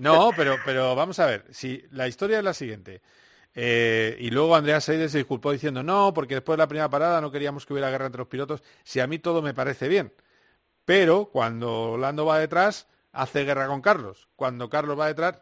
no, 0.00 0.32
pero, 0.36 0.56
pero 0.66 0.94
vamos 0.94 1.18
a 1.18 1.26
ver. 1.26 1.44
Si 1.50 1.82
la 1.92 2.06
historia 2.08 2.38
es 2.38 2.44
la 2.44 2.54
siguiente. 2.54 3.00
Eh, 3.54 4.16
y 4.18 4.30
luego 4.30 4.56
Andrea 4.56 4.80
Seide 4.80 5.08
se 5.08 5.18
disculpó 5.18 5.52
diciendo 5.52 5.82
no, 5.82 6.12
porque 6.12 6.34
después 6.34 6.56
de 6.56 6.62
la 6.62 6.68
primera 6.68 6.90
parada 6.90 7.20
no 7.20 7.30
queríamos 7.30 7.64
que 7.64 7.72
hubiera 7.72 7.90
guerra 7.90 8.06
entre 8.06 8.18
los 8.18 8.28
pilotos. 8.28 8.62
Si 8.82 9.00
a 9.00 9.06
mí 9.06 9.18
todo 9.18 9.42
me 9.42 9.54
parece 9.54 9.88
bien. 9.88 10.12
Pero 10.84 11.26
cuando 11.26 11.96
Lando 11.96 12.26
va 12.26 12.38
detrás, 12.38 12.88
hace 13.12 13.44
guerra 13.44 13.68
con 13.68 13.80
Carlos. 13.80 14.28
Cuando 14.36 14.68
Carlos 14.68 14.98
va 14.98 15.06
detrás, 15.06 15.40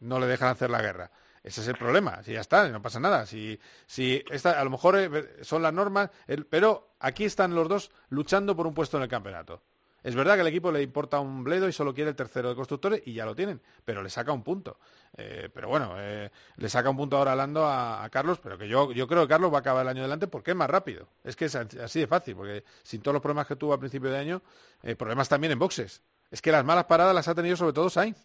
no 0.00 0.20
le 0.20 0.26
dejan 0.26 0.50
hacer 0.50 0.70
la 0.70 0.82
guerra. 0.82 1.10
Ese 1.42 1.60
es 1.62 1.68
el 1.68 1.76
problema. 1.76 2.22
Si 2.22 2.32
ya 2.32 2.40
está, 2.40 2.68
no 2.68 2.80
pasa 2.80 3.00
nada. 3.00 3.26
Si, 3.26 3.58
si 3.86 4.22
a 4.44 4.64
lo 4.64 4.70
mejor 4.70 4.96
eh, 4.98 5.42
son 5.42 5.62
las 5.62 5.72
normas, 5.72 6.10
pero 6.48 6.94
aquí 7.00 7.24
están 7.24 7.54
los 7.54 7.68
dos 7.68 7.90
luchando 8.08 8.54
por 8.56 8.66
un 8.66 8.74
puesto 8.74 8.96
en 8.98 9.02
el 9.02 9.08
campeonato. 9.08 9.62
Es 10.04 10.14
verdad 10.14 10.34
que 10.34 10.42
al 10.42 10.46
equipo 10.46 10.70
le 10.70 10.82
importa 10.82 11.18
un 11.18 11.42
bledo 11.42 11.66
y 11.66 11.72
solo 11.72 11.94
quiere 11.94 12.10
el 12.10 12.16
tercero 12.16 12.50
de 12.50 12.54
constructores 12.54 13.02
y 13.06 13.14
ya 13.14 13.24
lo 13.24 13.34
tienen, 13.34 13.60
pero 13.84 14.02
le 14.02 14.10
saca 14.10 14.32
un 14.32 14.42
punto. 14.44 14.78
Eh, 15.16 15.48
pero 15.52 15.68
bueno, 15.68 15.94
eh, 15.96 16.30
le 16.56 16.68
saca 16.68 16.90
un 16.90 16.96
punto 16.98 17.16
ahora 17.16 17.34
Lando 17.34 17.64
a, 17.64 18.04
a 18.04 18.10
Carlos, 18.10 18.38
pero 18.42 18.58
que 18.58 18.68
yo, 18.68 18.92
yo 18.92 19.08
creo 19.08 19.22
que 19.22 19.28
Carlos 19.28 19.50
va 19.50 19.56
a 19.56 19.60
acabar 19.60 19.82
el 19.82 19.88
año 19.88 20.02
delante 20.02 20.26
porque 20.26 20.50
es 20.50 20.56
más 20.56 20.68
rápido. 20.68 21.08
Es 21.24 21.34
que 21.36 21.46
es 21.46 21.54
así 21.56 22.00
de 22.00 22.06
fácil, 22.06 22.36
porque 22.36 22.64
sin 22.82 23.00
todos 23.00 23.14
los 23.14 23.22
problemas 23.22 23.46
que 23.46 23.56
tuvo 23.56 23.72
a 23.72 23.78
principio 23.80 24.10
de 24.10 24.18
año, 24.18 24.42
eh, 24.82 24.94
problemas 24.94 25.28
también 25.28 25.52
en 25.52 25.58
boxes. 25.58 26.02
Es 26.30 26.42
que 26.42 26.52
las 26.52 26.64
malas 26.66 26.84
paradas 26.84 27.14
las 27.14 27.26
ha 27.28 27.34
tenido 27.34 27.56
sobre 27.56 27.72
todo 27.72 27.88
Sainz. 27.88 28.18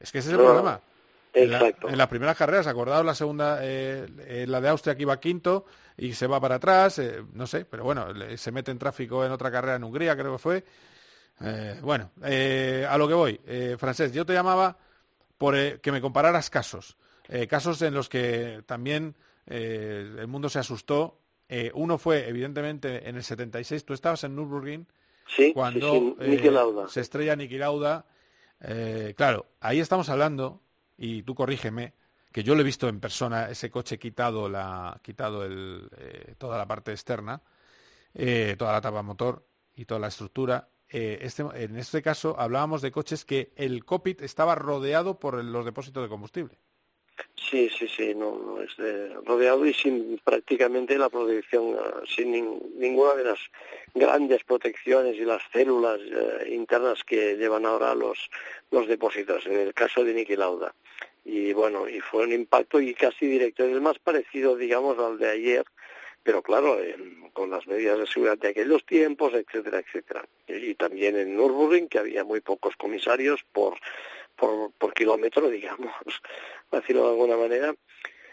Es 0.00 0.10
que 0.10 0.18
ese 0.20 0.28
es 0.30 0.32
el 0.32 0.38
No, 0.40 0.46
problema. 0.46 0.80
En, 1.34 1.50
la- 1.50 1.58
Exacto. 1.58 1.88
en 1.90 1.98
las 1.98 2.08
primeras 2.08 2.36
carreras, 2.36 2.66
acordaos 2.66 3.04
la 3.04 3.14
segunda, 3.14 3.56
la 3.60 4.60
de 4.60 4.68
Austria 4.68 4.96
que 4.96 5.02
iba 5.02 5.20
quinto 5.20 5.66
y 5.98 6.14
se 6.14 6.26
va 6.26 6.40
para 6.40 6.54
atrás, 6.56 7.00
no 7.34 7.46
sé, 7.46 7.66
pero 7.66 7.84
bueno, 7.84 8.06
se 8.36 8.50
mete 8.50 8.70
en 8.70 8.78
tráfico 8.78 9.24
en 9.24 9.30
otra 9.30 9.50
carrera 9.50 9.76
en 9.76 9.84
Hungría, 9.84 10.16
creo 10.16 10.32
que 10.32 10.38
fue. 10.38 10.64
Eh, 11.42 11.78
bueno, 11.82 12.10
eh, 12.22 12.86
a 12.88 12.98
lo 12.98 13.08
que 13.08 13.14
voy, 13.14 13.40
eh, 13.46 13.76
Francés, 13.78 14.12
yo 14.12 14.26
te 14.26 14.34
llamaba 14.34 14.76
por 15.40 15.56
eh, 15.56 15.80
que 15.80 15.90
me 15.90 16.02
compararas 16.02 16.50
casos, 16.50 16.98
eh, 17.26 17.46
casos 17.46 17.80
en 17.80 17.94
los 17.94 18.10
que 18.10 18.62
también 18.66 19.16
eh, 19.46 20.16
el 20.18 20.26
mundo 20.26 20.50
se 20.50 20.58
asustó. 20.58 21.16
Uno 21.74 21.98
fue, 21.98 22.28
evidentemente, 22.28 23.08
en 23.08 23.16
el 23.16 23.24
76, 23.24 23.84
tú 23.84 23.92
estabas 23.92 24.22
en 24.22 24.36
Nürburgring 24.36 24.86
Sí, 25.26 25.52
cuando 25.52 26.14
sí, 26.20 26.38
se 26.88 27.00
estrella 27.00 27.34
Niki 27.34 27.58
Lauda. 27.58 28.04
Claro, 29.16 29.46
ahí 29.60 29.80
estamos 29.80 30.08
hablando, 30.10 30.60
y 30.96 31.24
tú 31.24 31.34
corrígeme, 31.34 31.94
que 32.30 32.44
yo 32.44 32.54
lo 32.54 32.60
he 32.60 32.64
visto 32.64 32.86
en 32.86 33.00
persona, 33.00 33.50
ese 33.50 33.68
coche 33.68 33.98
quitado, 33.98 34.48
la, 34.48 35.00
quitado 35.02 35.44
el, 35.44 35.88
eh, 35.96 36.34
toda 36.38 36.56
la 36.56 36.68
parte 36.68 36.92
externa, 36.92 37.42
toda 38.12 38.72
la 38.72 38.80
tapa 38.80 39.02
motor 39.02 39.44
y 39.74 39.86
toda 39.86 39.98
la 39.98 40.08
estructura. 40.08 40.68
Eh, 40.92 41.18
este- 41.22 41.44
en 41.54 41.76
este 41.76 42.02
caso 42.02 42.34
hablábamos 42.38 42.82
de 42.82 42.90
coches 42.90 43.24
que 43.24 43.50
el 43.56 43.84
cockpit 43.84 44.22
estaba 44.22 44.54
rodeado 44.56 45.18
por 45.18 45.38
el- 45.38 45.52
los 45.52 45.64
depósitos 45.64 46.02
de 46.02 46.08
combustible. 46.08 46.58
Sí, 47.36 47.68
sí, 47.68 47.86
sí, 47.88 48.14
no, 48.14 48.38
no 48.38 48.62
es 48.62 48.76
de- 48.76 49.14
rodeado 49.26 49.66
y 49.66 49.74
sin 49.74 50.18
prácticamente 50.24 50.96
la 50.96 51.08
protección, 51.08 51.74
eh, 51.74 52.06
sin 52.06 52.32
nin- 52.32 52.60
ninguna 52.76 53.14
de 53.14 53.24
las 53.24 53.38
grandes 53.94 54.42
protecciones 54.44 55.16
y 55.16 55.24
las 55.24 55.42
células 55.52 56.00
eh, 56.00 56.48
internas 56.54 57.04
que 57.04 57.36
llevan 57.36 57.66
ahora 57.66 57.94
los, 57.94 58.30
los 58.70 58.86
depósitos, 58.88 59.46
en 59.46 59.58
el 59.58 59.74
caso 59.74 60.02
de 60.04 60.14
Niki 60.14 60.36
Lauda. 60.36 60.74
Y 61.24 61.52
bueno, 61.52 61.88
y 61.88 62.00
fue 62.00 62.24
un 62.24 62.32
impacto 62.32 62.80
y 62.80 62.94
casi 62.94 63.26
directo, 63.26 63.64
es 63.64 63.80
más 63.80 63.98
parecido, 63.98 64.56
digamos, 64.56 64.98
al 64.98 65.18
de 65.18 65.30
ayer, 65.30 65.64
pero 66.22 66.42
claro, 66.42 66.76
con 67.32 67.50
las 67.50 67.66
medidas 67.66 67.98
de 67.98 68.06
seguridad 68.06 68.38
de 68.38 68.48
aquellos 68.48 68.84
tiempos, 68.84 69.32
etcétera, 69.34 69.78
etcétera. 69.78 70.24
Y, 70.46 70.74
también 70.74 71.16
en 71.16 71.36
Nürburgring, 71.36 71.88
que 71.88 71.98
había 71.98 72.24
muy 72.24 72.40
pocos 72.40 72.76
comisarios 72.76 73.44
por, 73.52 73.78
por, 74.36 74.94
kilómetro, 74.94 75.48
digamos, 75.50 75.92
decirlo 76.70 77.04
de 77.04 77.10
alguna 77.10 77.36
manera. 77.36 77.74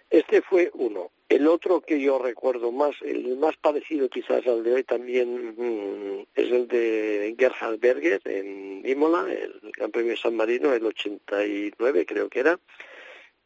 Este 0.09 0.41
fue 0.41 0.71
uno. 0.73 1.11
El 1.27 1.47
otro 1.47 1.81
que 1.81 1.99
yo 1.99 2.17
recuerdo 2.17 2.71
más, 2.71 2.95
el 3.01 3.35
más 3.37 3.57
parecido 3.57 4.07
quizás 4.07 4.47
al 4.47 4.63
de 4.63 4.75
hoy 4.75 4.83
también 4.85 5.55
mm, 5.57 6.27
es 6.33 6.51
el 6.51 6.67
de 6.69 7.35
Gerhard 7.37 7.79
Berger 7.79 8.21
en 8.23 8.81
Imola, 8.85 9.25
el 9.29 9.59
Gran 9.75 9.91
Premio 9.91 10.15
San 10.15 10.37
Marino, 10.37 10.73
el 10.73 10.85
89 10.85 12.05
creo 12.05 12.29
que 12.29 12.39
era, 12.39 12.57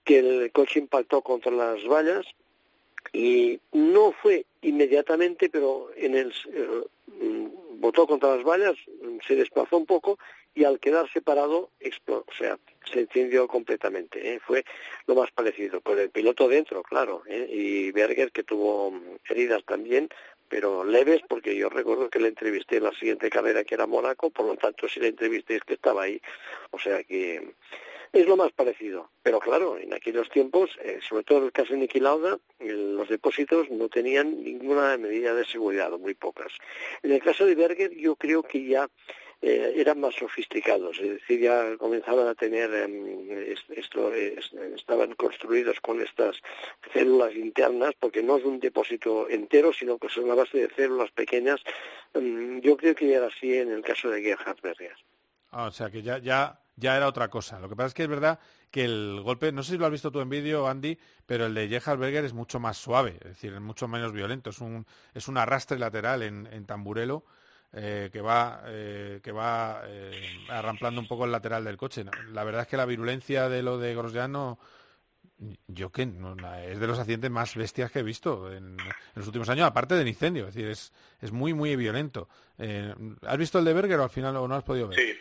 que 0.04 0.20
el 0.20 0.52
coche 0.52 0.80
impactó 0.80 1.24
contra 1.24 1.52
las 1.52 1.84
vallas 1.88 2.28
y 3.14 3.60
no 3.74 4.12
fue 4.12 4.46
inmediatamente, 4.62 5.50
pero 5.50 5.90
en 5.96 6.16
el 6.16 6.34
eh, 6.54 7.50
botó 7.82 8.08
contra 8.08 8.36
las 8.36 8.46
vallas, 8.46 8.76
se 9.28 9.36
desplazó 9.36 9.78
un 9.78 9.86
poco 9.86 10.18
y 10.54 10.64
al 10.66 10.80
quedar 10.80 11.10
separado, 11.12 11.70
explotó, 11.80 12.26
o 12.30 12.34
sea, 12.34 12.58
se 12.92 13.02
encendió 13.02 13.48
completamente. 13.48 14.34
¿eh? 14.34 14.40
Fue 14.46 14.64
lo 15.08 15.16
más 15.16 15.32
parecido, 15.32 15.82
con 15.82 15.98
el 15.98 16.10
piloto 16.10 16.48
dentro, 16.48 16.84
claro, 16.84 17.24
¿eh? 17.28 17.48
y 17.50 17.92
Berger 17.92 18.32
que 18.32 18.44
tuvo 18.44 18.92
mm, 18.92 19.02
heridas 19.30 19.64
también, 19.66 20.10
pero 20.50 20.84
leves, 20.84 21.22
porque 21.28 21.56
yo 21.56 21.70
recuerdo 21.70 22.10
que 22.10 22.20
le 22.20 22.28
entrevisté 22.28 22.78
en 22.78 22.84
la 22.84 22.92
siguiente 22.92 23.30
carrera 23.30 23.64
que 23.64 23.76
era 23.76 23.88
Mónaco, 23.88 24.30
por 24.30 24.46
lo 24.46 24.58
tanto 24.58 24.90
si 24.90 25.00
le 25.00 25.08
entrevisté 25.08 25.56
es 25.56 25.64
que 25.64 25.76
estaba 25.76 26.04
ahí, 26.04 26.22
o 26.72 26.80
sea 26.80 27.04
que 27.04 27.54
es 28.14 28.28
lo 28.28 28.36
más 28.38 28.52
parecido. 28.52 29.10
Pero 29.24 29.40
claro, 29.40 29.78
en 29.78 29.94
aquellos 29.94 30.30
tiempos, 30.30 30.72
eh, 30.84 31.00
sobre 31.08 31.24
todo 31.24 31.40
en 31.40 31.46
el 31.46 31.52
caso 31.52 31.74
de 31.74 31.80
Niki 31.80 32.00
el- 32.60 32.96
los 32.96 33.10
depósitos 33.10 33.70
no 33.70 33.88
tenían 33.90 34.44
ninguna 34.44 34.98
medida 34.98 35.34
de 35.34 35.46
seguridad, 35.46 35.92
muy 35.92 36.14
pocas. 36.14 36.52
En 37.04 37.12
el 37.12 37.22
caso 37.22 37.46
de 37.46 37.56
Berger, 37.56 37.92
yo 37.96 38.16
creo 38.16 38.44
que 38.44 38.66
ya 38.66 38.90
eh, 39.44 39.74
eran 39.78 40.00
más 40.00 40.14
sofisticados, 40.14 41.00
es 41.00 41.14
decir, 41.14 41.40
ya 41.40 41.76
comenzaban 41.78 42.28
a 42.28 42.36
tener, 42.36 42.72
es- 43.50 43.66
esto, 43.76 44.14
es- 44.14 44.54
estaban 44.76 45.16
construidos 45.16 45.80
con 45.82 46.00
estas 46.00 46.40
células 46.94 47.34
internas, 47.34 47.96
porque 48.00 48.22
no 48.22 48.38
es 48.38 48.44
un 48.46 48.60
depósito 48.60 49.28
entero, 49.30 49.74
sino 49.74 49.98
que 49.98 50.10
son 50.10 50.26
una 50.26 50.36
base 50.36 50.60
de 50.60 50.76
células 50.76 51.10
pequeñas. 51.10 51.60
Em, 52.14 52.62
yo 52.62 52.78
creo 52.78 52.94
que 52.94 53.08
ya 53.08 53.18
era 53.18 53.28
así 53.28 53.52
en 53.58 53.72
el 53.72 53.82
caso 53.82 54.12
de 54.12 54.22
Gerhard 54.22 54.62
Berger. 54.62 54.94
Ah, 55.50 55.66
o 55.66 55.72
sea 55.72 55.90
que 55.90 56.04
ya, 56.04 56.20
ya, 56.20 56.61
ya 56.76 56.96
era 56.98 57.08
otra 57.08 57.30
cosa. 57.30 57.60
Lo 57.60 57.70
que 57.70 57.76
pasa 57.76 57.88
es 57.88 57.94
que 57.94 58.04
es 58.04 58.10
verdad 58.10 58.40
que 58.70 58.86
el 58.86 59.20
golpe, 59.24 59.52
no 59.52 59.64
sé 59.64 59.74
si 59.74 59.78
lo 59.78 59.86
has 59.86 59.92
visto 59.92 60.12
tú 60.12 60.20
en 60.22 60.30
vídeo, 60.30 60.68
Andy, 60.68 60.98
pero 61.26 61.46
el 61.46 61.54
de 61.54 61.68
Gerhard 61.68 62.00
Berger 62.00 62.26
es 62.26 62.34
mucho 62.34 62.60
más 62.60 62.78
suave, 62.78 63.18
es 63.22 63.30
decir, 63.30 63.54
es 63.54 63.62
mucho 63.62 63.88
menos 63.88 64.14
violento. 64.14 64.50
Es 64.50 64.60
un, 64.60 64.86
es 65.14 65.28
un 65.28 65.38
arrastre 65.38 65.78
lateral 65.78 66.24
en, 66.24 66.48
en 66.52 66.66
tamburelo 66.66 67.24
eh, 67.74 68.10
que 68.12 68.22
va, 68.22 68.64
eh, 68.68 69.20
que 69.24 69.32
va 69.32 69.82
eh, 69.86 70.12
arramplando 70.50 71.02
un 71.02 71.08
poco 71.08 71.26
el 71.26 71.32
lateral 71.32 71.64
del 71.64 71.78
coche. 71.78 72.04
La 72.32 72.44
verdad 72.44 72.62
es 72.64 72.68
que 72.68 72.78
la 72.78 72.86
virulencia 72.86 73.48
de 73.50 73.62
lo 73.64 73.78
de 73.78 73.96
Grosjean 73.96 74.32
no- 74.32 74.60
yo 75.68 75.92
que 75.92 76.06
no, 76.06 76.36
es 76.58 76.80
de 76.80 76.88
los 76.88 77.00
accidentes 77.00 77.32
más 77.32 77.56
bestias 77.56 77.92
que 77.92 78.00
he 78.00 78.04
visto 78.04 78.52
en, 78.52 78.78
en 78.80 78.94
los 79.16 79.26
últimos 79.26 79.50
años, 79.50 79.66
aparte 79.66 79.96
del 79.96 80.08
incendio. 80.08 80.48
Es 80.48 80.54
decir, 80.54 80.70
es, 80.70 80.94
es 81.20 81.32
muy, 81.32 81.54
muy 81.54 81.76
violento. 81.76 82.30
Eh, 82.60 82.94
¿Has 83.26 83.38
visto 83.38 83.58
el 83.58 83.66
de 83.66 83.74
Berger 83.74 84.00
o 84.00 84.04
al 84.04 84.10
final 84.10 84.36
o 84.38 84.48
no 84.48 84.56
has 84.56 84.64
podido 84.64 84.88
ver? 84.90 85.00
Sí. 85.00 85.14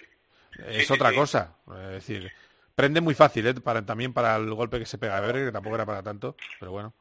Es 0.69 0.87
Sí, 0.87 0.93
otra 0.93 1.11
sí. 1.11 1.17
cosa. 1.17 1.57
Es 1.73 1.91
decir, 1.91 2.33
prende 2.75 3.01
muy 3.01 3.15
fácil, 3.15 3.47
¿eh? 3.47 3.55
para, 3.55 3.85
también 3.85 4.13
para 4.13 4.37
el 4.37 4.53
golpe 4.55 4.79
que 4.79 4.87
se 4.87 4.99
pega 4.99 5.17
a 5.17 5.21
Berger, 5.21 5.47
que 5.47 5.53
tampoco 5.53 5.75
era 5.77 5.87
para 5.87 6.03
tanto, 6.03 6.37
pero 6.59 6.73
bueno. 6.73 6.95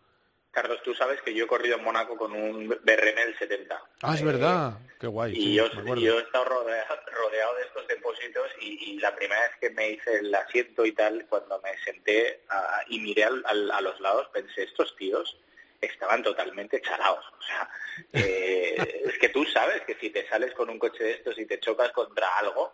Carlos, 0.52 0.80
tú 0.84 0.96
sabes 0.96 1.22
que 1.22 1.34
yo 1.34 1.46
he 1.46 1.48
corrido 1.48 1.78
en 1.78 1.84
Mónaco 1.84 2.18
con 2.18 2.34
un 2.34 2.68
BRM 2.68 3.16
del 3.16 3.38
70. 3.38 3.82
Ah, 4.02 4.16
es 4.16 4.24
verdad, 4.24 4.80
qué 5.00 5.06
guay. 5.06 5.34
Y 5.34 5.36
sí, 5.44 5.54
yo, 5.54 5.66
he 5.66 6.22
estado 6.24 6.44
rodeado, 6.46 6.96
rodeado 7.14 7.56
de 7.56 7.62
estos 7.62 7.88
depósitos 7.88 8.50
y, 8.60 8.94
y 8.94 9.00
la 9.00 9.16
primera 9.16 9.40
vez 9.42 9.52
que 9.62 9.70
me 9.70 9.92
hice 9.92 10.18
el 10.18 10.34
asiento 10.34 10.86
y 10.86 10.92
tal, 10.94 11.28
cuando 11.30 11.62
me 11.62 11.78
senté 11.84 12.42
ah, 12.50 12.82
y 12.88 13.00
miré 13.00 13.26
al- 13.26 13.44
al- 13.46 13.72
a 13.72 13.80
los 13.82 14.00
lados, 14.02 14.28
pensé, 14.34 14.64
estos 14.64 14.96
tíos 14.96 15.38
estaban 15.82 16.24
totalmente 16.24 16.82
chalados. 16.82 17.24
O 17.38 17.42
sea, 17.44 17.70
eh, 18.14 19.02
es 19.06 19.18
que 19.20 19.30
tú 19.30 19.46
sabes 19.46 19.82
que 19.82 19.96
si 20.02 20.10
te 20.10 20.28
sales 20.28 20.52
con 20.56 20.70
un 20.72 20.80
coche 20.80 21.04
de 21.04 21.12
estos 21.12 21.38
y 21.38 21.46
te 21.46 21.60
chocas 21.60 21.92
contra 21.92 22.28
algo, 22.40 22.74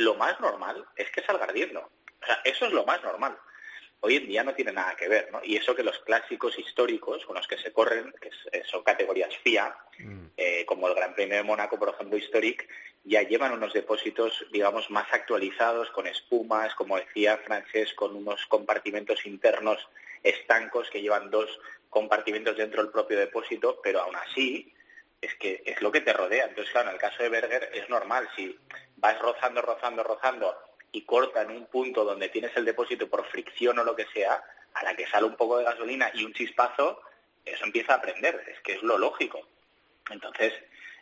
lo 0.00 0.14
más 0.14 0.38
normal 0.40 0.84
es 0.96 1.10
que 1.10 1.22
salga 1.22 1.44
ardiendo. 1.44 1.80
O 1.80 2.26
sea, 2.26 2.40
eso 2.44 2.66
es 2.66 2.72
lo 2.72 2.84
más 2.84 3.02
normal. 3.02 3.38
Hoy 4.00 4.16
en 4.16 4.26
día 4.26 4.42
no 4.42 4.54
tiene 4.54 4.72
nada 4.72 4.96
que 4.96 5.08
ver, 5.08 5.30
¿no? 5.30 5.40
Y 5.44 5.56
eso 5.56 5.74
que 5.74 5.82
los 5.82 5.98
clásicos 6.00 6.58
históricos 6.58 7.24
con 7.26 7.36
los 7.36 7.46
que 7.46 7.58
se 7.58 7.72
corren, 7.72 8.14
que 8.20 8.30
eh, 8.50 8.62
son 8.64 8.82
categorías 8.82 9.36
FIA, 9.42 9.76
eh, 10.38 10.64
como 10.64 10.88
el 10.88 10.94
Gran 10.94 11.14
Premio 11.14 11.36
de 11.36 11.42
Mónaco, 11.42 11.78
por 11.78 11.90
ejemplo, 11.90 12.16
Historic, 12.16 12.66
ya 13.04 13.22
llevan 13.22 13.52
unos 13.52 13.74
depósitos, 13.74 14.46
digamos, 14.52 14.90
más 14.90 15.06
actualizados, 15.12 15.90
con 15.90 16.06
espumas, 16.06 16.74
como 16.74 16.96
decía 16.96 17.38
Francés, 17.44 17.92
con 17.92 18.16
unos 18.16 18.46
compartimentos 18.46 19.26
internos 19.26 19.86
estancos 20.22 20.88
que 20.90 21.02
llevan 21.02 21.30
dos 21.30 21.60
compartimentos 21.90 22.56
dentro 22.56 22.82
del 22.82 22.92
propio 22.92 23.18
depósito, 23.18 23.80
pero 23.82 24.00
aún 24.00 24.16
así 24.16 24.72
es 25.20 25.34
que 25.34 25.62
es 25.66 25.82
lo 25.82 25.92
que 25.92 26.00
te 26.00 26.12
rodea. 26.12 26.46
Entonces, 26.46 26.72
claro, 26.72 26.88
en 26.88 26.94
el 26.94 27.00
caso 27.00 27.22
de 27.22 27.28
Berger 27.28 27.70
es 27.74 27.88
normal, 27.88 28.28
si 28.34 28.58
vas 29.00 29.18
rozando, 29.18 29.62
rozando, 29.62 30.04
rozando 30.04 30.56
y 30.92 31.02
corta 31.02 31.42
en 31.42 31.50
un 31.50 31.66
punto 31.66 32.04
donde 32.04 32.28
tienes 32.28 32.56
el 32.56 32.64
depósito 32.64 33.08
por 33.08 33.24
fricción 33.26 33.78
o 33.78 33.84
lo 33.84 33.96
que 33.96 34.06
sea, 34.12 34.42
a 34.74 34.84
la 34.84 34.94
que 34.94 35.06
sale 35.06 35.26
un 35.26 35.36
poco 35.36 35.58
de 35.58 35.64
gasolina 35.64 36.10
y 36.14 36.24
un 36.24 36.32
chispazo, 36.32 37.00
eso 37.44 37.64
empieza 37.64 37.94
a 37.94 38.00
prender, 38.00 38.44
es 38.46 38.60
que 38.60 38.72
es 38.72 38.82
lo 38.82 38.98
lógico. 38.98 39.40
Entonces, 40.10 40.52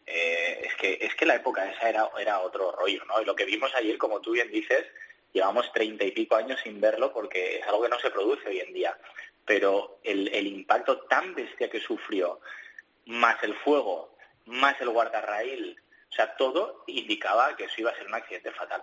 eh, 0.06 0.62
es 0.64 0.74
que 0.76 0.98
es 1.00 1.14
que 1.14 1.26
la 1.26 1.36
época 1.36 1.70
esa 1.70 1.88
era, 1.88 2.10
era 2.18 2.40
otro 2.40 2.72
rollo, 2.72 3.04
¿no? 3.06 3.20
Y 3.20 3.24
lo 3.24 3.34
que 3.34 3.44
vimos 3.44 3.74
ayer, 3.74 3.98
como 3.98 4.20
tú 4.20 4.32
bien 4.32 4.50
dices, 4.50 4.86
llevamos 5.32 5.70
treinta 5.72 6.04
y 6.04 6.12
pico 6.12 6.36
años 6.36 6.60
sin 6.62 6.80
verlo 6.80 7.12
porque 7.12 7.58
es 7.58 7.66
algo 7.66 7.82
que 7.82 7.88
no 7.88 7.98
se 7.98 8.10
produce 8.10 8.48
hoy 8.48 8.60
en 8.60 8.72
día. 8.72 8.96
Pero 9.44 9.98
el, 10.04 10.28
el 10.28 10.46
impacto 10.46 11.00
tan 11.00 11.34
bestia 11.34 11.70
que 11.70 11.80
sufrió, 11.80 12.40
más 13.06 13.42
el 13.42 13.54
fuego, 13.54 14.14
más 14.46 14.80
el 14.80 14.90
guardarraíl, 14.90 15.78
o 16.10 16.14
sea, 16.14 16.34
todo 16.36 16.84
indicaba 16.86 17.56
que 17.56 17.64
eso 17.64 17.74
iba 17.78 17.90
a 17.90 17.96
ser 17.96 18.06
un 18.06 18.14
accidente 18.14 18.50
fatal. 18.52 18.82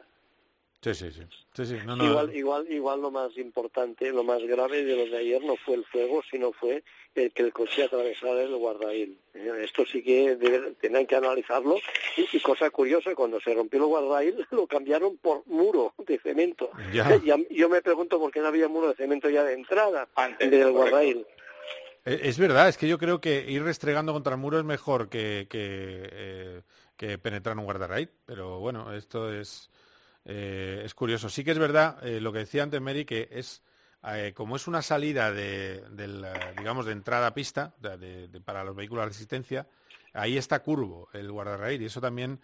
Sí, 0.81 0.93
sí, 0.93 1.09
sí. 1.11 1.23
sí, 1.55 1.65
sí. 1.65 1.77
No, 1.83 1.95
no, 1.95 2.05
Igual, 2.05 2.35
igual, 2.35 2.71
igual 2.71 3.01
lo 3.01 3.09
más 3.09 3.35
importante, 3.39 4.11
lo 4.11 4.23
más 4.23 4.39
grave 4.43 4.83
de 4.83 4.95
lo 4.95 5.05
de 5.07 5.17
ayer 5.17 5.43
no 5.43 5.55
fue 5.55 5.73
el 5.75 5.85
fuego, 5.85 6.21
sino 6.29 6.51
fue 6.53 6.83
el 7.15 7.31
que 7.31 7.41
el 7.41 7.51
coche 7.51 7.85
atravesara 7.85 8.43
el 8.43 8.55
guardail. 8.55 9.17
Eh, 9.33 9.61
Esto 9.63 9.83
sí 9.87 10.03
que 10.03 10.37
tendrán 10.79 11.07
que 11.07 11.15
analizarlo. 11.15 11.77
Y, 12.17 12.37
y 12.37 12.39
cosa 12.39 12.69
curiosa, 12.69 13.15
cuando 13.15 13.39
se 13.41 13.55
rompió 13.55 13.79
el 13.79 13.85
guardail, 13.87 14.45
lo 14.51 14.67
cambiaron 14.67 15.17
por 15.17 15.41
muro 15.47 15.95
de 15.97 16.19
cemento. 16.19 16.69
Ya. 16.93 17.19
Y 17.23 17.31
a- 17.31 17.37
yo 17.49 17.67
me 17.67 17.81
pregunto 17.81 18.19
por 18.19 18.31
qué 18.31 18.41
no 18.41 18.47
había 18.49 18.67
muro 18.67 18.89
de 18.89 18.95
cemento 18.95 19.27
ya 19.27 19.43
de 19.43 19.53
entrada 19.53 20.07
Antes, 20.15 20.51
del 20.51 20.71
correcto. 20.71 20.77
guardail. 20.79 21.25
Eh, 22.05 22.19
Es 22.25 22.37
verdad, 22.37 22.69
es 22.69 22.77
que 22.77 22.87
yo 22.87 22.99
creo 22.99 23.19
que 23.19 23.43
ir 23.49 23.63
restregando 23.63 24.13
contra 24.13 24.33
el 24.33 24.39
muro 24.39 24.59
es 24.59 24.65
mejor 24.65 25.09
que, 25.09 25.47
que, 25.49 26.09
eh, 26.11 26.61
que 26.97 27.17
penetrar 27.17 27.53
en 27.53 27.59
un 27.59 27.65
guardarraíl, 27.65 28.09
pero 28.25 28.59
bueno, 28.59 28.93
esto 28.93 29.31
es, 29.31 29.69
eh, 30.25 30.81
es 30.85 30.93
curioso. 30.93 31.29
Sí 31.29 31.43
que 31.43 31.51
es 31.51 31.59
verdad 31.59 31.97
eh, 32.05 32.19
lo 32.19 32.31
que 32.31 32.39
decía 32.39 32.63
antes 32.63 32.81
Mary, 32.81 33.05
que 33.05 33.29
es 33.31 33.61
eh, 34.07 34.33
como 34.35 34.55
es 34.55 34.67
una 34.67 34.81
salida 34.81 35.31
de, 35.31 35.83
digamos, 36.57 36.85
de 36.85 36.91
entrada 36.91 37.27
a 37.27 37.33
pista 37.33 37.73
para 38.45 38.63
los 38.63 38.75
vehículos 38.75 39.03
de 39.03 39.09
resistencia, 39.09 39.67
ahí 40.13 40.37
está 40.37 40.61
curvo 40.61 41.09
el 41.13 41.31
guardarraíl 41.31 41.81
y 41.81 41.85
eso 41.85 42.01
también 42.01 42.39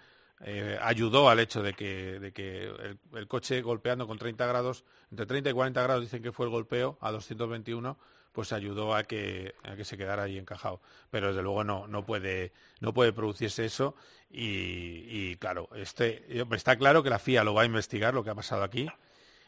ayudó 0.82 1.30
al 1.30 1.40
hecho 1.40 1.62
de 1.62 1.74
que, 1.74 2.20
de 2.20 2.32
que 2.32 2.64
el, 2.64 2.98
el 3.14 3.28
coche 3.28 3.62
golpeando 3.62 4.08
con 4.08 4.18
30 4.18 4.44
grados, 4.48 4.84
entre 5.12 5.28
30 5.28 5.52
y 5.52 5.54
40 5.54 5.84
grados 5.84 6.02
dicen 6.02 6.24
que 6.24 6.32
fue 6.32 6.48
el 6.48 6.52
golpeo 6.52 6.98
a 7.00 7.12
221, 7.12 7.96
pues 8.32 8.54
ayudó 8.54 8.96
a 8.96 9.04
que, 9.04 9.56
a 9.64 9.76
que 9.76 9.86
se 9.86 9.98
quedara 9.98 10.24
ahí 10.24 10.38
encajado. 10.38 10.82
Pero 11.10 11.28
desde 11.28 11.42
luego 11.42 11.64
no, 11.64 11.88
no, 11.88 12.06
puede, 12.06 12.54
no 12.80 12.94
puede 12.94 13.14
producirse 13.14 13.66
eso 13.66 13.96
y, 14.34 15.36
claro, 15.38 15.70
este, 15.76 16.24
está 16.52 16.78
claro 16.78 17.04
que 17.04 17.10
la 17.10 17.20
FIA 17.20 17.44
lo 17.44 17.54
va 17.54 17.64
a 17.64 17.66
investigar, 17.66 18.14
lo 18.14 18.24
que 18.24 18.30
ha 18.30 18.36
pasado 18.36 18.64
aquí, 18.64 18.88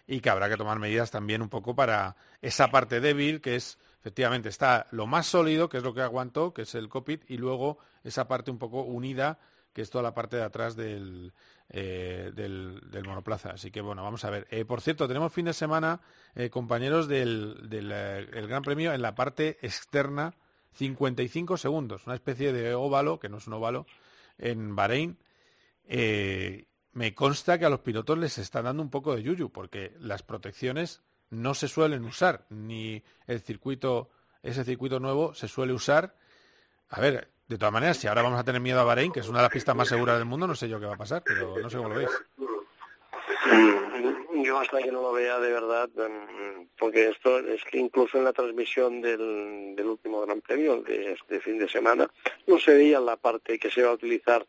y 0.08 0.20
que 0.20 0.30
habrá 0.30 0.50
que 0.50 0.58
tomar 0.58 0.80
medidas 0.80 1.12
también 1.12 1.42
un 1.42 1.50
poco 1.50 1.76
para 1.76 2.18
esa 2.42 2.70
parte 2.70 3.00
débil, 3.00 3.40
que 3.40 3.56
es, 3.56 3.78
efectivamente, 4.02 4.50
está 4.50 4.88
lo 4.92 5.08
más 5.08 5.28
sólido, 5.28 5.70
que 5.70 5.78
es 5.78 5.84
lo 5.84 5.94
que 5.94 6.02
aguantó, 6.02 6.54
que 6.54 6.64
es 6.64 6.76
el 6.76 6.90
cockpit, 6.90 7.24
y 7.30 7.38
luego 7.38 7.78
esa 8.04 8.28
parte 8.28 8.52
un 8.52 8.60
poco 8.60 8.82
unida, 8.82 9.40
que 9.72 9.82
es 9.82 9.90
toda 9.90 10.04
la 10.04 10.14
parte 10.14 10.36
de 10.36 10.44
atrás 10.44 10.76
del, 10.76 11.34
eh, 11.76 12.32
del, 12.36 12.82
del 12.92 13.04
monoplaza. 13.04 13.50
Así 13.50 13.72
que 13.72 13.82
bueno, 13.82 14.04
vamos 14.04 14.24
a 14.26 14.30
ver. 14.30 14.48
Eh, 14.52 14.64
por 14.64 14.80
cierto, 14.80 15.08
tenemos 15.08 15.34
fin 15.34 15.46
de 15.46 15.54
semana, 15.54 16.02
eh, 16.36 16.52
compañeros 16.52 17.08
del, 17.08 17.68
del 17.68 17.92
el 17.92 18.48
Gran 18.48 18.62
Premio, 18.62 18.94
en 18.94 19.02
la 19.02 19.16
parte 19.16 19.58
externa, 19.64 20.36
55 20.74 21.58
segundos, 21.58 22.06
una 22.06 22.14
especie 22.14 22.54
de 22.54 22.76
óvalo, 22.76 23.20
que 23.20 23.28
no 23.28 23.38
es 23.38 23.48
un 23.48 23.54
óvalo, 23.54 23.88
en 24.38 24.76
Bahrein. 24.76 25.18
Me 25.88 27.16
consta 27.16 27.58
que 27.58 27.66
a 27.66 27.72
los 27.72 27.80
pilotos 27.80 28.20
les 28.20 28.38
está 28.38 28.62
dando 28.62 28.84
un 28.84 28.92
poco 28.92 29.16
de 29.16 29.24
yuyu, 29.24 29.50
porque 29.50 29.96
las 30.00 30.22
protecciones 30.22 31.02
no 31.32 31.56
se 31.56 31.68
suelen 31.68 32.06
usar, 32.06 32.46
ni 32.52 33.04
el 33.26 33.42
circuito, 33.42 34.12
ese 34.44 34.64
circuito 34.64 35.00
nuevo 35.00 35.34
se 35.34 35.48
suele 35.48 35.74
usar. 35.74 36.16
A 36.90 37.02
ver, 37.02 37.33
de 37.54 37.60
todas 37.60 37.74
maneras, 37.74 37.98
si 37.98 38.08
ahora 38.08 38.24
vamos 38.24 38.40
a 38.40 38.44
tener 38.44 38.62
miedo 38.62 38.80
a 38.80 38.84
Bahrein, 38.84 39.12
que 39.12 39.20
es 39.20 39.30
una 39.30 39.40
de 39.40 39.44
las 39.44 39.52
pistas 39.52 39.76
más 39.76 39.88
seguras 39.88 40.18
del 40.18 40.26
mundo, 40.26 40.48
no 40.48 40.56
sé 40.56 40.68
yo 40.68 40.80
qué 40.80 40.88
va 40.88 40.96
a 40.96 40.98
pasar, 40.98 41.22
pero 41.24 41.56
no 41.58 41.70
sé 41.70 41.78
cómo 41.78 41.90
lo 41.90 41.96
veis. 41.96 42.10
Yo 44.44 44.60
hasta 44.60 44.82
que 44.82 44.92
no 44.92 45.02
lo 45.02 45.14
vea 45.14 45.40
de 45.40 45.52
verdad, 45.52 45.90
mm, 45.96 46.68
porque 46.78 47.10
esto 47.10 47.40
es 47.40 47.64
que 47.66 47.78
incluso 47.78 48.18
en 48.18 48.24
la 48.26 48.34
transmisión 48.34 49.02
del, 49.02 49.76
del 49.76 49.86
último 49.86 50.22
Gran 50.22 50.42
Premio 50.42 50.82
de 50.82 51.14
este 51.14 51.40
fin 51.40 51.60
de 51.60 51.70
semana 51.70 52.10
no 52.48 52.60
se 52.60 52.74
veía 52.74 53.00
la 53.00 53.16
parte 53.16 53.60
que 53.60 53.70
se 53.70 53.84
va 53.84 53.92
a 53.92 53.94
utilizar 53.94 54.46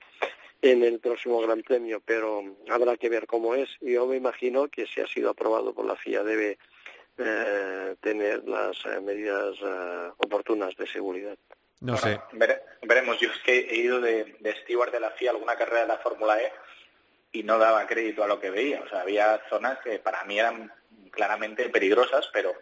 en 0.62 0.82
el 0.82 0.98
próximo 0.98 1.40
Gran 1.42 1.62
Premio, 1.62 2.00
pero 2.04 2.42
habrá 2.70 2.96
que 2.96 3.10
ver 3.10 3.26
cómo 3.26 3.54
es. 3.54 3.68
Yo 3.82 4.06
me 4.06 4.16
imagino 4.16 4.68
que 4.68 4.86
si 4.86 5.02
ha 5.02 5.06
sido 5.06 5.30
aprobado 5.30 5.74
por 5.74 5.84
la 5.84 5.94
FIA 5.94 6.24
debe 6.24 6.58
eh, 7.18 7.94
tener 8.00 8.48
las 8.48 8.76
eh, 8.86 9.00
medidas 9.00 9.56
eh, 9.62 10.10
oportunas 10.16 10.74
de 10.76 10.86
seguridad. 10.86 11.36
No 11.84 11.96
sé. 11.98 12.20
Vere- 12.32 12.62
veremos, 12.82 13.18
yo 13.20 13.30
es 13.30 13.38
que 13.38 13.58
he 13.58 13.76
ido 13.76 14.00
de, 14.00 14.36
de 14.40 14.56
steward 14.62 14.90
de 14.92 15.00
la 15.00 15.10
FIA 15.10 15.30
alguna 15.30 15.56
carrera 15.56 15.82
de 15.82 15.88
la 15.88 15.98
Fórmula 15.98 16.40
E 16.40 16.52
y 17.32 17.42
no 17.42 17.58
daba 17.58 17.86
crédito 17.86 18.24
a 18.24 18.28
lo 18.28 18.40
que 18.40 18.50
veía. 18.50 18.80
O 18.80 18.88
sea, 18.88 19.00
había 19.02 19.40
zonas 19.48 19.78
que 19.80 19.98
para 19.98 20.24
mí 20.24 20.38
eran 20.38 20.72
claramente 21.10 21.68
peligrosas, 21.68 22.28
pero 22.32 22.54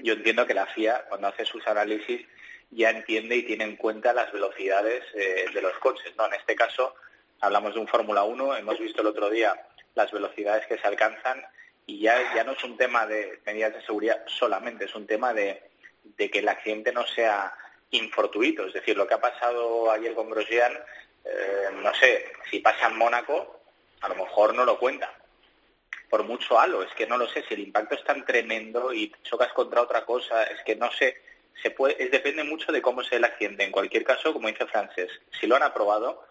yo 0.00 0.14
entiendo 0.14 0.46
que 0.46 0.54
la 0.54 0.66
FIA, 0.66 1.04
cuando 1.08 1.28
hace 1.28 1.44
sus 1.44 1.66
análisis, 1.66 2.26
ya 2.70 2.90
entiende 2.90 3.36
y 3.36 3.42
tiene 3.44 3.64
en 3.64 3.76
cuenta 3.76 4.12
las 4.12 4.30
velocidades 4.32 5.02
eh, 5.14 5.46
de 5.52 5.62
los 5.62 5.72
coches. 5.78 6.12
¿no? 6.16 6.26
En 6.26 6.34
este 6.34 6.54
caso, 6.56 6.94
hablamos 7.40 7.74
de 7.74 7.80
un 7.80 7.88
Fórmula 7.88 8.22
1, 8.24 8.56
hemos 8.56 8.78
visto 8.78 9.00
el 9.02 9.08
otro 9.08 9.30
día 9.30 9.54
las 9.94 10.10
velocidades 10.12 10.66
que 10.66 10.76
se 10.78 10.86
alcanzan 10.86 11.42
y 11.86 12.00
ya, 12.00 12.34
ya 12.34 12.44
no 12.44 12.52
es 12.52 12.62
un 12.64 12.76
tema 12.76 13.06
de 13.06 13.40
medidas 13.46 13.72
de 13.74 13.82
seguridad 13.82 14.22
solamente, 14.26 14.84
es 14.84 14.94
un 14.94 15.06
tema 15.06 15.32
de, 15.32 15.62
de 16.04 16.30
que 16.30 16.40
el 16.40 16.48
accidente 16.48 16.92
no 16.92 17.06
sea 17.06 17.54
infortuito. 17.90 18.66
Es 18.66 18.72
decir, 18.72 18.96
lo 18.96 19.06
que 19.06 19.14
ha 19.14 19.20
pasado 19.20 19.90
ayer 19.90 20.14
con 20.14 20.30
Grosjean, 20.30 20.72
eh, 21.24 21.68
no 21.82 21.94
sé, 21.94 22.32
si 22.50 22.60
pasa 22.60 22.88
en 22.88 22.96
Mónaco, 22.96 23.60
a 24.00 24.08
lo 24.08 24.14
mejor 24.14 24.54
no 24.54 24.64
lo 24.64 24.78
cuenta. 24.78 25.12
Por 26.08 26.22
mucho 26.24 26.58
halo, 26.58 26.82
es 26.82 26.92
que 26.94 27.06
no 27.06 27.16
lo 27.16 27.28
sé, 27.28 27.42
si 27.48 27.54
el 27.54 27.60
impacto 27.60 27.94
es 27.94 28.04
tan 28.04 28.24
tremendo 28.24 28.92
y 28.92 29.12
chocas 29.22 29.52
contra 29.52 29.82
otra 29.82 30.04
cosa, 30.04 30.44
es 30.44 30.62
que 30.62 30.76
no 30.76 30.90
sé, 30.92 31.20
se 31.62 31.70
puede, 31.70 32.02
es, 32.02 32.10
depende 32.10 32.44
mucho 32.44 32.70
de 32.70 32.82
cómo 32.82 33.02
sea 33.02 33.18
el 33.18 33.24
accidente. 33.24 33.64
En 33.64 33.72
cualquier 33.72 34.04
caso, 34.04 34.32
como 34.32 34.48
dice 34.48 34.66
Frances, 34.66 35.10
si 35.40 35.46
lo 35.46 35.56
han 35.56 35.62
aprobado, 35.62 36.26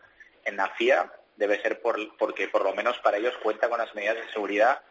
en 0.45 0.55
la 0.57 0.69
FIA 0.69 1.11
debe 1.35 1.61
ser 1.61 1.81
por, 1.81 2.17
porque 2.17 2.47
por 2.47 2.63
lo 2.63 2.73
menos 2.73 2.97
para 2.99 3.17
ellos 3.17 3.35
cuenta 3.43 3.67
con 3.67 3.79
las 3.79 3.93
medidas 3.95 4.15
de 4.15 4.31
seguridad 4.31 4.81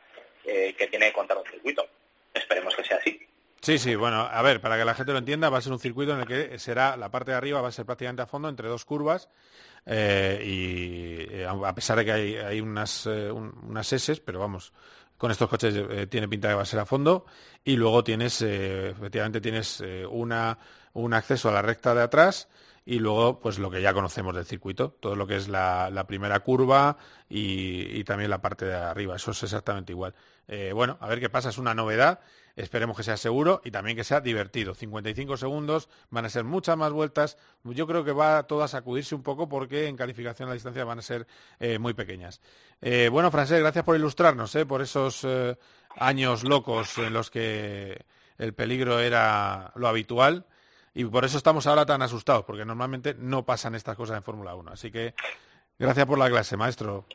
eh, 0.45 0.75
que 0.77 0.89
tiene 0.89 1.07
que 1.07 1.13
contar 1.15 1.39
un 1.39 1.47
circuito. 1.47 1.89
Esperemos 2.35 2.77
que 2.77 2.85
sea 2.85 2.99
así. 2.99 3.27
Sí, 3.65 3.79
sí, 3.79 3.95
bueno, 3.95 4.21
a 4.21 4.43
ver, 4.43 4.61
para 4.61 4.77
que 4.77 4.85
la 4.85 4.93
gente 4.95 5.13
lo 5.13 5.19
entienda, 5.19 5.49
va 5.49 5.57
a 5.57 5.61
ser 5.63 5.73
un 5.73 5.79
circuito 5.79 6.13
en 6.13 6.21
el 6.21 6.27
que 6.27 6.59
será 6.59 6.99
la 6.99 7.11
parte 7.11 7.31
de 7.31 7.39
arriba 7.39 7.63
va 7.63 7.69
a 7.69 7.73
ser 7.73 7.87
prácticamente 7.87 8.21
a 8.21 8.27
fondo 8.27 8.51
entre 8.51 8.69
dos 8.69 8.85
curvas 8.85 9.31
eh, 9.87 10.43
y 10.45 11.35
eh, 11.35 11.47
a 11.47 11.75
pesar 11.75 11.97
de 11.97 12.05
que 12.05 12.13
hay, 12.13 12.61
unas, 12.61 13.07
eh, 13.07 13.31
un- 13.33 13.59
unas 13.67 13.91
S, 13.91 14.17
pero 14.23 14.39
vamos, 14.39 14.75
con 15.17 15.31
estos 15.31 15.49
coches 15.49 16.11
tiene 16.11 16.29
pinta 16.29 16.49
que 16.49 16.55
va 16.57 16.61
a 16.63 16.67
ser 16.67 16.79
a 16.81 16.85
fondo 16.85 17.25
y 17.65 17.77
luego 17.77 18.05
tienes, 18.05 18.43
efectivamente 18.43 19.41
tienes 19.41 19.83
una, 20.11 20.59
un 20.93 21.15
acceso 21.15 21.49
a 21.49 21.53
la 21.53 21.63
recta 21.63 21.95
de 21.95 22.03
atrás 22.03 22.49
y 22.85 22.99
luego 22.99 23.41
pues 23.41 23.59
lo 23.59 23.71
que 23.71 23.81
ya 23.81 23.95
conocemos 23.95 24.35
del 24.35 24.45
circuito, 24.45 24.91
todo 25.01 25.17
lo 25.17 25.27
que 25.27 25.37
es 25.37 25.49
la, 25.49 26.05
primera 26.07 26.41
curva 26.41 26.99
y, 27.31 28.05
también 28.05 28.29
la 28.29 28.43
parte 28.43 28.67
de 28.67 28.75
arriba, 28.75 29.17
eso 29.17 29.31
es 29.31 29.43
exactamente 29.43 29.93
igual. 29.93 30.15
Bueno, 30.75 30.99
a 31.01 31.09
ver 31.09 31.21
qué 31.21 31.31
pasa, 31.31 31.49
es 31.49 31.57
una 31.57 31.73
novedad, 31.75 32.21
esperemos 32.57 32.97
que 32.97 33.03
sea 33.03 33.17
seguro 33.17 33.61
y 33.65 33.71
también 33.71 33.97
que 33.97 34.05
sea 34.05 34.21
divertido. 34.21 34.75
55 34.75 35.37
segundos, 35.37 35.89
van 36.11 36.25
a 36.25 36.31
ser 36.31 36.45
muchas 36.45 36.77
más 36.77 36.93
vueltas, 36.93 37.37
yo 37.65 37.87
creo 37.87 38.05
que 38.05 38.13
va 38.13 38.45
todo 38.45 38.63
a 38.63 38.69
sacudirse 38.69 39.15
un 39.15 39.23
poco 39.23 39.49
porque 39.49 39.89
en 39.89 39.97
calificación 39.97 40.49
la 40.49 40.55
distancia 40.55 40.85
van 40.85 40.99
a 40.99 41.03
ser 41.03 41.27
eh, 41.61 41.79
muy 41.79 41.95
pequeñas. 41.95 42.41
Eh, 42.81 43.09
bueno, 43.11 43.31
Francés, 43.31 43.61
gracias 43.61 43.85
por 43.85 43.97
ilustrarnos, 43.97 44.57
por 44.69 44.83
esos 44.83 45.27
años 45.97 46.45
locos 46.45 46.99
en 46.99 47.13
los 47.13 47.31
que 47.31 48.05
el 48.39 48.53
peligro 48.55 49.01
era 49.01 49.73
lo 49.77 49.89
habitual 49.89 50.47
y 50.95 51.05
por 51.05 51.25
eso 51.25 51.37
estamos 51.37 51.67
ahora 51.67 51.85
tan 51.85 52.03
asustados, 52.03 52.45
porque 52.45 52.65
normalmente 52.65 53.15
no 53.19 53.45
pasan 53.45 53.75
estas 53.75 53.97
cosas 53.97 54.17
en 54.17 54.23
Fórmula 54.23 54.55
1. 54.55 54.71
Así 54.71 54.93
que 54.93 55.15
gracias 55.77 56.07
por 56.07 56.19
la 56.19 56.31
clase, 56.31 56.57
maestro. 56.57 57.07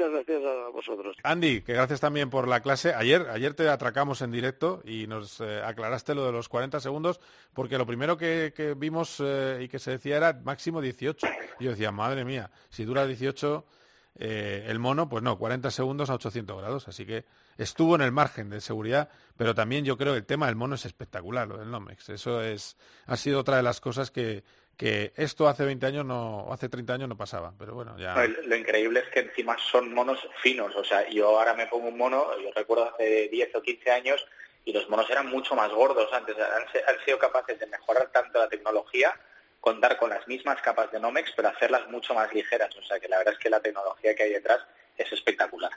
Muchas 0.00 0.14
gracias 0.14 0.42
a 0.44 0.68
vosotros. 0.70 1.16
Andy, 1.22 1.60
que 1.60 1.74
gracias 1.74 2.00
también 2.00 2.30
por 2.30 2.48
la 2.48 2.60
clase. 2.60 2.94
Ayer, 2.94 3.28
ayer 3.28 3.52
te 3.52 3.68
atracamos 3.68 4.22
en 4.22 4.30
directo 4.30 4.80
y 4.82 5.06
nos 5.06 5.42
eh, 5.42 5.60
aclaraste 5.62 6.14
lo 6.14 6.24
de 6.24 6.32
los 6.32 6.48
40 6.48 6.80
segundos, 6.80 7.20
porque 7.52 7.76
lo 7.76 7.84
primero 7.84 8.16
que, 8.16 8.74
vimos 8.78 9.20
eh, 9.22 9.58
y 9.60 9.68
que 9.68 9.78
se 9.78 9.90
decía 9.90 10.16
era 10.16 10.40
máximo 10.42 10.80
18. 10.80 11.26
Y 11.58 11.64
yo 11.64 11.70
decía, 11.72 11.92
madre 11.92 12.24
mía, 12.24 12.50
si 12.70 12.86
dura 12.86 13.06
18 13.06 13.66
eh, 14.14 14.64
el 14.68 14.78
mono, 14.78 15.06
pues 15.06 15.22
no, 15.22 15.36
40 15.36 15.70
segundos 15.70 16.08
a 16.08 16.14
800 16.14 16.58
grados. 16.58 16.88
Así 16.88 17.04
que 17.04 17.26
estuvo 17.58 17.94
en 17.94 18.00
el 18.00 18.10
margen 18.10 18.48
de 18.48 18.62
seguridad, 18.62 19.10
pero 19.36 19.54
también 19.54 19.84
yo 19.84 19.98
creo 19.98 20.14
que 20.14 20.20
el 20.20 20.26
tema 20.26 20.46
del 20.46 20.56
mono 20.56 20.76
es 20.76 20.86
espectacular, 20.86 21.46
lo 21.46 21.58
del 21.58 21.70
Nomex. 21.70 22.08
Eso 22.08 22.42
es, 22.42 22.78
ha 23.04 23.18
sido 23.18 23.40
otra 23.40 23.58
de 23.58 23.62
las 23.62 23.82
cosas 23.82 24.10
que, 24.10 24.44
que 24.80 25.12
esto 25.14 25.46
hace 25.46 25.66
20 25.66 25.84
años 25.84 26.06
no, 26.06 26.50
hace 26.50 26.70
30 26.70 26.94
años 26.94 27.08
no 27.10 27.14
pasaba, 27.14 27.52
pero 27.58 27.74
bueno, 27.74 27.98
ya. 27.98 28.14
Lo 28.46 28.56
increíble 28.56 29.00
es 29.00 29.08
que 29.10 29.20
encima 29.20 29.54
son 29.70 29.92
monos 29.92 30.26
finos, 30.42 30.74
o 30.74 30.82
sea, 30.82 31.06
yo 31.10 31.38
ahora 31.38 31.52
me 31.52 31.66
pongo 31.66 31.88
un 31.88 31.98
mono, 31.98 32.26
yo 32.42 32.50
recuerdo 32.56 32.90
hace 32.90 33.28
10 33.28 33.56
o 33.56 33.60
15 33.60 33.90
años 33.90 34.26
y 34.64 34.72
los 34.72 34.88
monos 34.88 35.10
eran 35.10 35.26
mucho 35.26 35.54
más 35.54 35.70
gordos 35.70 36.10
antes, 36.14 36.34
han 36.38 37.04
sido 37.04 37.18
capaces 37.18 37.60
de 37.60 37.66
mejorar 37.66 38.10
tanto 38.10 38.38
la 38.38 38.48
tecnología 38.48 39.14
contar 39.60 39.98
con 39.98 40.08
las 40.08 40.26
mismas 40.26 40.62
capas 40.62 40.90
de 40.90 40.98
Nomex, 40.98 41.30
pero 41.36 41.48
hacerlas 41.48 41.86
mucho 41.90 42.14
más 42.14 42.32
ligeras. 42.32 42.74
O 42.78 42.82
sea 42.82 42.98
que 42.98 43.06
la 43.06 43.18
verdad 43.18 43.34
es 43.34 43.38
que 43.38 43.50
la 43.50 43.60
tecnología 43.60 44.14
que 44.14 44.22
hay 44.22 44.32
detrás 44.32 44.60
es 44.96 45.12
espectacular. 45.12 45.72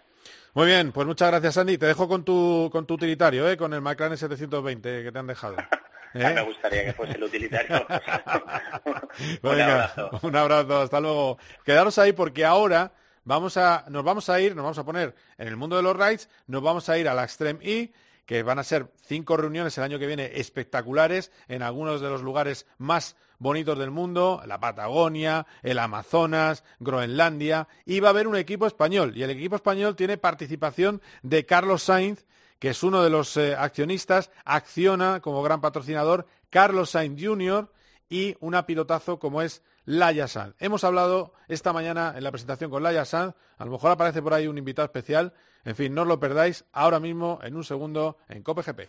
Muy 0.54 0.68
bien, 0.68 0.93
pues 0.93 1.06
muchas 1.06 1.30
gracias, 1.30 1.58
Andy. 1.58 1.78
Te 1.78 1.88
dejo 1.88 2.08
con 2.08 2.24
tu, 2.24 2.70
con 2.72 2.86
tu 2.86 2.93
utilitario, 2.93 3.49
¿eh? 3.49 3.58
con 3.58 3.74
el 3.74 3.82
McLaren 3.82 4.18
720 4.18 5.04
que 5.04 5.12
te 5.12 5.20
han 5.20 5.28
dejado. 5.28 5.58
¿Eh? 6.14 6.34
me 6.34 6.41
gustaría 6.43 6.86
que 6.86 6.93
fuese 6.93 7.14
el 7.14 7.24
utilitario. 7.24 7.86
un 9.43 9.61
abrazo. 9.61 10.20
Un 10.22 10.36
abrazo, 10.36 10.82
hasta 10.82 10.99
luego. 10.99 11.38
Quedaros 11.64 11.97
ahí 11.97 12.14
porque 12.14 12.45
ahora 12.45 12.91
vamos 13.26 13.57
a, 13.57 13.86
nos 13.89 14.03
vamos 14.03 14.30
a 14.30 14.39
ir, 14.39 14.55
nos 14.55 14.64
vamos 14.64 14.78
a 14.78 14.86
poner 14.86 15.16
en 15.38 15.47
el 15.47 15.55
mundo 15.55 15.76
de 15.76 15.84
los 15.84 15.95
rides, 15.95 16.30
nos 16.47 16.61
vamos 16.61 16.89
a 16.89 16.97
ir 16.97 17.07
a 17.07 17.14
la 17.14 17.24
Extreme 17.24 17.59
E 17.64 17.91
que 18.26 18.43
van 18.43 18.59
a 18.59 18.64
ser 18.64 18.88
cinco 19.05 19.36
reuniones 19.36 19.78
el 19.78 19.84
año 19.84 19.99
que 19.99 20.07
viene 20.07 20.32
espectaculares 20.36 21.32
en 21.47 21.61
algunos 21.61 21.99
de 21.99 22.09
los 22.09 22.22
lugares 22.22 22.66
más 22.78 23.18
bonitos 23.38 23.78
del 23.78 23.91
mundo, 23.91 24.41
la 24.45 24.59
Patagonia, 24.59 25.45
el 25.61 25.78
Amazonas, 25.80 26.64
Groenlandia, 26.80 27.68
y 27.86 27.99
va 27.99 28.07
a 28.07 28.11
haber 28.11 28.28
un 28.28 28.38
equipo 28.38 28.66
español. 28.66 29.14
Y 29.16 29.24
el 29.24 29.32
equipo 29.32 29.57
español 29.57 29.97
tiene 29.97 30.18
participación 30.18 31.01
de 31.22 31.45
Carlos 31.45 31.84
Sainz, 31.84 32.26
que 32.64 32.70
es 32.70 32.82
uno 32.82 33.03
de 33.03 33.09
los 33.09 33.36
eh, 33.36 33.57
accionistas, 33.57 34.32
acciona 34.45 35.20
como 35.20 35.43
gran 35.43 35.59
patrocinador 35.59 36.28
Carlos 36.49 36.91
Sainz 36.91 37.22
Jr. 37.22 37.70
y 38.07 38.38
una 38.39 38.66
pilotazo 38.66 39.20
como 39.20 39.41
es 39.41 39.64
Laia 39.84 40.30
Sanz. 40.30 40.55
Hemos 40.59 40.86
hablado 40.86 41.34
esta 41.49 41.74
mañana 41.74 42.14
en 42.16 42.24
la 42.24 42.32
presentación 42.32 42.72
con 42.72 42.82
Laia 42.82 43.03
Sanz, 43.03 43.36
a 43.57 43.66
lo 43.66 43.72
mejor 43.72 43.91
aparece 43.91 44.22
por 44.22 44.34
ahí 44.34 44.47
un 44.47 44.57
invitado 44.57 44.86
especial, 44.86 45.34
en 45.66 45.76
fin, 45.76 45.93
no 45.93 46.03
os 46.03 46.07
lo 46.07 46.22
perdáis 46.22 46.64
ahora 46.72 47.01
mismo, 47.01 47.38
en 47.43 47.57
un 47.57 47.66
segundo, 47.66 48.20
en 48.30 48.41
Cope 48.43 48.61
GP. 48.61 48.88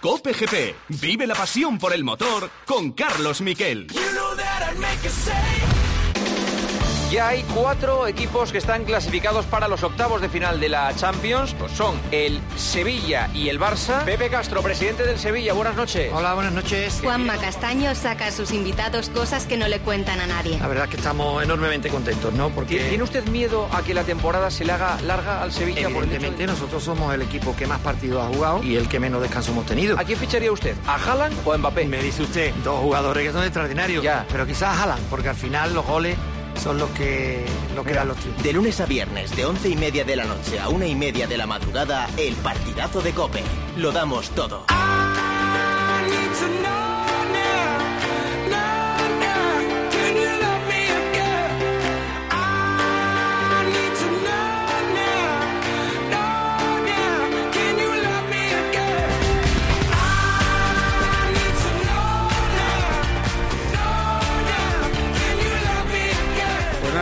Cope 0.00 0.32
GP, 0.32 0.76
vive 0.98 1.26
la 1.26 1.34
pasión 1.34 1.76
por 1.78 1.92
el 1.92 2.04
motor 2.04 2.48
con 2.64 2.92
Carlos 2.92 3.42
Miquel. 3.42 3.88
Ya 7.10 7.28
hay 7.28 7.44
cuatro 7.54 8.08
equipos 8.08 8.50
que 8.50 8.58
están 8.58 8.84
clasificados 8.84 9.46
para 9.46 9.68
los 9.68 9.84
octavos 9.84 10.20
de 10.20 10.28
final 10.28 10.58
de 10.58 10.68
la 10.68 10.92
Champions. 10.96 11.54
Pues 11.56 11.70
son 11.70 11.94
el 12.10 12.40
Sevilla 12.56 13.30
y 13.32 13.48
el 13.48 13.60
Barça. 13.60 14.04
Pepe 14.04 14.28
Castro, 14.28 14.60
presidente 14.60 15.04
del 15.04 15.16
Sevilla, 15.16 15.52
buenas 15.52 15.76
noches. 15.76 16.12
Hola, 16.12 16.34
buenas 16.34 16.52
noches. 16.52 16.98
Juanma 17.00 17.38
Castaño 17.38 17.94
saca 17.94 18.26
a 18.26 18.32
sus 18.32 18.50
invitados 18.50 19.08
cosas 19.08 19.46
que 19.46 19.56
no 19.56 19.68
le 19.68 19.78
cuentan 19.78 20.18
a 20.18 20.26
nadie. 20.26 20.58
La 20.58 20.66
verdad 20.66 20.86
es 20.86 20.90
que 20.90 20.96
estamos 20.96 21.44
enormemente 21.44 21.90
contentos, 21.90 22.32
¿no? 22.32 22.50
Porque... 22.50 22.80
¿Tiene 22.88 23.04
usted 23.04 23.24
miedo 23.28 23.68
a 23.72 23.82
que 23.82 23.94
la 23.94 24.02
temporada 24.02 24.50
se 24.50 24.64
le 24.64 24.72
haga 24.72 25.00
larga 25.02 25.42
al 25.42 25.52
Sevilla? 25.52 25.82
Evidentemente, 25.82 26.44
nosotros 26.44 26.82
somos 26.82 27.14
el 27.14 27.22
equipo 27.22 27.54
que 27.54 27.68
más 27.68 27.78
partidos 27.78 28.24
ha 28.24 28.34
jugado 28.34 28.64
y 28.64 28.74
el 28.74 28.88
que 28.88 28.98
menos 28.98 29.22
descanso 29.22 29.52
hemos 29.52 29.66
tenido. 29.66 29.96
¿A 29.96 30.02
quién 30.02 30.18
ficharía 30.18 30.50
usted? 30.50 30.74
¿A 30.88 30.96
Haaland 30.96 31.36
o 31.44 31.52
a 31.52 31.58
Mbappé? 31.58 31.84
Me 31.84 32.02
dice 32.02 32.24
usted, 32.24 32.52
dos 32.64 32.80
jugadores 32.80 33.24
que 33.24 33.32
son 33.32 33.44
extraordinarios. 33.44 34.02
Ya. 34.02 34.26
Pero 34.28 34.44
quizás 34.44 34.76
a 34.76 34.82
Haaland, 34.82 35.04
porque 35.08 35.28
al 35.28 35.36
final 35.36 35.72
los 35.72 35.86
goles 35.86 36.16
son 36.58 36.78
los 36.78 36.90
que, 36.90 37.44
lo 37.74 37.84
que 37.84 37.94
dan 37.94 38.08
los 38.08 38.16
tíos. 38.18 38.42
De 38.42 38.52
lunes 38.52 38.80
a 38.80 38.86
viernes, 38.86 39.34
de 39.36 39.44
once 39.44 39.68
y 39.68 39.76
media 39.76 40.04
de 40.04 40.16
la 40.16 40.24
noche 40.24 40.58
a 40.58 40.68
una 40.68 40.86
y 40.86 40.94
media 40.94 41.26
de 41.26 41.36
la 41.36 41.46
madrugada, 41.46 42.08
el 42.16 42.34
partidazo 42.36 43.00
de 43.00 43.12
Cope. 43.12 43.42
Lo 43.76 43.92
damos 43.92 44.30
todo. 44.30 44.64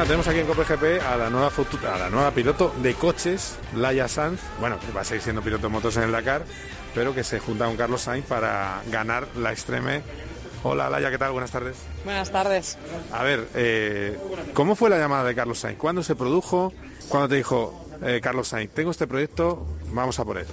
Tenemos 0.05 0.29
aquí 0.29 0.41
en 0.41 0.47
COPGP 0.47 1.03
a 1.03 1.17
la 1.17 1.31
nueva 1.31 1.51
a 1.51 1.99
la 1.99 2.11
nueva 2.11 2.31
piloto 2.31 2.75
de 2.83 2.95
coches, 2.95 3.57
Laia 3.75 4.07
Sanz, 4.07 4.39
bueno, 4.61 4.79
que 4.79 4.93
va 4.93 5.01
a 5.01 5.05
seguir 5.05 5.23
siendo 5.23 5.41
piloto 5.41 5.63
de 5.63 5.73
motos 5.73 5.97
en 5.97 6.03
el 6.03 6.13
Dakar, 6.13 6.43
pero 6.95 7.15
que 7.15 7.25
se 7.25 7.39
junta 7.39 7.65
con 7.65 7.77
Carlos 7.77 8.03
Sainz 8.03 8.27
para 8.27 8.83
ganar 8.91 9.27
la 9.37 9.53
Extreme. 9.53 10.03
Hola 10.63 10.91
Laia, 10.91 11.11
¿qué 11.11 11.17
tal? 11.17 11.33
Buenas 11.33 11.51
tardes. 11.51 11.77
Buenas 12.05 12.31
tardes. 12.31 12.77
A 13.13 13.23
ver, 13.23 13.49
eh, 13.55 14.19
¿cómo 14.53 14.77
fue 14.77 14.91
la 14.91 14.99
llamada 14.99 15.25
de 15.25 15.35
Carlos 15.35 15.59
Sainz? 15.59 15.79
¿Cuándo 15.79 16.03
se 16.03 16.15
produjo? 16.15 16.75
¿Cuándo 17.09 17.29
te 17.29 17.37
dijo 17.37 17.87
eh, 18.03 18.21
Carlos 18.23 18.49
Sainz, 18.49 18.73
tengo 18.73 18.91
este 18.91 19.07
proyecto, 19.07 19.67
vamos 19.91 20.19
a 20.19 20.25
por 20.25 20.37
él? 20.37 20.47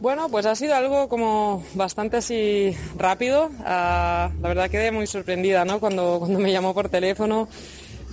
Bueno, 0.00 0.28
pues 0.30 0.46
ha 0.46 0.54
sido 0.54 0.74
algo 0.74 1.08
como 1.10 1.64
bastante 1.74 2.16
así 2.16 2.74
rápido. 2.96 3.50
Ah, 3.64 4.30
la 4.40 4.48
verdad 4.48 4.70
quedé 4.70 4.90
muy 4.90 5.06
sorprendida 5.06 5.66
¿no? 5.66 5.80
cuando, 5.80 6.16
cuando 6.18 6.38
me 6.38 6.50
llamó 6.50 6.72
por 6.72 6.88
teléfono. 6.88 7.48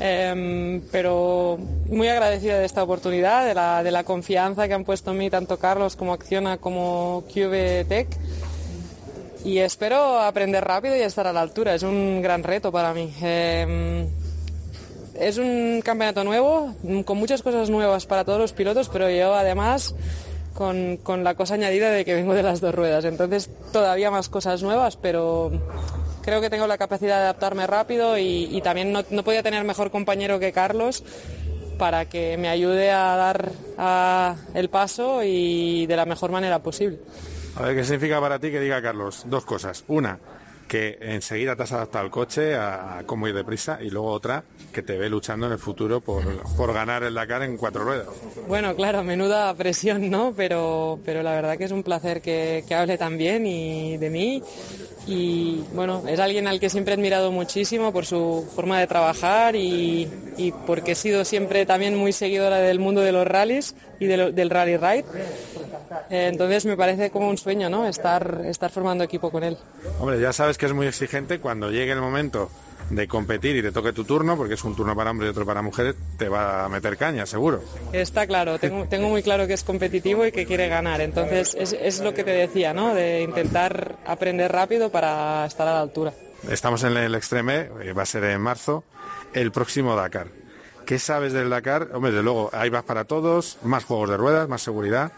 Em, 0.03 0.81
pero 0.91 1.59
muy 1.87 2.07
agradecida 2.07 2.57
de 2.57 2.65
esta 2.65 2.81
oportunidad, 2.81 3.45
de 3.45 3.53
la, 3.53 3.83
de 3.83 3.91
la, 3.91 4.03
confianza 4.03 4.67
que 4.67 4.73
han 4.73 4.83
puesto 4.83 5.11
en 5.11 5.19
mí 5.19 5.29
tanto 5.29 5.59
Carlos 5.59 5.95
como 5.95 6.13
Acciona 6.13 6.57
como 6.57 7.23
QVTech 7.31 8.07
y 9.45 9.59
espero 9.59 10.19
aprender 10.19 10.63
rápido 10.63 10.95
y 10.95 11.01
estar 11.01 11.27
a 11.27 11.33
la 11.33 11.41
altura, 11.41 11.75
es 11.75 11.83
un 11.83 12.19
gran 12.23 12.41
reto 12.41 12.71
para 12.71 12.95
mí. 12.95 13.13
Em, 13.21 14.07
es 15.19 15.37
un 15.37 15.83
campeonato 15.85 16.23
nuevo, 16.23 16.73
con 17.05 17.19
muchas 17.19 17.43
cosas 17.43 17.69
nuevas 17.69 18.07
para 18.07 18.25
todos 18.25 18.39
los 18.39 18.53
pilotos, 18.53 18.89
pero 18.89 19.07
yo 19.07 19.35
además 19.35 19.93
con, 20.55 20.97
con 20.97 21.23
la 21.23 21.35
cosa 21.35 21.53
añadida 21.53 21.91
de 21.91 22.05
que 22.05 22.15
vengo 22.15 22.33
de 22.33 22.41
las 22.41 22.59
dos 22.59 22.73
ruedas, 22.73 23.05
entonces 23.05 23.51
todavía 23.71 24.09
más 24.09 24.29
cosas 24.29 24.63
nuevas, 24.63 24.97
pero 24.97 25.51
creo 26.21 26.41
que 26.41 26.49
tengo 26.49 26.67
la 26.67 26.77
capacidad 26.77 27.17
de 27.17 27.23
adaptarme 27.23 27.67
rápido 27.67 28.17
y, 28.17 28.61
también 28.63 28.91
no, 28.91 29.23
podía 29.23 29.43
tener 29.43 29.63
mejor 29.63 29.91
compañero 29.91 30.39
que 30.39 30.51
Carlos 30.51 31.03
para 31.77 32.05
que 32.05 32.37
me 32.37 32.47
ayude 32.47 32.91
a 32.91 33.15
dar 33.15 34.35
el 34.53 34.69
paso 34.69 35.23
y 35.23 35.85
de 35.87 35.95
la 35.95 36.05
mejor 36.05 36.31
manera 36.31 36.59
posible. 36.59 36.99
A 37.55 37.63
ver, 37.63 37.75
¿qué 37.75 37.83
significa 37.83 38.19
para 38.21 38.39
ti 38.39 38.51
que 38.51 38.59
diga 38.59 38.81
Carlos? 38.81 39.23
Dos 39.25 39.45
cosas. 39.45 39.83
Una, 39.87 40.19
que 40.71 40.97
enseguida 41.01 41.53
te 41.57 41.63
has 41.63 41.73
adaptado 41.73 42.05
al 42.05 42.11
coche 42.11 42.55
a, 42.55 43.03
cómo 43.05 43.27
ir 43.27 43.35
deprisa 43.35 43.79
y 43.81 43.89
luego 43.89 44.07
otra 44.07 44.45
que 44.71 44.81
te 44.81 44.97
ve 44.97 45.09
luchando 45.09 45.47
en 45.47 45.51
el 45.51 45.59
futuro 45.59 45.99
por, 45.99 46.23
por 46.55 46.71
ganar 46.73 47.03
el 47.03 47.13
Dakar 47.13 47.43
en 47.43 47.57
cuatro 47.57 47.83
ruedas. 47.83 48.07
Bueno, 48.47 48.73
claro, 48.73 49.03
menuda 49.03 49.53
presión, 49.53 50.09
¿no? 50.09 50.33
Pero, 50.33 50.97
pero 51.03 51.23
la 51.23 51.31
verdad 51.31 51.57
que 51.57 51.65
es 51.65 51.73
un 51.73 51.83
placer 51.83 52.21
que, 52.21 52.63
que 52.65 52.73
hable 52.73 52.97
tan 52.97 53.17
bien 53.17 53.45
y 53.45 53.97
de 53.97 54.09
mí. 54.09 54.41
Y 55.07 55.61
bueno, 55.73 56.03
es 56.07 56.21
alguien 56.21 56.47
al 56.47 56.61
que 56.61 56.69
siempre 56.69 56.93
he 56.93 56.95
admirado 56.95 57.33
muchísimo 57.33 57.91
por 57.91 58.05
su 58.05 58.49
forma 58.55 58.79
de 58.79 58.87
trabajar 58.87 59.57
y, 59.57 60.07
y 60.37 60.53
porque 60.65 60.93
he 60.93 60.95
sido 60.95 61.25
siempre 61.25 61.65
también 61.65 61.97
muy 61.97 62.13
seguidora 62.13 62.59
del 62.59 62.79
mundo 62.79 63.01
de 63.01 63.11
los 63.11 63.27
rallies 63.27 63.75
y 64.01 64.07
del 64.07 64.49
rally 64.49 64.77
ride. 64.77 65.05
Entonces 66.09 66.65
me 66.65 66.75
parece 66.75 67.09
como 67.09 67.29
un 67.29 67.37
sueño, 67.37 67.69
¿no? 67.69 67.87
Estar, 67.87 68.41
estar 68.45 68.71
formando 68.71 69.03
equipo 69.03 69.31
con 69.31 69.43
él. 69.43 69.57
Hombre, 69.99 70.19
ya 70.19 70.33
sabes 70.33 70.57
que 70.57 70.65
es 70.65 70.73
muy 70.73 70.87
exigente 70.87 71.39
cuando 71.39 71.69
llegue 71.69 71.91
el 71.91 72.01
momento 72.01 72.49
de 72.89 73.07
competir 73.07 73.55
y 73.55 73.61
te 73.61 73.71
toque 73.71 73.93
tu 73.93 74.03
turno, 74.03 74.35
porque 74.35 74.55
es 74.55 74.63
un 74.63 74.75
turno 74.75 74.95
para 74.95 75.11
hombres 75.11 75.27
y 75.27 75.31
otro 75.31 75.45
para 75.45 75.61
mujeres, 75.61 75.95
te 76.17 76.27
va 76.27 76.65
a 76.65 76.69
meter 76.69 76.97
caña, 76.97 77.25
seguro. 77.25 77.61
Está 77.93 78.27
claro, 78.27 78.59
tengo, 78.59 78.85
tengo 78.85 79.07
muy 79.07 79.23
claro 79.23 79.47
que 79.47 79.53
es 79.53 79.63
competitivo 79.63 80.25
y 80.25 80.31
que 80.31 80.45
quiere 80.45 80.67
ganar. 80.67 80.99
Entonces 80.99 81.55
es, 81.57 81.73
es 81.73 82.01
lo 82.01 82.13
que 82.13 82.23
te 82.23 82.31
decía, 82.31 82.73
¿no? 82.73 82.93
De 82.93 83.21
intentar 83.21 83.95
aprender 84.05 84.51
rápido 84.51 84.89
para 84.91 85.45
estar 85.45 85.67
a 85.67 85.73
la 85.73 85.81
altura. 85.81 86.13
Estamos 86.49 86.83
en 86.83 86.97
el 86.97 87.15
Extreme, 87.15 87.69
eh, 87.81 87.93
va 87.93 88.03
a 88.03 88.05
ser 88.05 88.23
en 88.25 88.41
marzo, 88.41 88.83
el 89.33 89.51
próximo 89.51 89.95
Dakar. 89.95 90.40
¿Qué 90.85 90.99
sabes 90.99 91.31
del 91.33 91.49
Dakar? 91.49 91.87
Hombre, 91.93 92.11
desde 92.11 92.23
luego, 92.23 92.49
hay 92.53 92.69
vas 92.69 92.83
para 92.83 93.05
todos, 93.05 93.57
más 93.63 93.85
juegos 93.85 94.09
de 94.09 94.17
ruedas, 94.17 94.47
más 94.49 94.61
seguridad. 94.61 95.11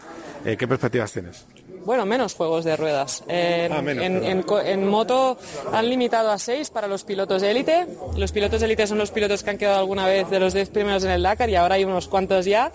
Eh, 0.44 0.56
¿Qué 0.56 0.68
perspectivas 0.68 1.10
tienes? 1.12 1.46
Bueno, 1.84 2.06
menos 2.06 2.34
juegos 2.34 2.64
de 2.64 2.76
ruedas. 2.76 3.22
En, 3.28 3.72
Ah, 3.72 3.82
menos, 3.82 4.04
en- 4.04 4.44
en 4.66 4.88
moto 4.88 5.36
han 5.72 5.88
limitado 5.88 6.30
a 6.30 6.38
seis 6.38 6.70
para 6.70 6.86
los 6.86 7.04
pilotos 7.04 7.42
de 7.42 7.50
élite. 7.50 7.86
Los 8.16 8.32
pilotos 8.32 8.60
de 8.60 8.66
élite 8.66 8.86
son 8.86 8.98
los 8.98 9.10
pilotos 9.10 9.42
que 9.42 9.50
han 9.50 9.58
quedado 9.58 9.80
alguna 9.80 10.06
vez 10.06 10.30
de 10.30 10.38
los 10.40 10.54
10 10.54 10.70
primeros 10.70 11.04
en 11.04 11.10
el 11.10 11.22
Dakar 11.22 11.50
y 11.50 11.56
ahora 11.56 11.74
hay 11.74 11.84
unos 11.84 12.08
cuantos 12.08 12.46
ya. 12.46 12.72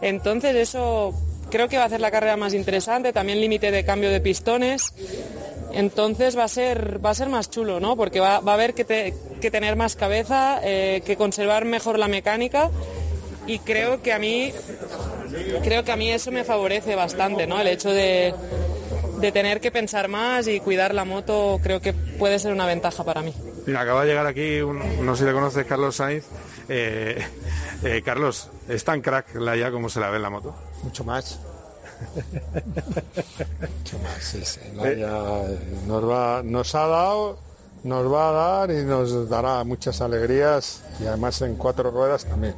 Entonces 0.00 0.56
eso 0.56 1.14
creo 1.50 1.68
que 1.68 1.76
va 1.76 1.84
a 1.84 1.86
hacer 1.86 2.00
la 2.00 2.10
carrera 2.10 2.36
más 2.36 2.52
interesante. 2.54 3.12
También 3.12 3.40
límite 3.40 3.70
de 3.70 3.84
cambio 3.84 4.10
de 4.10 4.20
pistones. 4.20 4.92
Entonces 5.72 6.36
va 6.36 6.44
a 6.44 6.48
ser, 6.48 7.04
va 7.04 7.10
a 7.10 7.14
ser 7.14 7.28
más 7.28 7.50
chulo, 7.50 7.78
¿no? 7.80 7.96
Porque 7.96 8.20
va, 8.20 8.40
va 8.40 8.52
a 8.52 8.54
haber 8.54 8.74
que, 8.74 8.84
te- 8.84 9.14
que 9.40 9.50
tener 9.50 9.76
más 9.76 9.96
cabeza, 9.96 10.60
eh, 10.62 11.02
que 11.04 11.16
conservar 11.16 11.64
mejor 11.64 11.98
la 11.98 12.08
mecánica 12.08 12.70
y 13.46 13.58
creo 13.60 14.02
que 14.02 14.12
a 14.12 14.18
mí 14.18 14.52
creo 15.62 15.84
que 15.84 15.92
a 15.92 15.96
mí 15.96 16.10
eso 16.10 16.30
me 16.32 16.44
favorece 16.44 16.94
bastante, 16.94 17.46
¿no? 17.46 17.60
El 17.60 17.66
hecho 17.68 17.90
de, 17.90 18.34
de 19.20 19.32
tener 19.32 19.60
que 19.60 19.70
pensar 19.70 20.08
más 20.08 20.48
y 20.48 20.60
cuidar 20.60 20.94
la 20.94 21.04
moto 21.04 21.60
creo 21.62 21.80
que 21.80 21.92
puede 21.92 22.38
ser 22.38 22.52
una 22.52 22.66
ventaja 22.66 23.04
para 23.04 23.20
mí. 23.22 23.34
Mira, 23.66 23.82
acaba 23.82 24.02
de 24.02 24.08
llegar 24.08 24.26
aquí, 24.26 24.60
un- 24.60 25.04
no 25.04 25.14
sé 25.14 25.20
si 25.22 25.26
le 25.26 25.32
conoces, 25.34 25.66
Carlos 25.66 25.96
Sainz. 25.96 26.24
Eh, 26.70 27.18
eh, 27.84 28.02
Carlos, 28.04 28.50
¿es 28.68 28.84
tan 28.84 29.00
crack 29.00 29.34
la 29.36 29.56
ya 29.56 29.70
como 29.70 29.88
se 29.88 30.00
la 30.00 30.10
ve 30.10 30.16
en 30.16 30.22
la 30.22 30.30
moto? 30.30 30.54
Mucho 30.82 31.04
más. 31.04 31.38
Mucho 33.60 33.98
más, 34.00 34.22
sí, 34.22 34.40
sí. 34.44 34.60
Eh, 34.84 35.58
nos, 35.86 36.04
va, 36.08 36.42
nos 36.44 36.74
ha 36.74 36.86
dado, 36.86 37.38
nos 37.84 38.12
va 38.12 38.28
a 38.28 38.32
dar 38.32 38.70
y 38.70 38.84
nos 38.84 39.28
dará 39.28 39.64
muchas 39.64 40.00
alegrías 40.00 40.82
y 41.00 41.06
además 41.06 41.40
en 41.42 41.56
cuatro 41.56 41.90
ruedas 41.90 42.24
también. 42.24 42.54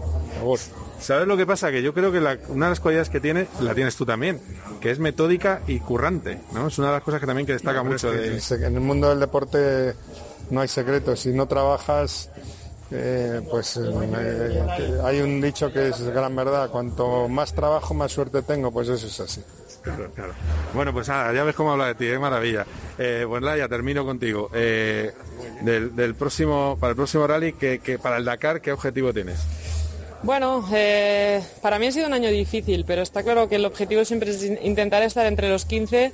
¿Sabes 1.00 1.26
lo 1.26 1.36
que 1.36 1.46
pasa? 1.46 1.70
Que 1.70 1.82
yo 1.82 1.94
creo 1.94 2.12
que 2.12 2.20
la- 2.20 2.38
una 2.48 2.66
de 2.66 2.70
las 2.70 2.80
cualidades 2.80 3.08
que 3.08 3.20
tiene, 3.20 3.46
la 3.60 3.74
tienes 3.74 3.96
tú 3.96 4.04
también, 4.04 4.40
que 4.80 4.90
es 4.90 4.98
metódica 4.98 5.62
y 5.66 5.80
currante, 5.80 6.40
¿no? 6.52 6.68
Es 6.68 6.78
una 6.78 6.88
de 6.88 6.94
las 6.94 7.02
cosas 7.02 7.20
que 7.20 7.26
también 7.26 7.46
que 7.46 7.54
destaca 7.54 7.78
No, 7.82 7.84
mucho 7.90 8.12
es 8.12 8.46
que 8.48 8.56
de... 8.58 8.66
En 8.66 8.74
el 8.74 8.80
mundo 8.80 9.08
del 9.08 9.20
deporte 9.20 9.94
no 10.50 10.60
hay 10.60 10.68
secretos. 10.68 11.20
Si 11.20 11.30
no 11.32 11.46
trabajas, 11.46 12.28
eh, 12.90 13.40
pues 13.50 13.76
eh, 13.76 13.80
eh, 14.18 14.98
hay 15.04 15.20
un 15.20 15.40
dicho 15.40 15.72
que 15.72 15.88
es 15.88 16.00
gran 16.08 16.34
verdad. 16.36 16.70
Cuanto 16.70 17.28
más 17.28 17.52
trabajo, 17.54 17.94
más 17.94 18.12
suerte 18.12 18.42
tengo. 18.42 18.70
Pues 18.70 18.88
eso 18.88 19.06
es 19.06 19.20
así. 19.20 19.42
Claro, 19.82 20.10
claro. 20.14 20.32
Bueno, 20.74 20.92
pues 20.92 21.08
nada, 21.08 21.32
ya 21.32 21.42
ves 21.42 21.54
cómo 21.54 21.72
habla 21.72 21.86
de 21.86 21.94
ti, 21.94 22.06
es 22.06 22.20
maravilla. 22.20 22.66
Eh, 22.98 23.24
pues 23.26 23.40
nada, 23.42 23.56
ya 23.56 23.68
termino 23.68 24.04
contigo. 24.04 24.50
Eh, 24.52 25.12
del, 25.62 25.96
del 25.96 26.14
próximo, 26.14 26.76
para 26.78 26.90
el 26.90 26.96
próximo 26.96 27.26
rally, 27.26 27.54
que, 27.54 27.78
que 27.78 27.98
para 27.98 28.18
el 28.18 28.24
Dakar, 28.26 28.60
¿qué 28.60 28.72
objetivo 28.72 29.12
tienes? 29.14 29.38
Bueno, 30.22 30.62
eh, 30.70 31.42
para 31.62 31.78
mí 31.78 31.86
ha 31.86 31.92
sido 31.92 32.06
un 32.06 32.12
año 32.12 32.28
difícil, 32.28 32.84
pero 32.86 33.00
está 33.00 33.22
claro 33.22 33.48
que 33.48 33.56
el 33.56 33.64
objetivo 33.64 34.04
siempre 34.04 34.30
es 34.32 34.44
in- 34.44 34.58
intentar 34.62 35.02
estar 35.02 35.24
entre 35.24 35.48
los 35.48 35.64
15. 35.64 36.12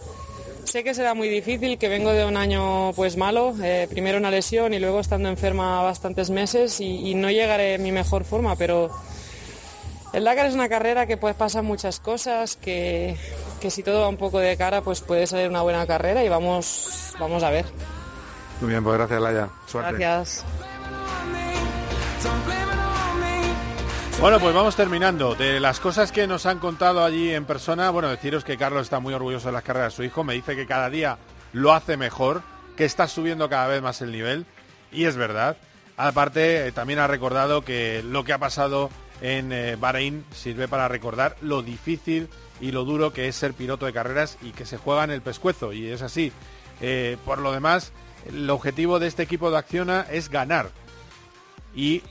Sé 0.66 0.82
que 0.82 0.94
será 0.94 1.14
muy 1.14 1.28
difícil, 1.28 1.78
que 1.78 1.88
vengo 1.88 2.12
de 2.12 2.24
un 2.24 2.36
año 2.36 2.92
pues 2.94 3.16
malo, 3.16 3.54
eh, 3.62 3.86
primero 3.88 4.18
una 4.18 4.30
lesión 4.30 4.74
y 4.74 4.80
luego 4.80 4.98
estando 5.00 5.28
enferma 5.28 5.80
bastantes 5.82 6.28
meses 6.28 6.80
y, 6.80 7.08
y 7.08 7.14
no 7.14 7.30
llegaré 7.30 7.74
en 7.74 7.82
mi 7.84 7.92
mejor 7.92 8.24
forma, 8.24 8.56
pero 8.56 8.90
el 10.12 10.24
Dakar 10.24 10.46
es 10.46 10.54
una 10.54 10.68
carrera 10.68 11.06
que 11.06 11.16
pues 11.16 11.34
pasan 11.36 11.64
muchas 11.64 12.00
cosas, 12.00 12.56
que, 12.56 13.16
que 13.60 13.70
si 13.70 13.82
todo 13.82 14.00
va 14.00 14.08
un 14.08 14.16
poco 14.16 14.38
de 14.38 14.56
cara 14.56 14.82
pues 14.82 15.00
puede 15.02 15.26
salir 15.26 15.48
una 15.48 15.62
buena 15.62 15.86
carrera 15.86 16.24
y 16.24 16.28
vamos, 16.28 17.14
vamos 17.18 17.42
a 17.42 17.50
ver. 17.50 17.66
Muy 18.60 18.70
bien, 18.70 18.82
pues 18.82 18.96
gracias, 18.96 19.20
Laia. 19.20 19.48
Suerte. 19.66 19.92
Gracias. 19.98 20.44
Bueno, 24.18 24.40
pues 24.40 24.54
vamos 24.54 24.74
terminando. 24.74 25.34
De 25.34 25.60
las 25.60 25.78
cosas 25.78 26.10
que 26.10 26.26
nos 26.26 26.46
han 26.46 26.58
contado 26.58 27.04
allí 27.04 27.34
en 27.34 27.44
persona, 27.44 27.90
bueno, 27.90 28.08
deciros 28.08 28.44
que 28.44 28.56
Carlos 28.56 28.82
está 28.82 28.98
muy 28.98 29.12
orgulloso 29.12 29.48
de 29.48 29.52
las 29.52 29.62
carreras 29.62 29.92
de 29.92 29.96
su 29.96 30.02
hijo. 30.04 30.24
Me 30.24 30.32
dice 30.32 30.56
que 30.56 30.66
cada 30.66 30.88
día 30.88 31.18
lo 31.52 31.74
hace 31.74 31.98
mejor, 31.98 32.42
que 32.76 32.86
está 32.86 33.08
subiendo 33.08 33.50
cada 33.50 33.68
vez 33.68 33.82
más 33.82 34.00
el 34.00 34.10
nivel. 34.10 34.46
Y 34.90 35.04
es 35.04 35.16
verdad. 35.16 35.58
Aparte, 35.98 36.66
eh, 36.66 36.72
también 36.72 36.98
ha 36.98 37.06
recordado 37.06 37.62
que 37.62 38.02
lo 38.02 38.24
que 38.24 38.32
ha 38.32 38.38
pasado 38.38 38.90
en 39.20 39.52
eh, 39.52 39.76
Bahrein 39.76 40.24
sirve 40.32 40.66
para 40.66 40.88
recordar 40.88 41.36
lo 41.42 41.62
difícil 41.62 42.28
y 42.58 42.72
lo 42.72 42.84
duro 42.84 43.12
que 43.12 43.28
es 43.28 43.36
ser 43.36 43.52
piloto 43.52 43.84
de 43.84 43.92
carreras 43.92 44.38
y 44.42 44.52
que 44.52 44.64
se 44.64 44.78
juega 44.78 45.04
en 45.04 45.10
el 45.10 45.20
pescuezo. 45.20 45.74
Y 45.74 45.88
es 45.88 46.00
así. 46.00 46.32
Eh, 46.80 47.18
por 47.26 47.38
lo 47.38 47.52
demás, 47.52 47.92
el 48.26 48.48
objetivo 48.48 48.98
de 48.98 49.08
este 49.08 49.22
equipo 49.22 49.50
de 49.50 49.58
Acciona 49.58 50.06
es 50.10 50.30
ganar. 50.30 50.70
Y 51.74 52.02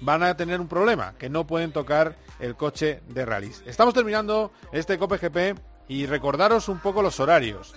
van 0.00 0.22
a 0.22 0.36
tener 0.36 0.60
un 0.60 0.68
problema, 0.68 1.14
que 1.18 1.28
no 1.28 1.46
pueden 1.46 1.72
tocar 1.72 2.16
el 2.40 2.56
coche 2.56 3.00
de 3.08 3.24
rallies. 3.24 3.62
Estamos 3.66 3.94
terminando 3.94 4.52
este 4.72 4.98
Cope 4.98 5.18
GP 5.18 5.58
y 5.88 6.06
recordaros 6.06 6.68
un 6.68 6.78
poco 6.78 7.02
los 7.02 7.18
horarios. 7.20 7.74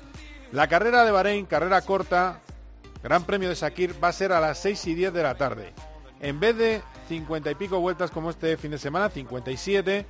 La 0.51 0.67
carrera 0.67 1.05
de 1.05 1.11
Bahrein, 1.11 1.45
carrera 1.45 1.82
corta, 1.82 2.41
Gran 3.01 3.24
Premio 3.24 3.49
de 3.49 3.55
Sakir, 3.55 3.95
va 4.03 4.09
a 4.09 4.13
ser 4.13 4.32
a 4.32 4.39
las 4.39 4.59
6 4.59 4.88
y 4.88 4.93
10 4.95 5.13
de 5.13 5.24
la 5.24 5.36
tarde. 5.36 5.74
En 6.19 6.39
vez 6.39 6.57
de 6.57 6.82
50 7.07 7.49
y 7.49 7.55
pico 7.55 7.80
vueltas 7.80 8.11
como 8.11 8.30
este 8.30 8.57
fin 8.57 8.72
de 8.72 8.78
semana, 8.78 9.09
57, 9.09 10.05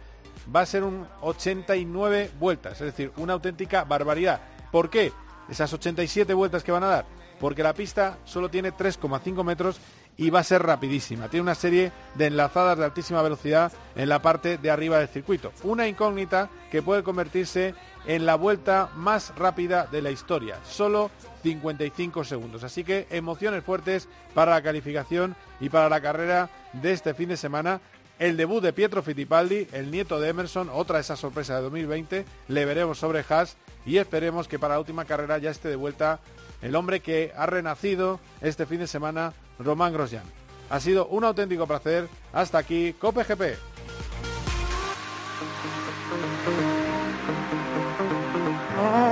va 0.53 0.61
a 0.61 0.65
ser 0.65 0.83
un 0.83 1.07
89 1.21 2.31
vueltas, 2.39 2.73
es 2.73 2.87
decir, 2.87 3.11
una 3.17 3.33
auténtica 3.33 3.83
barbaridad. 3.83 4.41
¿Por 4.71 4.89
qué? 4.89 5.13
Esas 5.49 5.71
87 5.71 6.33
vueltas 6.33 6.63
que 6.63 6.71
van 6.71 6.83
a 6.83 6.87
dar, 6.87 7.05
porque 7.39 7.63
la 7.63 7.73
pista 7.73 8.17
solo 8.25 8.49
tiene 8.49 8.73
3,5 8.73 9.43
metros 9.43 9.79
y 10.17 10.29
va 10.29 10.39
a 10.39 10.43
ser 10.43 10.63
rapidísima. 10.63 11.29
Tiene 11.29 11.43
una 11.43 11.55
serie 11.55 11.91
de 12.15 12.27
enlazadas 12.27 12.77
de 12.77 12.85
altísima 12.85 13.21
velocidad 13.21 13.71
en 13.95 14.09
la 14.09 14.21
parte 14.21 14.57
de 14.57 14.69
arriba 14.69 14.99
del 14.99 15.07
circuito. 15.07 15.51
Una 15.63 15.87
incógnita 15.87 16.49
que 16.69 16.81
puede 16.81 17.03
convertirse 17.03 17.73
en 18.05 18.25
la 18.25 18.35
vuelta 18.35 18.89
más 18.95 19.33
rápida 19.35 19.87
de 19.91 20.01
la 20.01 20.11
historia. 20.11 20.57
Solo 20.63 21.11
55 21.43 22.23
segundos. 22.23 22.63
Así 22.63 22.83
que 22.83 23.07
emociones 23.09 23.63
fuertes 23.63 24.07
para 24.33 24.51
la 24.51 24.61
calificación 24.61 25.35
y 25.59 25.69
para 25.69 25.89
la 25.89 26.01
carrera 26.01 26.49
de 26.73 26.91
este 26.91 27.13
fin 27.13 27.29
de 27.29 27.37
semana. 27.37 27.81
El 28.19 28.37
debut 28.37 28.61
de 28.61 28.73
Pietro 28.73 29.01
Fittipaldi, 29.01 29.67
el 29.71 29.89
nieto 29.89 30.19
de 30.19 30.29
Emerson, 30.29 30.69
otra 30.71 30.97
de 30.97 31.01
esas 31.01 31.19
sorpresas 31.19 31.57
de 31.57 31.63
2020. 31.63 32.25
Le 32.49 32.65
veremos 32.65 32.99
sobre 32.99 33.25
Haas 33.27 33.57
y 33.83 33.97
esperemos 33.97 34.47
que 34.47 34.59
para 34.59 34.75
la 34.75 34.79
última 34.79 35.05
carrera 35.05 35.39
ya 35.39 35.49
esté 35.49 35.69
de 35.69 35.75
vuelta 35.75 36.19
el 36.61 36.75
hombre 36.75 36.99
que 36.99 37.33
ha 37.35 37.45
renacido 37.45 38.19
este 38.41 38.65
fin 38.65 38.79
de 38.79 38.87
semana, 38.87 39.33
Román 39.59 39.93
Grosjean. 39.93 40.23
Ha 40.69 40.79
sido 40.79 41.07
un 41.07 41.23
auténtico 41.23 41.67
placer. 41.67 42.07
Hasta 42.31 42.57
aquí, 42.57 42.93
Cope 42.93 43.23
GP. 43.23 43.57
Oh, 48.79 49.11